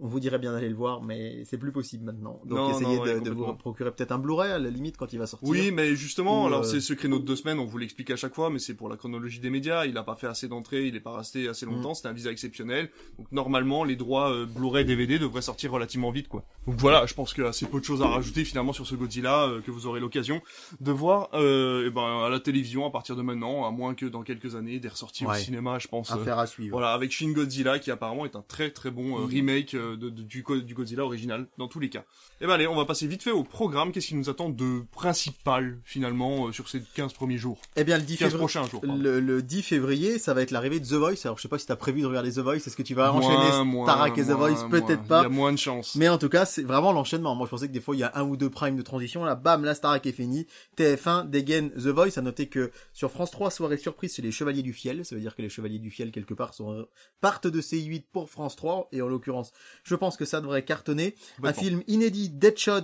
[0.03, 2.41] On vous dirait bien d'aller le voir, mais c'est plus possible maintenant.
[2.45, 4.97] Donc Non, essayez non, ouais, de, de vous procurer peut-être un Blu-ray à la limite
[4.97, 5.47] quand il va sortir.
[5.47, 8.09] Oui, mais justement, Ou, alors euh, c'est ce créneau de deux semaines, on vous l'explique
[8.09, 9.85] à chaque fois, mais c'est pour la chronologie des médias.
[9.85, 11.69] Il a pas fait assez d'entrées, il est pas resté assez Mm.
[11.75, 11.93] longtemps.
[11.93, 12.89] C'était un visa exceptionnel.
[13.19, 16.43] Donc normalement, les droits euh, Blu-ray DVD devraient sortir relativement vite, quoi.
[16.65, 18.87] Donc voilà, je pense qu'il y a assez peu de choses à rajouter finalement sur
[18.87, 20.41] ce Godzilla euh, que vous aurez l'occasion
[20.79, 24.07] de voir euh, eh ben, à la télévision à partir de maintenant, à moins que
[24.07, 26.11] dans quelques années des ressorties au cinéma, je pense.
[26.11, 26.71] Affaire à suivre.
[26.71, 29.25] voilà, avec Shin Godzilla qui apparemment est un très très bon Mm.
[29.25, 32.03] remake de, de- du, du Godzilla original dans tous les cas.
[32.41, 33.91] Et ben allez, on va passer vite fait au programme.
[33.91, 37.59] Qu'est-ce qui nous attend de principal finalement euh, sur ces 15 premiers jours?
[37.75, 38.81] Eh bien, le 10 15 février, prochains jours.
[38.85, 41.15] le, le 10 février, ça va être l'arrivée de The Voice.
[41.25, 42.55] Alors, je sais pas si t'as prévu de regarder The Voice.
[42.57, 44.69] Est-ce que tu vas Moins, enchaîner moins, Starak et The moins, Voice?
[44.69, 45.19] Peut-être pas.
[45.21, 45.95] Il y a moins de chance.
[45.95, 47.35] Mais en tout cas, c'est vraiment l'enchaînement.
[47.35, 49.23] Moi, je pensais que des fois, il y a un ou deux primes de transition.
[49.25, 50.47] Là, bam, la Starac est fini.
[50.77, 52.17] TF1 dégaine The Voice.
[52.17, 55.05] À noter que sur France 3, soirée surprise, c'est les Chevaliers du Fiel.
[55.05, 56.87] Ça veut dire que les Chevaliers du Fiel, quelque part, sont,
[57.21, 58.89] partent de C8 pour France 3.
[58.91, 59.51] Et en l'occurrence,
[59.83, 61.15] je pense que ça devrait cartonner.
[61.43, 62.81] Un film inédit, Deadshot,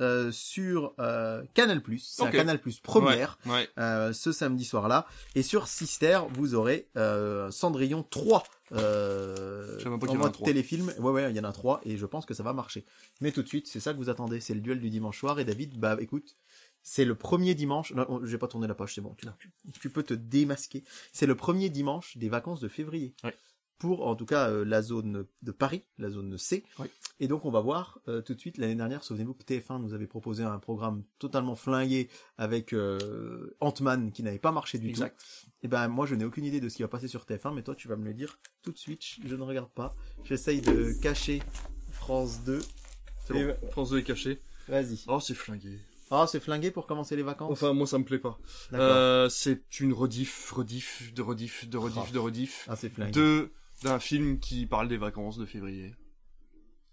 [0.00, 1.82] euh, sur euh, Canal+.
[2.20, 3.38] Un Canal+, première.
[3.44, 3.68] Ouais, ouais.
[3.78, 5.06] euh, ce samedi soir-là.
[5.34, 8.42] Et sur Sister, vous aurez euh, Cendrillon 3.
[8.72, 9.78] Euh,
[10.10, 10.92] en mode téléfilm.
[10.98, 12.84] Ouais, ouais, il y en a trois et je pense que ça va marcher.
[13.20, 14.40] Mais tout de suite, c'est ça que vous attendez.
[14.40, 15.38] C'est le duel du dimanche soir.
[15.40, 16.36] Et David, bah écoute,
[16.82, 17.92] c'est le premier dimanche.
[17.92, 19.14] Non, on- j'ai pas tourné la page, c'est bon.
[19.18, 20.84] Tu, tu- tu peux te démasquer.
[21.12, 23.12] C'est le premier dimanche des vacances de février.
[23.24, 23.34] Ouais.
[23.80, 26.62] Pour en tout cas euh, la zone de Paris, la zone C.
[27.18, 28.58] Et donc on va voir euh, tout de suite.
[28.58, 32.08] L'année dernière, souvenez-vous que TF1 nous avait proposé un programme totalement flingué
[32.38, 35.18] avec euh, Ant-Man qui n'avait pas marché du Exact.
[35.18, 35.50] tout.
[35.62, 37.62] Et ben moi je n'ai aucune idée de ce qui va passer sur TF1, mais
[37.62, 39.02] toi tu vas me le dire tout de suite.
[39.24, 39.96] Je ne regarde pas.
[40.24, 41.42] J'essaye de cacher
[41.90, 42.60] France 2.
[43.26, 43.54] C'est Et bon.
[43.70, 44.40] France 2 est caché.
[44.68, 45.00] Vas-y.
[45.08, 45.78] Oh, c'est flingué.
[46.10, 47.52] Ah c'est flingué pour commencer les vacances?
[47.52, 48.38] Enfin, moi, ça me plaît pas.
[48.72, 52.12] Euh, c'est une rediff, rediff, de rediff, de rediff, Oh.
[52.12, 53.12] de rediff, Ah c'est flingué.
[53.12, 53.52] de
[53.82, 55.94] d'un film qui parle des vacances de février.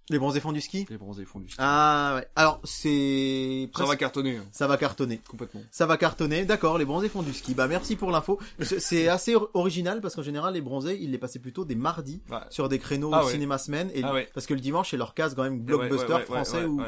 [0.09, 0.85] Les bronzés font du ski?
[0.89, 1.57] Les bronzés font du ski.
[1.59, 2.27] Ah ouais.
[2.37, 5.19] Alors c'est Ça va cartonner, hein, ça va cartonner.
[5.29, 5.59] complètement.
[5.69, 7.53] Ça va cartonner, d'accord, les bronzés font du ski.
[7.53, 8.39] Bah merci pour l'info.
[8.61, 12.21] C'est assez or- original parce qu'en général les bronzés, ils les passaient plutôt des mardis
[12.29, 12.37] Ouais.
[12.51, 13.31] sur des créneaux Ah ouais.
[13.33, 14.29] cinéma semaine et Ah ouais.
[14.33, 16.81] parce que le dimanche c'est leur case quand même blockbuster français ouais, ou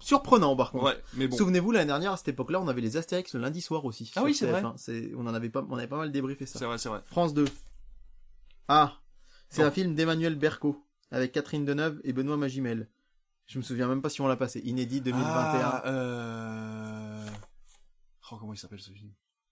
[0.00, 0.86] surprenant par contre.
[0.86, 1.00] ouais.
[1.14, 1.36] mais bon.
[1.36, 4.10] Souvenez-vous l'année dernière à cette époque-là, on avait les Astérix le lundi soir aussi.
[4.16, 4.62] Ah oui, c'est vrai.
[4.62, 4.72] TF1.
[4.76, 6.58] C'est on en avait pas on avait pas mal débriefé ça.
[6.58, 7.00] C'est vrai, c'est vrai.
[7.06, 7.44] France 2.
[8.66, 8.94] Ah,
[9.48, 12.88] c'est un film d'Emmanuel Berco avec Catherine Deneuve et Benoît Magimel.
[13.46, 14.60] Je me souviens même pas si on l'a passé.
[14.64, 15.30] Inédit 2021.
[15.32, 17.26] Ah, euh...
[18.32, 19.10] Oh, comment il s'appelle ce film?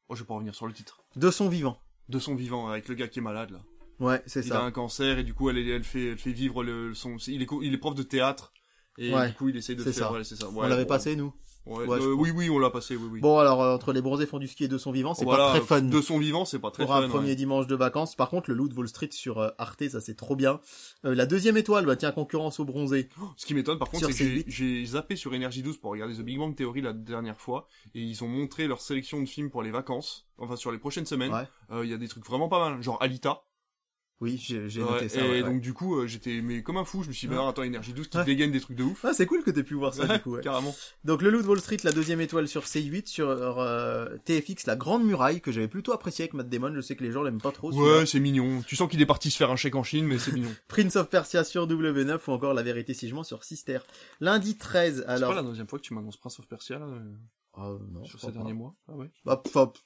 [0.09, 1.05] Oh, je vais pas revenir sur le titre.
[1.17, 1.79] De son vivant.
[2.09, 3.63] De son vivant, avec le gars qui est malade, là.
[4.01, 4.61] Ouais, c'est Il ça.
[4.61, 7.43] a un cancer, et du coup, elle, elle fait, elle fait vivre le, son, il
[7.43, 8.53] est, il est prof de théâtre,
[8.99, 10.13] et Ouais, du coup, il essaye de faire, ça.
[10.13, 10.49] ouais, c'est ça.
[10.51, 11.33] on l'avait passé nous.
[11.67, 13.21] Ouais, Ouais, je euh, oui, oui, on l'a passé, oui, oui.
[13.21, 15.45] Bon alors euh, entre les bronzés font du ski et de son vivant, c'est Voilà,
[15.47, 15.81] pas très fun.
[15.81, 17.03] De son vivant, c'est pas très pour fun.
[17.03, 17.35] un premier ouais.
[17.37, 18.15] dimanche de vacances.
[18.17, 20.61] Par contre, le Loup de Wall Street sur euh, Arte, ça c'est trop bien.
[21.07, 23.09] Euh, la deuxième étoile, bah tiens, concurrence au bronzé.
[23.37, 24.45] Ce qui m'étonne, par contre, c'est que j'ai- C8.
[24.49, 28.01] j'ai zappé sur Energy 12 pour regarder The Big Bang Theory la dernière fois, et
[28.03, 31.33] ils ont montré leur sélection de films pour les vacances, enfin sur les prochaines semaines.
[31.33, 31.49] Ouais.
[31.73, 33.43] Euh, Il y a des trucs vraiment pas mal, genre Alita.
[34.21, 35.21] Oui, j'ai Ouais, noté ça.
[35.21, 35.43] et ouais, ouais.
[35.43, 37.03] donc du coup, euh, j'étais mais comme un fou.
[37.03, 39.05] Je me suis dit, bah attends, Énergie 12 qui dégaine des trucs de ouf.
[39.05, 40.37] Ah, c'est cool que t'aies pu voir ça du coup.
[40.37, 40.41] ouais.
[40.41, 40.75] Carrément.
[41.05, 44.77] Donc le Loup de Wall Street, la deuxième étoile sur C8, sur euh, TFX, la
[44.77, 46.73] Grande Muraille que j'avais plutôt apprécié avec Matt Damon.
[46.75, 47.73] Je sais que les gens l'aiment pas trop.
[47.73, 48.63] Ouais, c'est mignon.
[48.67, 50.55] Tu sens qu'il est parti se faire un chèque en Chine, mais c'est mignon.
[50.69, 53.81] Prince of Persia sur W9 ou encore La Vérité si je mens sur Sister.
[54.21, 55.31] Lundi 13, C'est alors.
[55.31, 57.01] pas la deuxième fois que tu m'annonces Prince of Persia là, euh,
[57.55, 58.75] Ah, non, sur ces derniers mois.
[58.89, 59.11] Ah ouais.
[59.25, 59.77] Bah, pff, hop.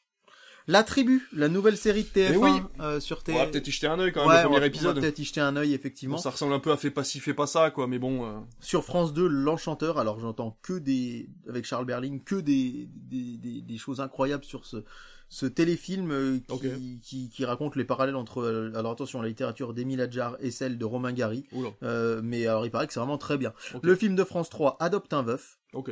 [0.71, 2.51] La Tribu, la nouvelle série de TF1 Mais oui.
[2.81, 3.37] euh, sur On TF1.
[3.39, 4.67] va peut-être y jeter un œil quand même Ouais, le on va- premier on va
[4.67, 5.01] épisode.
[5.01, 6.17] peut-être y jeter un œil effectivement.
[6.17, 7.87] Bon, ça ressemble un peu à fait pas ci, fait pas ça, quoi.
[7.87, 8.27] Mais bon.
[8.27, 9.99] euh, Sur France 2, l'Enchanteur.
[9.99, 14.67] Alors j'entends que des avec Charles Berling que des des, des, des choses incroyables sur
[14.67, 14.85] ce
[15.31, 19.75] ce téléfilm euh, qui, qui, qui raconte les parallèles entre euh, alors attention la littérature
[19.75, 21.45] d'Émile Adjar et celle de Romain Gary.
[21.83, 23.53] Euh, mais alors il paraît que c'est vraiment très bien.
[23.83, 25.59] Le film de France 3, Adopte un veuf.
[25.75, 25.91] Ok.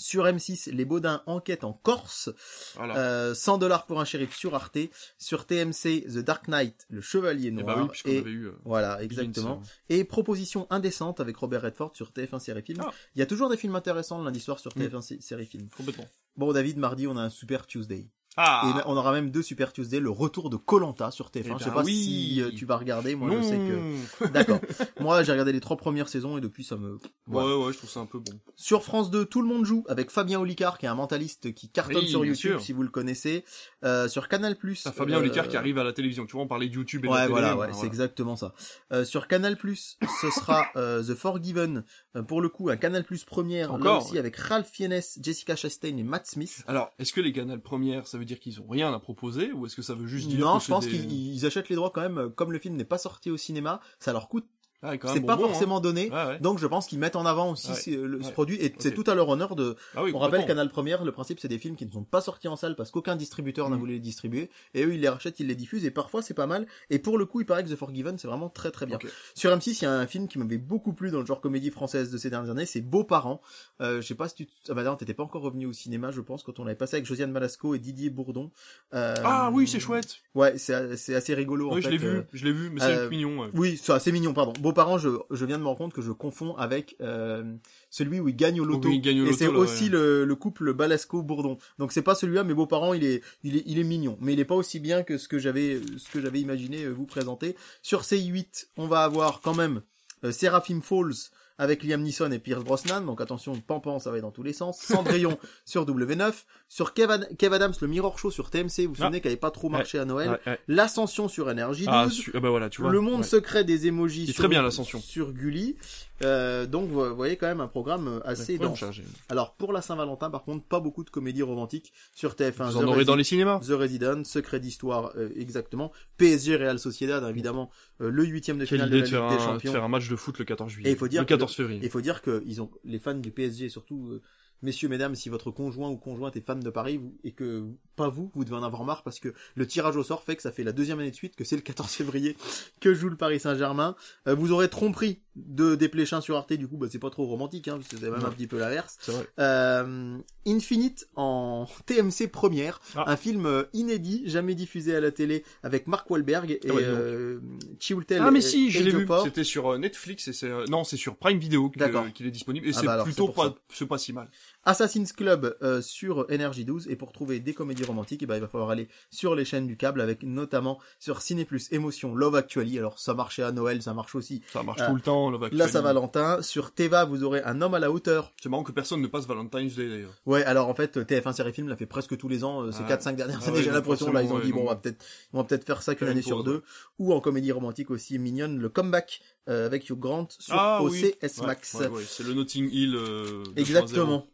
[0.00, 2.30] Sur M6, Les Baudins enquêtent en Corse.
[2.76, 2.96] Voilà.
[2.96, 4.78] Euh, 100 dollars pour un shérif sur Arte.
[5.18, 7.66] Sur TMC, The Dark Knight, Le Chevalier et Noir.
[7.76, 8.46] bah oui, puisqu'on et- avait eu.
[8.46, 9.60] euh, Voilà, exactement.
[9.88, 12.80] Et Proposition indécente avec Robert Redford sur TF1 Série Film.
[12.82, 12.92] Ah.
[13.16, 14.80] Il y a toujours des films intéressants le lundi soir sur Mm.
[14.82, 15.68] TF1 Sé- Série Film.
[15.76, 16.06] Complètement.
[16.36, 18.06] Bon, David, mardi, on a un Super Tuesday.
[18.38, 18.82] Et Ah.
[18.86, 21.40] on aura même deux Super Tuesday, le retour de Colanta sur TF1.
[21.56, 21.94] Eh Je sais ben pas oui.
[21.94, 23.42] si euh, tu vas regarder, moi non.
[23.42, 24.26] je sais que...
[24.32, 24.60] D'accord.
[25.00, 26.98] moi j'ai regardé les trois premières saisons et depuis ça me...
[27.26, 27.56] Voilà.
[27.56, 28.32] Ouais, ouais, je trouve ça un peu bon.
[28.56, 31.68] Sur France 2, Tout le monde joue avec Fabien Olicard qui est un mentaliste qui
[31.68, 32.60] cartonne Oui, sur YouTube sûr.
[32.60, 33.44] si vous le connaissez.
[33.84, 34.56] Euh, sur Canal+.
[34.76, 36.24] Ça Fabien euh, Olicard qui arrive à la télévision.
[36.26, 37.30] Tu vois, on parlait de YouTube et de la Ouais, télé.
[37.32, 37.86] voilà, ouais, c'est voilà.
[37.88, 38.54] exactement ça.
[38.92, 41.84] Euh, sur Canal+, ce sera euh, The Forgiven,
[42.16, 45.96] euh, pour le coup, un Canal+, première, là Encore, aussi, avec Ralph Fiennes, Jessica Chastain
[45.96, 46.62] et Matt Smith.
[46.66, 49.66] Alors, est-ce que les canals premières, ça veut dire qu'ils ont rien à proposer ou
[49.66, 51.76] est-ce que ça veut juste dire Non, que je pense des- qu'ils ils achètent les
[51.76, 54.46] droits quand même, comme le film n'est pas sorti au cinéma, ça leur coûte,
[54.82, 55.38] Ah, c'est pas hein.
[55.38, 56.38] forcément donné, Ouais, ouais.
[56.38, 58.32] donc je pense qu'ils mettent en avant aussi Ouais, ce, le- ce ouais.
[58.32, 59.74] produit, et c'est tout à leur honneur de...
[59.96, 60.46] Ah oui, On rappelle.
[60.46, 62.90] Canal Première, le principe c'est des films qui ne sont pas sortis en salle parce
[62.92, 63.80] qu'aucun distributeur n'a Mm.
[63.80, 66.46] voulu les distribuer, et eux ils les rachètent, ils les diffusent, et parfois c'est pas
[66.46, 68.98] mal, et pour le coup il paraît que The Forgiven c'est vraiment très très bien.
[69.34, 71.70] Sur M6, il y a un film qui m'avait beaucoup plu dans le genre comédie
[71.70, 73.40] française de ces dernières années, c'est Beaux-parents.
[73.80, 74.48] Euh, je sais pas si tu...
[74.68, 76.96] Ah bah non, t'étais pas encore revenu au cinéma, je pense, quand on l'avait passé
[76.96, 78.50] avec Josiane Malasco et Didier Bourdon.
[78.94, 80.18] Euh, Ah oui, c'est chouette.
[80.36, 82.80] Ouais, c'est c'est assez rigolo en Oui, je l'ai vu, euh, je l'ai vu, mais
[82.80, 83.40] c'est euh, mignon.
[83.40, 83.48] ouais.
[83.54, 84.52] Oui, c'est assez mignon, pardon.
[84.68, 87.54] Beaux-parents, je, je viens de me rendre compte que je confonds avec euh,
[87.88, 88.88] celui où il gagne au loto.
[88.88, 89.90] Oui, il gagne au et c'est aussi ouais.
[89.90, 91.56] le, le couple Balasco-Bourdon.
[91.78, 94.18] Donc c'est pas celui-là, mais Beaux-parents, il est, il est, il est mignon.
[94.20, 96.90] Mais il est pas aussi bien que ce que j'avais, ce que j'avais imaginé euh,
[96.90, 97.56] vous présenter.
[97.82, 99.80] Sur C8, on va avoir quand même
[100.24, 103.04] euh, Seraphim Falls avec Liam Neeson et Pierce Brosnan.
[103.04, 104.78] Donc attention, Pampan, ça va dans tous les sens.
[104.80, 106.32] Cendrillon sur W9.
[106.68, 108.86] Sur Kev, Ad- Kev Adams, le Mirror Show sur TMC.
[108.86, 109.04] Vous vous Ah.
[109.04, 110.30] souvenez qu'elle avait pas trop marché à Noël.
[110.30, 110.58] Ouais, ouais.
[110.68, 111.84] L'Ascension sur 12.
[111.88, 112.90] Ah, su- ah bah voilà, tu vois.
[112.90, 115.00] Le monde secret des emojis sur, très bien, l'Ascension.
[115.00, 115.76] sur Gulli.
[116.22, 118.78] Euh, donc vous voyez quand même un programme euh, assez dense.
[118.78, 119.04] chargé.
[119.28, 122.70] Alors pour la Saint-Valentin par contre pas beaucoup de comédies romantiques sur TF1.
[122.72, 123.60] Vous en aurez dans les cinémas.
[123.60, 128.78] The Resident, Secret d'Histoire euh, exactement, PSG Real Sociedad évidemment, euh, le huitième de Quelle
[128.80, 129.72] finale de la de Ligue faire, des un, de Champions.
[129.72, 130.88] faire un match de foot le 14 juillet.
[130.90, 131.80] Et il faut dire le que 14 Et février.
[131.84, 134.20] il faut dire que ils ont les fans du PSG surtout euh,
[134.62, 137.64] messieurs mesdames si votre conjoint ou conjointe est fan de Paris vous- et que
[137.96, 140.42] pas vous vous devez en avoir marre parce que le tirage au sort fait que
[140.42, 142.36] ça fait la deuxième année de suite que c'est le 14 février
[142.80, 143.94] que joue le Paris Saint-Germain.
[144.26, 147.68] Euh, vous aurez tromperie de Desplechin sur Arte du coup bah c'est pas trop romantique
[147.68, 148.24] hein, c'est même Ouais.
[148.24, 148.98] un petit peu l'inverse.
[149.38, 153.04] Euh, Infinite en TMC première, Ah.
[153.10, 156.82] un film euh, inédit, jamais diffusé à la télé, avec Mark Wahlberg et Ah ouais,
[156.84, 157.38] euh,
[157.78, 159.06] Chiwetel Ah mais et- si, je l'ai vu.
[159.24, 162.70] C'était sur euh, Netflix et c'est non, c'est sur Prime Video qu'il est disponible et
[162.74, 164.30] Ah c'est bah plutôt pas c'est pas si mal.
[164.68, 168.40] Assassin's Club euh, sur Energy 12 et pour trouver des comédies romantiques, eh ben, il
[168.42, 172.36] va falloir aller sur les chaînes du câble avec notamment sur Ciné Plus Émotion Love
[172.36, 172.78] Actually.
[172.78, 174.42] Alors ça marchait à Noël, ça marche aussi.
[174.52, 175.30] Ça marche tout le temps.
[175.30, 175.70] Love Là Actually.
[175.72, 178.34] Saint-Valentin, sur Teva vous aurez un homme à la hauteur.
[178.42, 180.12] C'est marrant que personne ne passe Valentine's Day d'ailleurs.
[180.26, 182.82] Ouais, alors en fait TF1 série film l'a fait presque tous les ans euh, ces
[182.84, 182.88] Ah.
[182.88, 184.76] 4 5 dernières Ah années, ouais, j'ai l'impression là ils ont dit bon, on va
[184.76, 185.02] peut-être
[185.32, 186.62] on va peut-être faire ça qu'une année sur deux
[186.98, 190.90] ou en comédie romantique aussi mignonne le comeback euh, avec Hugh Grant sur ah OCS
[190.92, 191.46] oui.
[191.46, 191.72] Max.
[191.74, 192.94] Ouais, ouais, ouais, c'est le Notting Hill.
[192.96, 193.52] euh, 2.0.
[193.56, 194.26] Exactement.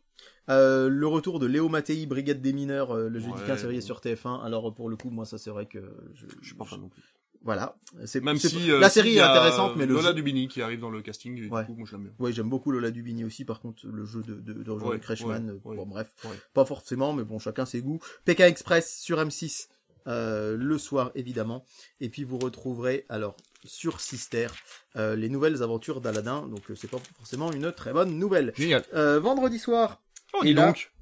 [0.50, 3.80] Euh, le retour de Léo Mattei, Brigade des mineurs, euh, le jeudi Ouais, 15 février
[3.80, 4.42] sur TF1.
[4.44, 5.78] Alors pour le coup, moi ça c'est vrai que
[6.14, 7.02] je, Je suis pas fan non plus.
[7.42, 7.76] voilà.
[8.04, 10.14] C'est Même c'est- si euh, la série est intéressante, mais le Lola jeu...
[10.14, 11.60] Dubini qui arrive dans le casting, et Ouais.
[11.62, 12.12] du coup, moi je l'aime bien.
[12.18, 13.44] Ouais, j'aime beaucoup Lola Dubini aussi.
[13.44, 15.76] Par contre, le jeu de de, de ouais.
[15.76, 16.30] bon bref, Ouais.
[16.52, 18.00] pas forcément, mais bon, chacun ses goûts.
[18.24, 19.68] Pékin Express sur M6
[20.06, 21.64] euh, le soir évidemment.
[22.02, 24.48] Et puis vous retrouverez alors sur Sister
[24.96, 26.46] euh, les nouvelles aventures d'Aladin.
[26.48, 28.52] Donc euh, c'est pas forcément une très bonne nouvelle.
[28.56, 28.84] Génial.
[28.92, 30.02] Euh, vendredi soir,
[30.34, 30.92] Oh, Et donc.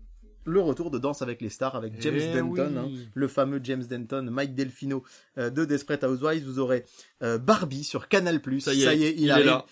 [0.44, 3.00] le retour de Danse avec les stars avec James Eh Denton, oui.
[3.04, 5.02] hein, le fameux James Denton, Mike Delfino
[5.38, 6.44] euh, de Desperate Housewives.
[6.44, 6.84] Vous aurez
[7.22, 8.40] euh, Barbie sur Canal+.
[8.60, 9.66] Ça y est, il, il est arrive là.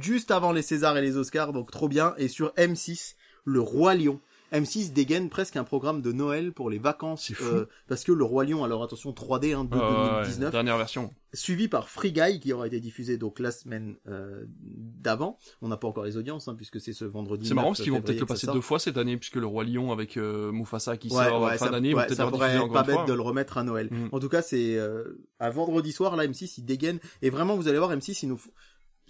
[0.00, 2.14] juste avant les Césars et les Oscars, donc trop bien.
[2.18, 3.14] Et sur M6,
[3.44, 4.20] Le Roi Lion
[4.52, 7.32] M6 dégaine presque un programme de Noël pour les vacances.
[7.42, 10.50] Euh, parce que le Roi Lion, alors attention 3D hein, de Ouais, ouais, ouais, 2019,
[10.52, 11.10] dernière version.
[11.32, 15.38] suivi par Free Guy qui aura été diffusé donc la semaine euh, d'avant.
[15.62, 17.46] On n'a pas encore les audiences hein, puisque c'est ce vendredi.
[17.46, 19.46] C'est marrant 9 parce qu'ils vont peut-être le passer deux fois cette année puisque le
[19.46, 22.54] roi lion avec euh, Mufasa qui Ouais, sort ouais, fin d'année, ouais, peut-être ça pourrait
[22.56, 23.04] être pas bête fois.
[23.06, 23.88] de le remettre à Noël.
[23.90, 24.08] Mm.
[24.12, 27.68] En tout cas, c'est euh, un vendredi soir là M6 il dégaine et vraiment vous
[27.68, 28.40] allez voir M6 il nous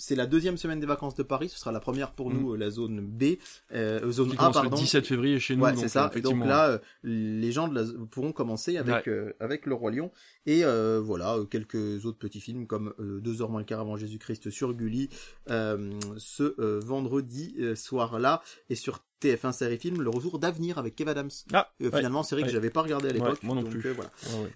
[0.01, 2.39] c'est la deuxième semaine des vacances de Paris, ce sera la première pour Mm.
[2.39, 3.37] nous, euh, la zone B,
[3.73, 4.71] euh, zone Qui A pardon.
[4.71, 5.63] le 17 février chez nous.
[5.65, 6.07] Ouais, c'est ça.
[6.13, 9.75] euh, Et donc là, euh, les gens de la, pourront commencer avec euh, avec le
[9.75, 10.11] roi lion
[10.47, 13.81] et euh, voilà euh, quelques autres petits films comme euh, Deux heures moins le quart
[13.81, 15.09] avant Jésus-Christ sur Gulli
[15.51, 20.79] euh, ce euh, vendredi euh, soir là et sur TF1 série film le retour d'avenir
[20.79, 21.29] avec Kev Adams.
[21.53, 21.97] Ah, Euh, ouais.
[21.99, 22.53] finalement, série que Ouais.
[22.55, 23.29] j'avais pas regardé à l'époque.
[23.35, 23.91] Ouais, moi non donc, plus.
[23.91, 24.11] euh, voilà.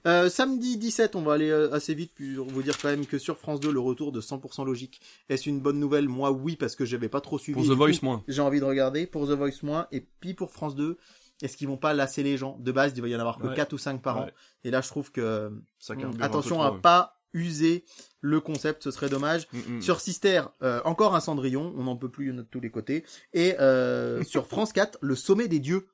[0.06, 3.36] Euh, samedi 17, on va aller assez vite pour vous dire quand même que sur
[3.36, 5.02] France 2, le retour de 100% logique.
[5.28, 6.08] Est-ce une bonne nouvelle?
[6.08, 7.58] Moi, oui, parce que j'avais pas trop suivi.
[7.60, 8.24] Pour The Voice, moins.
[8.26, 9.06] J'ai envie de regarder.
[9.06, 9.86] Pour The Voice, moins.
[9.92, 10.96] Et puis pour France 2,
[11.42, 12.56] est-ce qu'ils vont pas lasser les gens?
[12.60, 13.54] De base, il va y en avoir que Ouais.
[13.54, 14.24] 4 ou 5 par an.
[14.26, 14.34] Ouais.
[14.64, 16.80] Et là, je trouve que Ça hmm, attention trop, à ouais.
[16.80, 17.84] pas user
[18.20, 19.48] le concept, ce serait dommage.
[19.52, 19.82] Mm, mm.
[19.82, 22.48] Sur Sister, euh, encore un Cendrillon, on n'en peut plus, il y en a de
[22.48, 23.04] tous les côtés.
[23.32, 25.88] Et euh, sur France 4, Le Sommet des Dieux,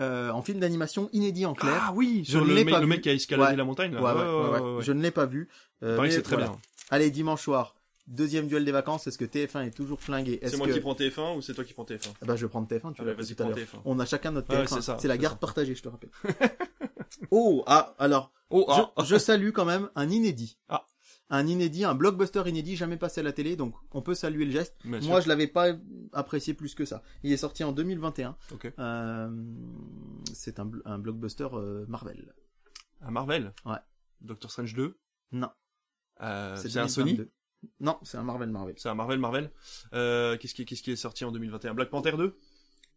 [0.00, 1.82] euh, en film d'animation inédit en clair.
[1.88, 2.88] Ah oui, Je sur ne l'ai pas le vu.
[2.90, 3.56] mec qui a escaladé Ouais.
[3.56, 3.92] la montagne.
[3.94, 4.00] Là.
[4.02, 4.82] Ouais, ouais, ouais, ouais.
[4.82, 5.48] Je ne l'ai pas vu.
[5.82, 6.52] Euh, c'est très voilà.
[6.52, 6.58] bien.
[6.88, 7.76] Allez, dimanche soir,
[8.10, 9.06] deuxième duel des vacances.
[9.06, 10.72] Est-ce que TF1 est toujours flingué C'est moi que...
[10.72, 12.92] qui prends TF1 ou c'est toi qui prends TF1 Ah bah, je vais prendre TF1,
[12.92, 13.66] tu Allez, l'as vas-y, dit tout à prends l'heure.
[13.66, 13.80] TF1.
[13.86, 14.98] On a chacun notre Ouais, TF1.
[15.00, 15.40] c'est la garde ça.
[15.40, 16.10] partagée, je te rappelle.
[17.30, 20.58] oh, ah, alors, Oh, ah, je, je salue quand même un inédit.
[20.68, 20.84] Ah.
[21.32, 24.50] Un inédit, un blockbuster inédit jamais passé à la télé, donc on peut saluer le
[24.50, 24.74] geste.
[24.84, 25.08] bien sûr.
[25.10, 25.68] Moi, je l'avais pas
[26.12, 27.04] apprécié plus que ça.
[27.22, 28.36] Il est sorti en 2021.
[28.52, 28.72] Ok.
[28.76, 29.30] Euh,
[30.34, 32.34] c'est un, un blockbuster euh, Marvel.
[33.02, 33.52] Un Marvel?
[33.64, 33.76] Ouais.
[34.20, 34.98] Doctor Strange 2
[35.30, 35.50] Non,
[36.22, 37.12] euh, C'est un Sony?
[37.14, 37.32] 2022.
[37.80, 38.74] Non, c'est un Marvel Marvel.
[38.78, 39.50] C'est un Marvel Marvel
[39.92, 42.36] euh, Qu'est-ce qui, qu'est-ce qui est sorti en 2021 Black Panther 2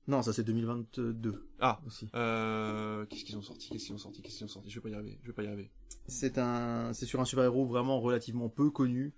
[0.07, 2.07] Non, ça c'est 2022 Ah, aussi.
[2.15, 4.69] euh, qu'est-ce qu'ils ont sorti Qu'est-ce qu'ils ont sorti Qu'est-ce qu'ils ont sorti?
[4.69, 5.19] Je vais pas y arriver.
[5.21, 5.69] Je vais pas y arriver.
[6.07, 9.13] C'est un, c'est sur un super-héros vraiment relativement peu connu,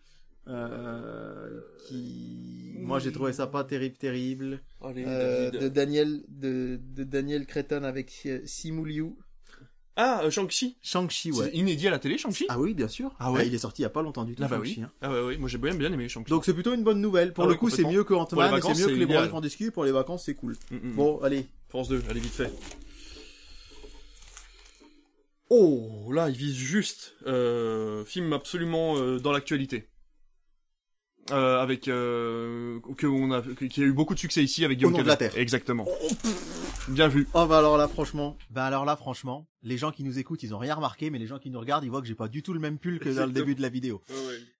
[0.47, 4.61] euh, qui, moi j'ai trouvé ça pas terrible, terrible.
[4.81, 9.15] Allez, Euh, de Daniel, de, de Daniel Cretton avec Simu Liu.
[9.97, 11.51] Ah, euh, Shang-Chi Shang-Chi, C'est ouais.
[11.53, 13.15] inédit à la télé, Shang-Chi Ah oui, bien sûr.
[13.19, 14.43] Ah ouais il est sorti il y a pas longtemps du tout.
[14.43, 14.77] Ah bah oui.
[14.83, 14.91] hein.
[15.01, 16.29] Ah ouais, ouais, moi j'ai bien, bien aimé Shang-Chi.
[16.29, 17.31] Donc c'est plutôt une bonne nouvelle.
[17.33, 17.97] Pour Ah le ouais, coup, c'est complètement.
[17.99, 19.17] mieux que Pour Ant-Man, c'est mieux que c'est les idéal.
[19.19, 19.71] Bronzés Fandescu.
[19.71, 20.55] Pour les vacances, c'est cool.
[20.71, 20.95] Mm, mm.
[20.95, 21.47] Bon, allez.
[21.69, 22.51] France 2, allez vite fait.
[25.49, 27.13] Oh, là, il vise juste.
[27.27, 29.87] Euh, film absolument euh, dans l'actualité.
[31.31, 34.93] Euh, avec euh, que on a qui a eu beaucoup de succès ici avec Guillaume
[34.93, 35.17] Au nom de la.
[35.17, 35.35] Terre.
[35.37, 35.87] Exactement.
[36.87, 37.27] Bien vu.
[37.33, 38.37] Oh bah alors là, franchement.
[38.51, 41.25] Ben alors là, franchement, les gens qui nous écoutent, ils ont rien remarqué, mais les
[41.25, 43.09] gens qui nous regardent, ils voient que j'ai pas du tout le même pull que
[43.09, 44.03] dans le début de la vidéo.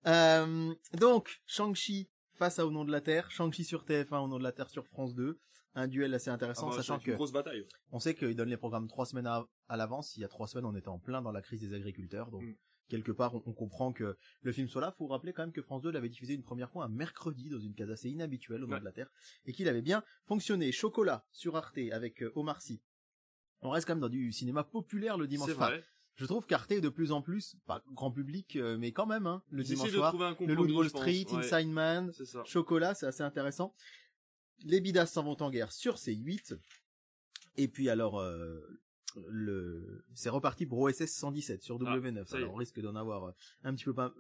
[0.08, 3.30] Euh, donc, Shang-Chi face à Au nom de la Terre.
[3.30, 5.40] Shang-Chi sur TF1, Au nom de la Terre sur France 2.
[5.76, 7.66] Un duel assez intéressant, sachant que grosse bataille.
[7.92, 10.16] On sait qu'ils donnent les programmes trois semaines à, à l'avance.
[10.16, 12.42] Il y a trois semaines, on était en plein dans la crise des agriculteurs, donc
[12.44, 12.54] Mm.
[12.90, 14.92] Quelque part, on, on comprend que le film soit là.
[14.98, 17.60] Faut rappeler quand même que France 2 l'avait diffusé une première fois un mercredi dans
[17.60, 18.80] une case assez inhabituelle au Ouais.
[18.80, 19.10] de la Terre,
[19.46, 20.72] et qu'il avait bien fonctionné.
[20.72, 22.82] Chocolat sur Arte avec euh, Omar Sy.
[23.62, 25.72] On reste quand même dans du cinéma populaire le dimanche soir.
[26.18, 29.28] Je trouve qu'Arte est de plus en plus, pas grand public, euh, mais quand même,
[29.28, 30.16] hein, le Ils dimanche soir.
[30.40, 30.54] Le.
[30.54, 30.88] Loup de Wall.
[30.90, 32.12] Street, Ouais, Inside Man.
[32.46, 33.74] Chocolat, c'est assez intéressant.
[34.64, 36.58] Les bidas s'en vont en guerre sur C8.
[37.58, 38.62] Et puis alors, euh,
[39.28, 42.20] le, c'est reparti pour OSS 117 sur W9.
[42.22, 42.44] Ah, ça y est.
[42.44, 43.32] alors on risque d'en avoir euh,
[43.64, 44.14] un petit peu pas,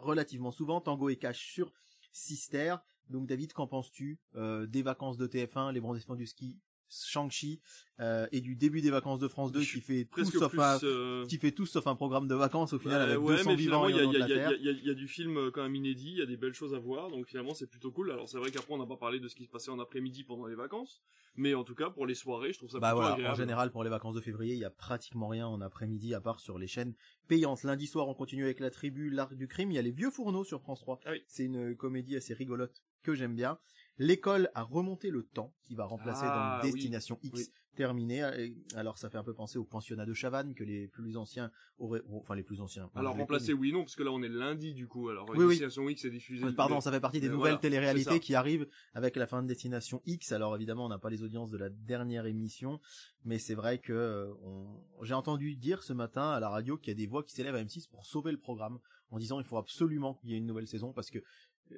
[0.00, 0.80] relativement souvent.
[0.80, 1.72] Tango et Cash sur
[2.12, 2.76] Sister.
[3.08, 6.58] Donc David, qu'en penses-tu euh, des vacances de TF1, les bronzés du ski,
[6.90, 7.60] Shang-Chi
[8.00, 10.60] euh, et du début des vacances de France 2 Je qui fait tout sauf plus.
[10.60, 13.50] un, euh, qui fait tout sauf un programme de vacances au final avec ouais, 200
[13.50, 16.18] mais vivants il y a, y y y du film euh, quand même inédit, il
[16.18, 18.10] y a des belles choses à voir, donc finalement c'est plutôt cool.
[18.12, 20.22] Alors c'est vrai qu'après on n'a pas parlé de ce qui se passait en après-midi
[20.24, 21.02] pendant les vacances,
[21.34, 23.32] mais en tout cas pour les soirées, je trouve ça Bah plutôt voilà, agréable.
[23.34, 26.20] en général pour les vacances de février, il y a pratiquement rien en après-midi à
[26.20, 26.94] part sur les chaînes
[27.26, 27.64] payantes.
[27.64, 29.72] Lundi soir, on continue avec la tribu, l'arc du crime.
[29.72, 31.00] Il y a les vieux fourneaux sur France 3.
[31.04, 31.22] Ah oui.
[31.26, 33.58] C'est une comédie assez rigolote que j'aime bien.
[33.98, 36.72] L'école a remonté le temps qui va remplacer Ah, donc oui.
[36.72, 37.46] Destination X Oui.
[37.74, 38.18] terminé.
[38.38, 41.50] Et Alors ça fait un peu penser au pensionnat de Chavannes que les plus anciens
[41.78, 42.90] auraient, enfin les plus anciens.
[42.94, 45.08] Alors remplacer oui non parce que là on est lundi du coup.
[45.08, 45.48] Alors Oui.
[45.48, 46.44] Destination X est diffusé.
[46.44, 49.42] Euh, Pardon, ça fait partie des Mais nouvelles voilà, téléréalités qui arrivent avec la fin
[49.42, 50.32] de Destination X.
[50.32, 52.80] Alors évidemment, on n'a pas les audiences de la dernière émission,
[53.24, 55.04] mais c'est vrai que euh, on...
[55.04, 57.56] j'ai entendu dire ce matin à la radio qu'il y a des voix qui s'élèvent
[57.56, 58.78] à M6 pour sauver le programme
[59.10, 61.18] en disant il faut absolument qu'il y ait une nouvelle saison parce que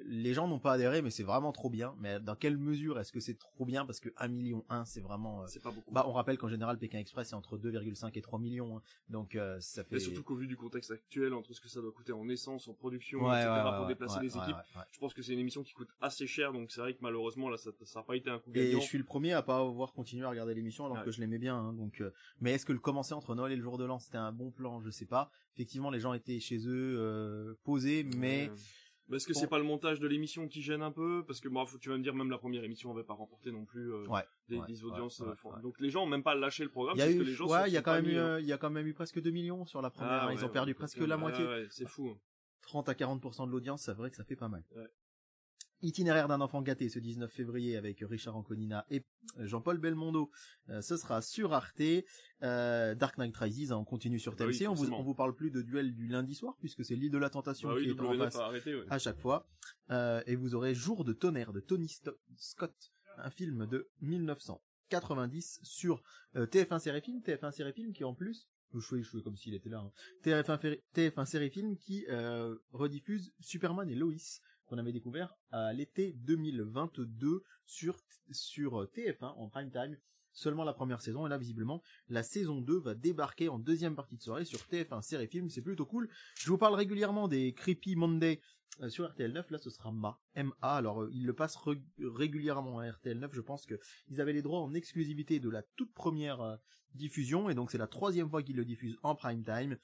[0.05, 1.95] les gens n'ont pas adhéré, mais c'est vraiment trop bien.
[1.99, 3.85] Mais dans quelle mesure est-ce que c'est trop bien?
[3.85, 5.41] Parce que 1 million 1, c'est vraiment...
[5.43, 5.91] euh, C'est pas beaucoup.
[5.91, 8.77] Bah, on rappelle qu'en général, Pékin Express, c'est entre 2,5 et 3 millions.
[8.77, 8.81] hein.
[9.09, 9.97] Donc, euh, ça fait...
[9.97, 12.67] Et surtout qu'au vu du contexte actuel, entre ce que ça doit coûter en essence,
[12.67, 14.55] en production, Ouais, etc., ouais, ouais, pour déplacer les équipes,
[14.91, 17.49] je pense que c'est une émission qui coûte assez cher, donc c'est vrai que malheureusement,
[17.49, 18.79] là, ça n'a pas été un coup Et gagnant.
[18.79, 21.39] je suis le premier à pas avoir continué à regarder l'émission alors que je l'aimais
[21.39, 21.55] bien.
[21.57, 23.99] hein, donc, euh, mais est-ce que le commencer entre Noël et le jour de l'an,
[23.99, 24.79] c'était un bon plan?
[24.81, 25.29] Je sais pas.
[25.55, 28.03] Effectivement, les gens étaient chez eux euh, posés.
[28.17, 28.49] Mais
[29.17, 29.39] est-ce que Bon.
[29.39, 31.97] c'est pas le montage de l'émission qui gêne un peu Parce que bon, tu vas
[31.97, 34.67] me dire, même la première émission avait pas remporté non plus euh, Ouais, des, ouais,
[34.67, 35.19] des audiences.
[35.19, 35.61] ouais, euh.
[35.61, 36.95] Donc les gens ont même pas lâché le programme.
[36.97, 37.93] il y a parce eu, que les gens ouais, se il y a sont quand
[37.93, 40.11] même eu, euh, il y a quand même eu presque 2 millions sur la première.
[40.13, 41.45] Ah, hein, Ils ont perdu presque la moitié.
[41.69, 42.17] c'est fou.
[42.63, 44.63] 30 à 40% de l'audience, c'est vrai que ça fait pas mal.
[45.81, 49.05] Itinéraire d'un enfant gâté ce 19 février avec Richard Anconina et
[49.39, 50.29] euh, Jean-Paul Belmondo.
[50.69, 51.81] Euh, ce sera sur Arte.
[52.43, 54.67] Euh, Dark Knight Rises, hein, on continue sur Bah oui, TMC.
[54.69, 57.17] on, vous, on vous parle plus de duel du lundi soir puisque c'est l'île de
[57.17, 58.85] la tentation Bah qui oui, est en W9 face a arrêté, ouais.
[58.89, 59.47] à chaque fois.
[59.91, 62.73] Euh, et vous aurez Jour de tonnerre de Tony Sto- Scott,
[63.17, 63.89] un film de
[64.89, 66.01] 1990 sur
[66.35, 69.69] euh, TF1 Série Film, TF1 Série Film qui en plus, je fais comme s'il était
[69.69, 69.91] là, hein.
[70.23, 74.13] TF1, Féri- TF1 Série Film qui euh, rediffuse Superman et Lois
[74.71, 77.97] qu'on avait découvert à l'été 2022 sur
[78.31, 79.97] sur TF1 en prime time.
[80.33, 84.15] Seulement la première saison et là visiblement la saison 2 va débarquer en deuxième partie
[84.15, 86.09] de soirée sur TF1 Série Film, c'est plutôt cool.
[86.39, 88.39] Je vous parle régulièrement des Creepy Monday
[88.79, 90.17] euh, sur RTL 9, là ce sera MA.
[90.37, 93.77] MA, alors euh, ils le passent re- régulièrement à RTL 9, je pense que
[94.07, 96.55] ils avaient les droits en exclusivité de la toute première euh,
[96.95, 99.77] diffusion, et donc c'est la troisième fois qu'ils le diffusent en prime time,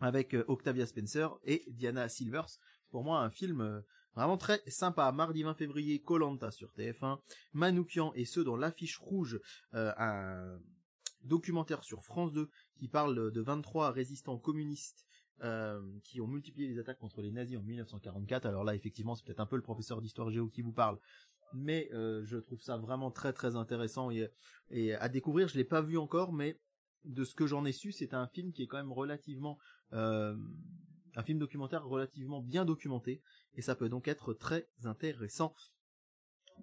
[0.00, 2.48] avec Octavia Spencer et Diana Silvers.
[2.90, 3.84] Pour moi un film
[4.14, 5.10] vraiment très sympa.
[5.12, 7.18] Mardi 20 février, Colanta sur TF1,
[7.52, 9.40] Manoukian et ceux dans l'affiche rouge,
[9.74, 10.58] euh, un
[11.24, 15.04] documentaire sur France 2 qui parle de 23 résistants communistes
[15.42, 18.46] euh, qui ont multiplié les attaques contre les nazis en 1944.
[18.46, 20.98] Alors là, effectivement, c'est peut-être un peu le professeur d'histoire géo qui vous parle,
[21.54, 25.48] mais euh, je trouve ça vraiment très très intéressant et, à découvrir.
[25.48, 26.60] Je l'ai pas vu encore, mais
[27.04, 29.58] de ce que j'en ai su, c'est un film qui est quand même relativement
[31.16, 33.22] un film documentaire relativement bien documenté
[33.54, 35.54] et ça peut donc être très intéressant.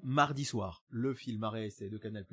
[0.03, 2.26] Mardi soir, le film arrêt essai de Canal+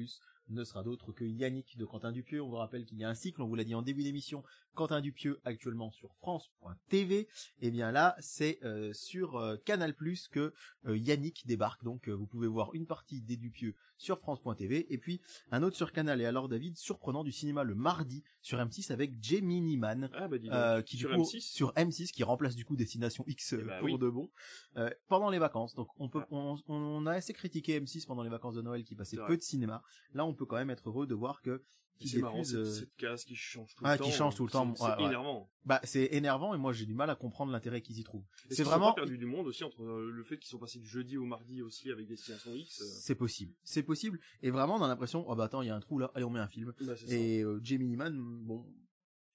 [0.49, 2.43] ne sera d'autre que Yannick de Quentin Dupieux.
[2.43, 4.43] On vous rappelle qu'il y a un cycle, on vous l'a dit en début d'émission,
[4.75, 7.29] Quentin Dupieux actuellement sur France.tv.
[7.61, 9.95] Et bien là, c'est euh, sur euh, Canal+
[10.31, 10.53] que
[10.87, 11.85] euh, Yannick débarque.
[11.85, 15.77] Donc euh, vous pouvez voir une partie des Dupieux sur France.tv et puis un autre
[15.77, 16.21] sur Canal.
[16.21, 20.11] Et alors David, surprenant du cinéma le mardi sur M6 avec Gemini Man.
[20.15, 20.37] Ah bah.
[20.45, 23.59] Euh, qui sur du coup, M6 sur M6 qui remplace du coup Destination X euh,
[23.63, 23.99] Eh bah pour oui.
[23.99, 24.31] de bon
[24.77, 25.75] euh, pendant les vacances.
[25.75, 26.27] Donc on peut Ah.
[26.33, 29.43] on, on a assez critiqué M6 pendant les vacances de Noël qui passait peu de
[29.43, 29.83] cinéma.
[30.13, 31.63] Là on peut quand même être heureux de voir que
[31.99, 34.05] qui C'est marrant, cette, euh, cette case qui change tout ah, le temps.
[34.05, 35.05] qui change tout le c'est- temps, C'est ouais, ouais.
[35.05, 35.49] énervant.
[35.65, 38.25] bah c'est énervant et moi j'ai du mal à comprendre l'intérêt qu'ils y trouvent.
[38.51, 40.81] C'est ont vraiment pas perdu du monde aussi entre euh, le fait qu'ils sont passés
[40.81, 42.81] du jeudi au mardi aussi avec Destination X.
[42.81, 45.71] euh, c'est possible, c'est possible et vraiment on a l'impression oh bah attends il y
[45.71, 46.75] a un trou là, allez on met un film.
[46.81, 46.95] bah.
[47.09, 48.67] Et euh, Gemini Man bon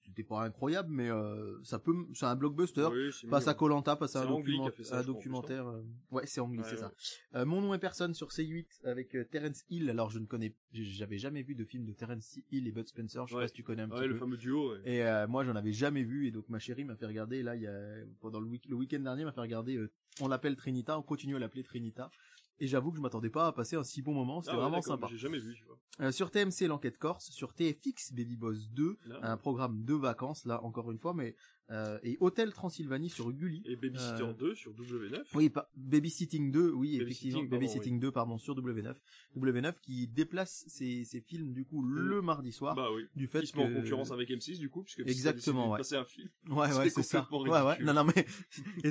[0.09, 2.87] c'était pas incroyable mais euh, ça peut c'est un blockbuster.
[2.91, 3.53] Oui, Passe à.
[3.53, 5.67] Colanta, passe à un, document- ça, un documentaire.
[5.67, 5.81] euh,
[6.11, 6.77] Ouais, c'est Ang Lee, Ouais, c'est ouais.
[6.77, 6.91] ça.
[7.35, 9.89] Euh, Mon nom est personne sur C8 avec Terence Hill.
[9.89, 13.25] Alors je ne connais, j'avais jamais vu de film de Terence Hill et Bud Spencer.
[13.27, 13.43] Je sais Ouais.
[13.43, 14.19] pas si tu connais un Ouais, petit le peu.
[14.19, 14.75] fameux duo.
[14.85, 17.61] Et moi j'en avais jamais vu et donc ma chérie m'a fait regarder là il
[17.61, 17.73] y a
[18.21, 19.79] pendant le, week- le week-end dernier m'a fait regarder
[20.21, 22.09] on l'appelle Trinita on continue à l'appeler Trinita
[22.59, 24.61] et j'avoue que je m'attendais pas à passer un si bon moment c'était Ah ouais,
[24.63, 25.77] vraiment sympa J'ai jamais vu, tu vois.
[26.01, 29.19] Euh, sur TMC l'enquête corse sur TFX Baby Boss 2 Là.
[29.23, 31.35] un programme de vacances là encore une fois mais
[31.71, 35.21] euh, et Hôtel Transylvanie sur Gulli Et Babysitter Euh, 2 sur W9.
[35.35, 38.95] oui, pas, Babysitting 2, oui, effectivement, Babysitting 2, pardon, sur W9.
[39.37, 43.03] W9 qui déplace ses, ses films, du coup, le mardi soir, Bah oui.
[43.15, 45.83] du fait Qui se met en concurrence avec M6 du coup, puisque Exactement, ouais.
[45.83, 46.29] C'est un film.
[46.49, 47.21] Ouais, ouais, c'est ça.
[47.29, 47.73] complètement Ouais, ouais.
[47.73, 47.85] ridicule.
[47.85, 48.25] Non, non, mais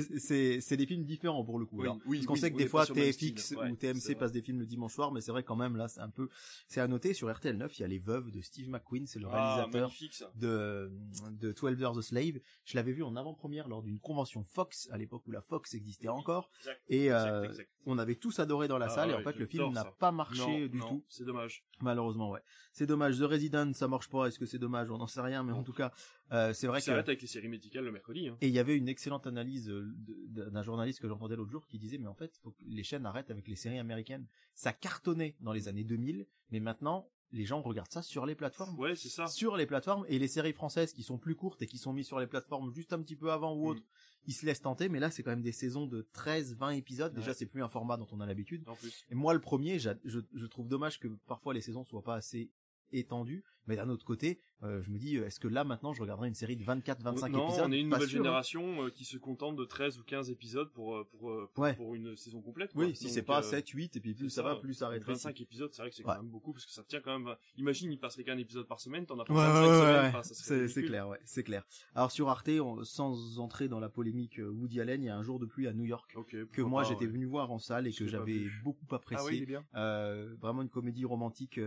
[0.19, 1.77] c'est, c'est des films différents pour le coup.
[1.77, 1.99] Oui, alors.
[2.05, 4.59] oui, Parce qu'on oui, sait que des fois TFX ou c'est TMC passent des films
[4.59, 6.29] le dimanche soir, mais c'est vrai quand même là, c'est un peu,
[6.67, 9.19] c'est à noter sur RTL 9, il y a Les Veuves de Steve McQueen, c'est
[9.19, 9.91] le Ah, réalisateur
[10.35, 10.91] de,
[11.31, 12.39] de 12 Years a Slave.
[12.69, 16.07] Je l'avais vu en avant-première lors d'une convention Fox, à l'époque où la Fox existait
[16.07, 16.51] encore.
[16.59, 17.69] Exact, Et exact, euh, exact.
[17.87, 19.91] on avait tous adoré dans la Ah salle et en fait le film n'a ça.
[19.97, 21.63] pas marché Non, du non, tout C'est dommage.
[21.81, 22.41] malheureusement ouais
[22.71, 24.91] c'est dommage The Resident ça marche pas est-ce que c'est dommage?
[24.91, 25.91] On n'en sait rien mais en tout cas
[26.31, 28.27] euh, c'est vrai Ça que arrête avec les séries médicales le mercredi.
[28.27, 28.37] Hein.
[28.39, 29.91] et il y avait une excellente analyse euh,
[30.27, 33.07] d'un journaliste que j'entendais l'autre jour qui disait mais en fait faut que les chaînes
[33.07, 37.61] arrêtent avec les séries américaines ça cartonnait dans les années 2000 mais maintenant les gens
[37.61, 39.27] regardent ça sur les plateformes Ouais, c'est ça.
[39.27, 42.07] sur les plateformes et les séries françaises qui sont plus courtes et qui sont mises
[42.07, 43.67] sur les plateformes juste un petit peu avant ou Mm.
[43.67, 43.83] autre
[44.25, 47.13] ils se laissent tenter mais là c'est quand même des saisons de 13 20 épisodes
[47.13, 49.05] déjà c'est plus un format dont on a l'habitude En plus.
[49.09, 52.51] et moi, le premier, je trouve dommage que parfois les saisons soient pas assez
[52.91, 53.43] étendue.
[53.67, 56.27] Mais d'un autre côté, euh, je me dis, euh, est-ce que là maintenant je regarderai
[56.27, 57.65] une série de 24-25 non, épisodes?
[57.67, 58.23] on est une nouvelle sûr, hein.
[58.23, 61.75] génération euh, qui se contente de 13 ou 15 épisodes pour pour pour, Ouais.
[61.75, 62.73] pour une saison complète.
[62.73, 62.85] quoi.
[62.85, 65.23] Oui, si c'est pas euh, 7, 8, et puis plus ça va, plus ça rétrécit.
[65.27, 66.13] 25 épisodes, c'est vrai que c'est Ouais.
[66.15, 67.35] quand même beaucoup parce que ça tient quand même.
[67.57, 71.07] Imagine, il passerait qu'un épisode par semaine, t'en as pas Ouais, 25 enfin, c'est clair,
[71.07, 71.63] ouais, c'est clair.
[71.93, 75.21] Alors sur Arte, on- sans entrer dans la polémique Woody Allen, il y a un
[75.23, 76.17] jour de pluie à New York
[76.51, 79.23] que moi j'étais venu voir en salle et que j'avais beaucoup apprécié.
[79.27, 79.63] Ah oui, il est bien.
[79.75, 81.59] Euh, vraiment une comédie romantique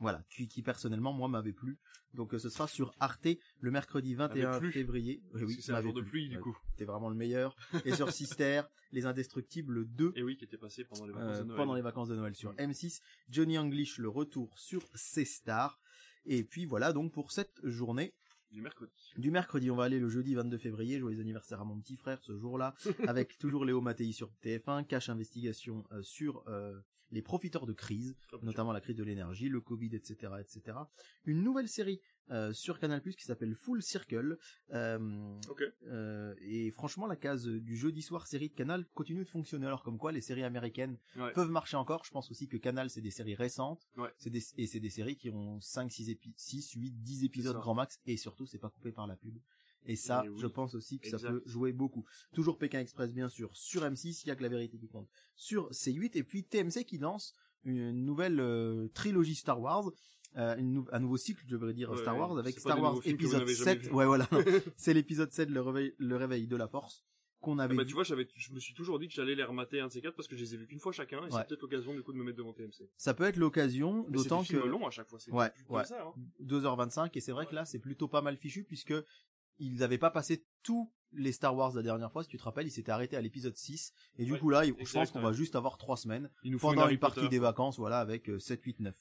[0.00, 1.78] voilà qui, qui personnellement moi m'avait plu
[2.14, 3.28] donc euh, ce sera sur Arte
[3.60, 4.72] le mercredi 21 plu.
[4.72, 6.10] février Oui, Parce oui, que c'est un jour de plu.
[6.10, 6.56] pluie, du coup.
[6.76, 7.54] t'es vraiment le meilleur
[7.84, 8.62] et sur Sister
[8.92, 11.56] les indestructibles 2 Et oui, qui était passé pendant les vacances euh, de Noël.
[11.56, 12.56] pendant les vacances de Noël sur Mm.
[12.70, 15.78] M6 Johnny English le retour sur C-Star
[16.26, 18.12] et puis voilà donc pour cette journée
[18.50, 18.92] Du mercredi.
[19.16, 22.18] du mercredi, on va aller le jeudi 22 février, joyeux anniversaire à mon petit frère
[22.22, 22.74] ce jour-là,
[23.06, 26.78] avec toujours Léo Mattei sur TF1, Cache Investigation euh, sur euh,
[27.10, 30.76] les profiteurs de crise, notamment la crise de l'énergie, le Covid, etc., etc.
[31.24, 32.00] Une nouvelle série
[32.30, 34.38] euh, sur Canal+ qui s'appelle Full Circle.
[34.72, 35.34] euh,
[35.88, 39.66] euh, et franchement, la case du jeudi soir série de Canal continue de fonctionner.
[39.66, 41.32] Alors comme quoi, les séries américaines Ouais.
[41.32, 42.04] peuvent marcher encore.
[42.04, 43.88] Je pense aussi que Canal, c'est des séries récentes.
[43.96, 44.10] Ouais.
[44.18, 47.56] C'est des, et c'est des séries qui ont 5, 6, épi 6 8, 10 épisodes
[47.56, 47.98] grand max.
[48.06, 49.36] Et surtout, c'est pas coupé par la pub.
[49.86, 50.38] Et ça, Et oui.
[50.40, 52.04] je pense aussi que ça peut jouer beaucoup.
[52.32, 53.50] Toujours Pékin Express, bien sûr.
[53.54, 55.08] Sur M6, il y a que la vérité qui compte.
[55.34, 57.34] Sur C8, et puis TMC qui lance
[57.64, 59.90] une nouvelle euh, trilogie Star Wars.
[60.36, 62.80] Euh, une nou- un nouveau cycle, je devrais dire, Ouais, Star Wars, avec c'est Star
[62.80, 63.86] Wars épisode n'avez jamais 7.
[63.88, 63.92] vus.
[63.92, 64.28] Ouais, voilà.
[64.76, 67.04] c'est l'épisode 7, le réveil, le réveil de la force,
[67.40, 67.88] qu'on Ah avait bah, vu.
[67.88, 70.00] tu vois, j'avais, je me suis toujours dit que j'allais les remater un de ces
[70.00, 71.28] quatre parce que je les ai vus qu'une fois chacun et Ouais.
[71.32, 72.88] c'est peut-être l'occasion du coup de me mettre devant TMC.
[72.96, 74.56] Ça peut être l'occasion, c'est d'autant que...
[74.56, 75.84] longs à chaque fois, c'est Ouais, comme ouais.
[75.84, 76.14] ça, hein.
[76.44, 78.94] 2h25 et c'est vrai que là c'est plutôt pas mal fichu puisque
[79.60, 82.68] ils n'avaient pas passé tous les Star Wars la dernière fois si tu te rappelles
[82.68, 85.20] ils s'étaient arrêtés à l'épisode 6 et du Ouais, coup là je exact, pense qu'on
[85.20, 88.62] va juste avoir 3 semaines nous pendant une partie des vacances voilà avec euh, 7
[88.62, 88.96] 8 9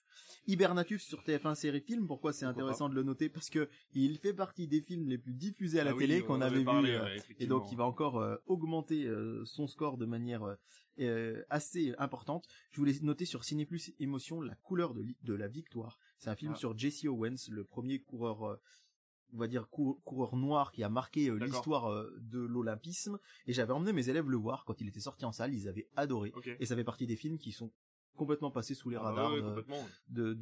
[0.47, 3.29] Hibernatus sur TF1 série film pourquoi c'est intéressant de le noter?
[3.29, 6.25] Parce que il fait partie des films les plus diffusés à la Ah télé on
[6.25, 9.67] qu'on avait parlé, vu euh, ouais, et donc il va encore euh, augmenter euh, son
[9.67, 10.41] score de manière
[11.49, 12.47] assez importante.
[12.71, 15.97] Je voulais noter sur Ciné Plus Émotion la couleur de, la victoire.
[16.17, 16.59] C'est un film Ah.
[16.59, 18.59] sur Jesse Owens, le premier coureur,
[19.33, 23.19] on va dire cou- coureur noir qui a marqué euh, l'histoire euh, de l'olympisme.
[23.47, 25.53] Et j'avais emmené mes élèves le voir quand il était sorti en salle.
[25.53, 26.31] Ils avaient adoré.
[26.59, 27.71] Et ça fait partie des films qui sont
[28.15, 29.45] complètement passés sous les Ah bah radars ouais, de-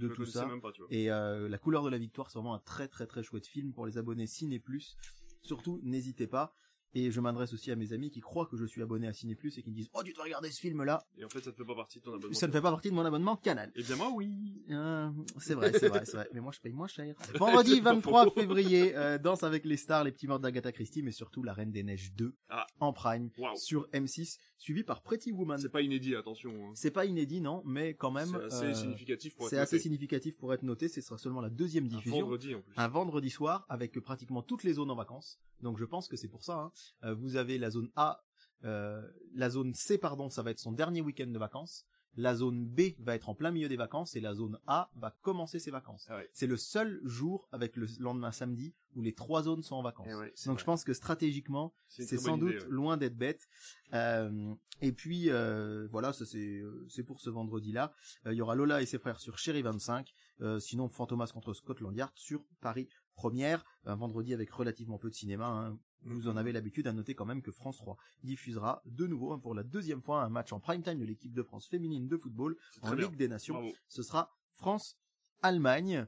[0.08, 0.42] tout ça.
[0.62, 0.72] pas.
[0.90, 3.72] Et euh, La couleur de la victoire, c'est vraiment un très très très chouette film
[3.74, 4.98] pour les abonnés Ciné Plus.
[5.44, 6.54] Surtout, n'hésitez pas.
[6.94, 9.36] Et je m'adresse aussi à mes amis qui croient que je suis abonné à Ciné
[9.36, 11.52] Plus et qui me disent "Oh, tu dois regarder ce film-là." Et en fait, ça
[11.52, 12.34] te fait pas partie de ton abonnement.
[12.34, 13.72] Ça ne fait pas partie de mon abonnement Canal.
[13.76, 14.64] Eh bien, moi, oui.
[14.72, 15.10] Euh,
[15.40, 16.30] c'est vrai, c'est vrai, c'est vrai.
[16.34, 17.14] Mais moi, je paye moins cher.
[17.36, 21.44] Vendredi 23 février, euh, Danse avec les stars, les petits morts d'Agatha Christie, mais surtout
[21.44, 22.66] La Reine des Neiges 2 Ah.
[22.80, 25.58] en prime sur M6, suivi par Pretty Woman.
[25.60, 26.52] C'est pas inédit, attention.
[26.70, 26.72] hein.
[26.76, 29.76] C'est pas inédit, non, mais quand même, C'est assez euh, significatif pour être c'est assez
[29.76, 29.84] noté.
[29.84, 30.88] significatif pour être noté.
[30.88, 32.22] Ce sera seulement la deuxième Un diffusion.
[32.22, 32.74] vendredi, en plus.
[32.78, 35.40] un vendredi soir avec pratiquement toutes les zones en vacances.
[35.62, 36.56] Donc je pense que c'est pour ça.
[36.60, 36.72] hein.
[37.04, 38.24] Euh, vous avez la zone A,
[38.64, 39.02] euh,
[39.34, 41.86] la zone C, pardon, ça va être son dernier week-end de vacances.
[42.20, 45.16] La zone B va être en plein milieu des vacances et la zone A va
[45.22, 46.08] commencer ses vacances.
[46.10, 46.28] Ah ouais.
[46.34, 50.08] C'est le seul jour avec le lendemain samedi où les trois zones sont en vacances.
[50.10, 50.60] Eh ouais, Donc vrai.
[50.60, 52.70] je pense que stratégiquement, C'est sans doute idée, ouais.
[52.72, 53.48] loin d'être bête.
[53.94, 57.94] Euh, et puis euh, voilà, ça c'est c'est pour ce vendredi-là.
[58.26, 60.12] Euh, Il y aura Lola et ses frères sur Chéri 25.
[60.42, 63.64] Euh, sinon Fantomas contre Scotland Yard sur Paris Première.
[63.86, 65.48] Un vendredi avec relativement peu de cinéma.
[65.48, 65.80] hein.
[66.04, 69.40] Vous en avez l'habitude à noter quand même que France 3 diffusera de nouveau hein,
[69.40, 72.18] pour la deuxième fois un match en prime time de l'équipe de France féminine de
[72.18, 73.08] football en bien.
[73.08, 73.56] Ligue des Nations.
[73.56, 73.74] Bravo.
[73.88, 76.06] Ce sera France-Allemagne.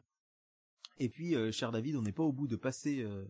[0.97, 3.25] Et puis, euh, cher David, on n'est pas au bout de passer euh,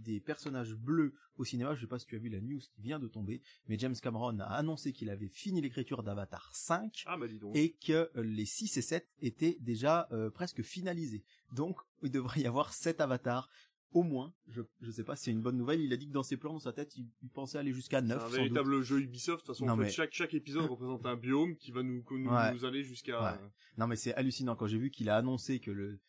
[0.00, 1.74] des personnages bleus au cinéma.
[1.74, 3.94] Je sais pas si tu as vu la news qui vient de tomber, mais James
[4.00, 7.54] Cameron a annoncé qu'il avait fini l'écriture d'Avatar 5 Ah, bah, dis donc.
[7.54, 11.24] et que euh, les 6 et 7 étaient déjà euh, presque finalisés.
[11.52, 13.48] Donc, il devrait y avoir 7 avatars.
[13.92, 15.80] Au moins, je je sais pas si c'est une bonne nouvelle.
[15.80, 18.00] Il a dit que dans ses plans, dans sa tête, il, il pensait aller jusqu'à
[18.00, 18.16] C'est 9.
[18.16, 18.36] un sans doute.
[18.36, 19.40] véritable jeu Ubisoft.
[19.42, 21.82] De toute façon, Non, en fait, mais- chaque, chaque épisode représente un biome qui va
[21.82, 22.52] nous, nous, Ouais.
[22.54, 23.22] nous aller jusqu'à...
[23.34, 23.38] Ouais.
[23.78, 26.00] Non mais c'est hallucinant quand j'ai vu qu'il a annoncé que le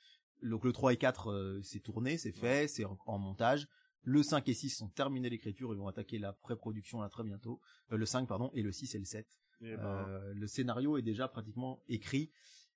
[0.42, 3.68] donc le 3 et 4 euh, c'est tourné, c'est fait, c'est en, en montage.
[4.02, 7.62] Le 5 et 6 sont terminés l'écriture, ils vont attaquer la pré-production là très bientôt.
[7.94, 9.26] Euh, le 5 pardon et le 6 et le 7.
[9.62, 12.30] Eh ben, Euh, le scénario est déjà pratiquement écrit.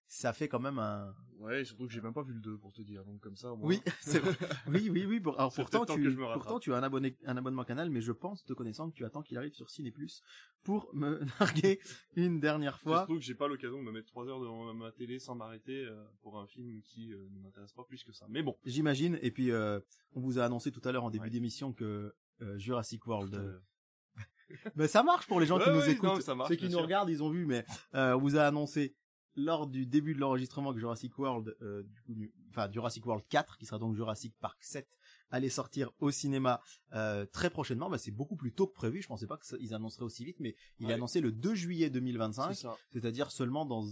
[0.09, 2.73] Ça fait quand même un Ouais, surtout que j'ai même pas vu le 2 pour
[2.73, 3.67] te dire, donc comme ça, au moins.
[3.67, 4.33] Oui, c'est vrai.
[4.67, 5.19] Oui, oui, oui.
[5.19, 5.39] Pour...
[5.39, 8.53] Alors pourtant tu pourtant tu as un abonné un abonnement canal mais je pense te
[8.53, 10.23] connaissant que tu attends qu'il arrive sur Ciné Plus
[10.63, 11.79] pour me narguer
[12.15, 12.99] une dernière fois.
[12.99, 15.85] Surtout que j'ai pas l'occasion de me mettre 3 heures devant ma télé sans m'arrêter
[15.85, 18.25] euh, pour un film qui euh, ne m'intéresse pas plus que ça.
[18.29, 18.57] Mais bon.
[18.65, 19.19] J'imagine.
[19.21, 19.79] Et puis, euh,
[20.13, 21.29] on vous a annoncé tout à l'heure en début Ouais.
[21.29, 22.15] d'émission que
[22.55, 23.61] Jurassic World.
[24.75, 26.25] Ben, ça marche pour les gens qui nous écoutent.
[26.27, 26.81] non, marche, Ceux qui nous sûr.
[26.81, 28.95] regardent, ils ont vu, mais on vous a annoncé
[29.37, 33.23] lors du début de l'enregistrement que Jurassic World, euh, du coup, du- enfin Jurassic World
[33.29, 34.97] 4, qui sera donc Jurassic Park 7,
[35.29, 36.59] allait sortir au cinéma
[36.93, 37.89] euh, très prochainement.
[37.89, 39.01] Bah, c'est beaucoup plus tôt que prévu.
[39.01, 40.93] Je pensais pas qu'ils annonceraient aussi vite, mais il est Ouais.
[40.95, 42.75] annoncé le 2 juillet 2025, C'est ça.
[42.91, 43.85] c'est-à-dire seulement dans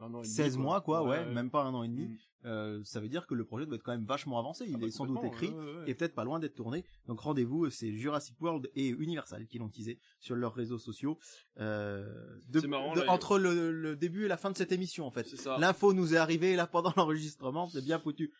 [0.00, 2.04] Un an et demi, 16 mois, quoi, ouais, Ouais, même pas un an et demi.
[2.08, 2.18] Mm.
[2.44, 4.64] Euh, ça veut dire que le projet doit être quand même vachement avancé.
[4.68, 5.48] Il Ah bah, est sans doute écrit.
[5.48, 5.90] ouais, ouais, ouais.
[5.90, 6.84] Et peut-être pas loin d'être tourné.
[7.06, 11.18] Donc rendez-vous, c'est Jurassic World et Universal qui l'ont teasé sur leurs réseaux sociaux.
[11.58, 14.56] Euh, de- C'est marrant, de- là, il- entre le, le début et la fin de
[14.56, 15.26] cette émission, en fait.
[15.26, 15.56] C'est ça.
[15.58, 18.32] L'info nous est arrivée là pendant l'enregistrement, c'est bien foutu.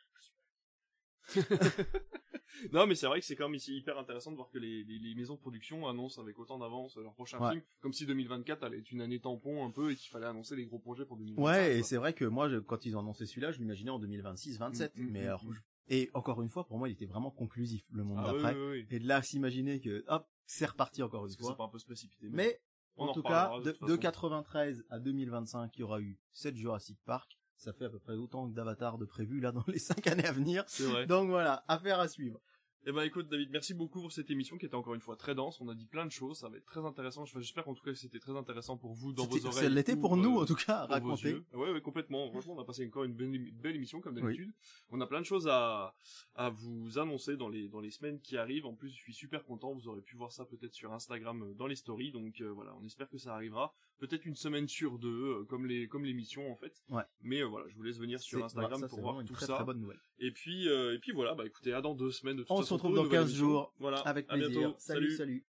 [2.72, 4.98] Non, mais c'est vrai que c'est quand même hyper intéressant de voir que les, les,
[4.98, 7.50] les maisons de production annoncent avec autant d'avance leur prochain Ouais.
[7.52, 10.56] film, comme si 2024 allait être une année tampon un peu et qu'il fallait annoncer
[10.56, 11.42] les gros projets pour 2025.
[11.44, 14.00] Ouais, et c'est vrai que moi, je- quand ils ont annoncé celui-là, je l'imaginais en
[14.00, 14.96] 2026-27.
[14.96, 15.44] Mm, mm, mais mm, alors,
[15.88, 18.54] et encore une fois, pour moi, il était vraiment conclusif, le monde Ah, d'après.
[18.54, 18.86] oui, oui.
[18.90, 21.50] Et de là, s'imaginer que, hop, c'est reparti encore une fois.
[21.52, 22.60] c'est pas un peu se précipiter Mais
[22.96, 24.00] On en en tout cas, de de, toute de façon.
[24.00, 27.37] 93 à 2025, il y aura eu 7 Jurassic Park.
[27.58, 30.24] Ça fait à peu près autant que d'Avatar de prévu là dans les 5 années
[30.24, 30.64] à venir.
[30.66, 31.06] C'est vrai.
[31.06, 32.40] Donc voilà, affaire à suivre.
[32.86, 35.34] Eh ben écoute David, merci beaucoup pour cette émission qui était encore une fois très
[35.34, 35.60] dense.
[35.60, 37.22] On a dit plein de choses, ça va être très intéressant.
[37.22, 39.64] Enfin, J'espère qu'en tout cas c'était très intéressant pour vous dans vos oreilles.
[39.64, 41.34] Ça l'était ou, pour nous euh, en tout cas à raconter.
[41.52, 42.30] Ouais, ouais, complètement.
[42.30, 44.52] Franchement, on a passé encore une belle, émission comme d'habitude.
[44.90, 45.94] On a plein de choses à,
[46.36, 48.64] à vous annoncer dans les, dans les semaines qui arrivent.
[48.64, 49.74] En plus, je suis super content.
[49.74, 52.12] Vous aurez pu voir ça peut-être sur Instagram euh, dans les stories.
[52.12, 53.74] Donc euh, voilà, on espère que ça arrivera.
[53.98, 55.08] Peut-être une semaine sur deux,
[55.40, 56.72] euh, comme les, comme l'émission en fait.
[56.88, 57.02] Ouais.
[57.22, 59.46] Mais euh, voilà, je vous laisse venir sur Instagram voilà, ça, pour voir tout très,
[59.46, 59.56] ça.
[59.56, 60.00] très bonne nouvelle.
[60.20, 62.56] Et puis, euh, et puis voilà, bah écoutez, à dans deux semaines de toute On
[62.58, 63.46] façon se retrouve dans nouvelle 15 émission.
[63.46, 63.74] jours.
[63.78, 63.98] Voilà.
[64.00, 64.50] Avec plaisir.
[64.50, 64.76] bientôt.
[64.78, 65.10] salut.
[65.16, 65.44] salut.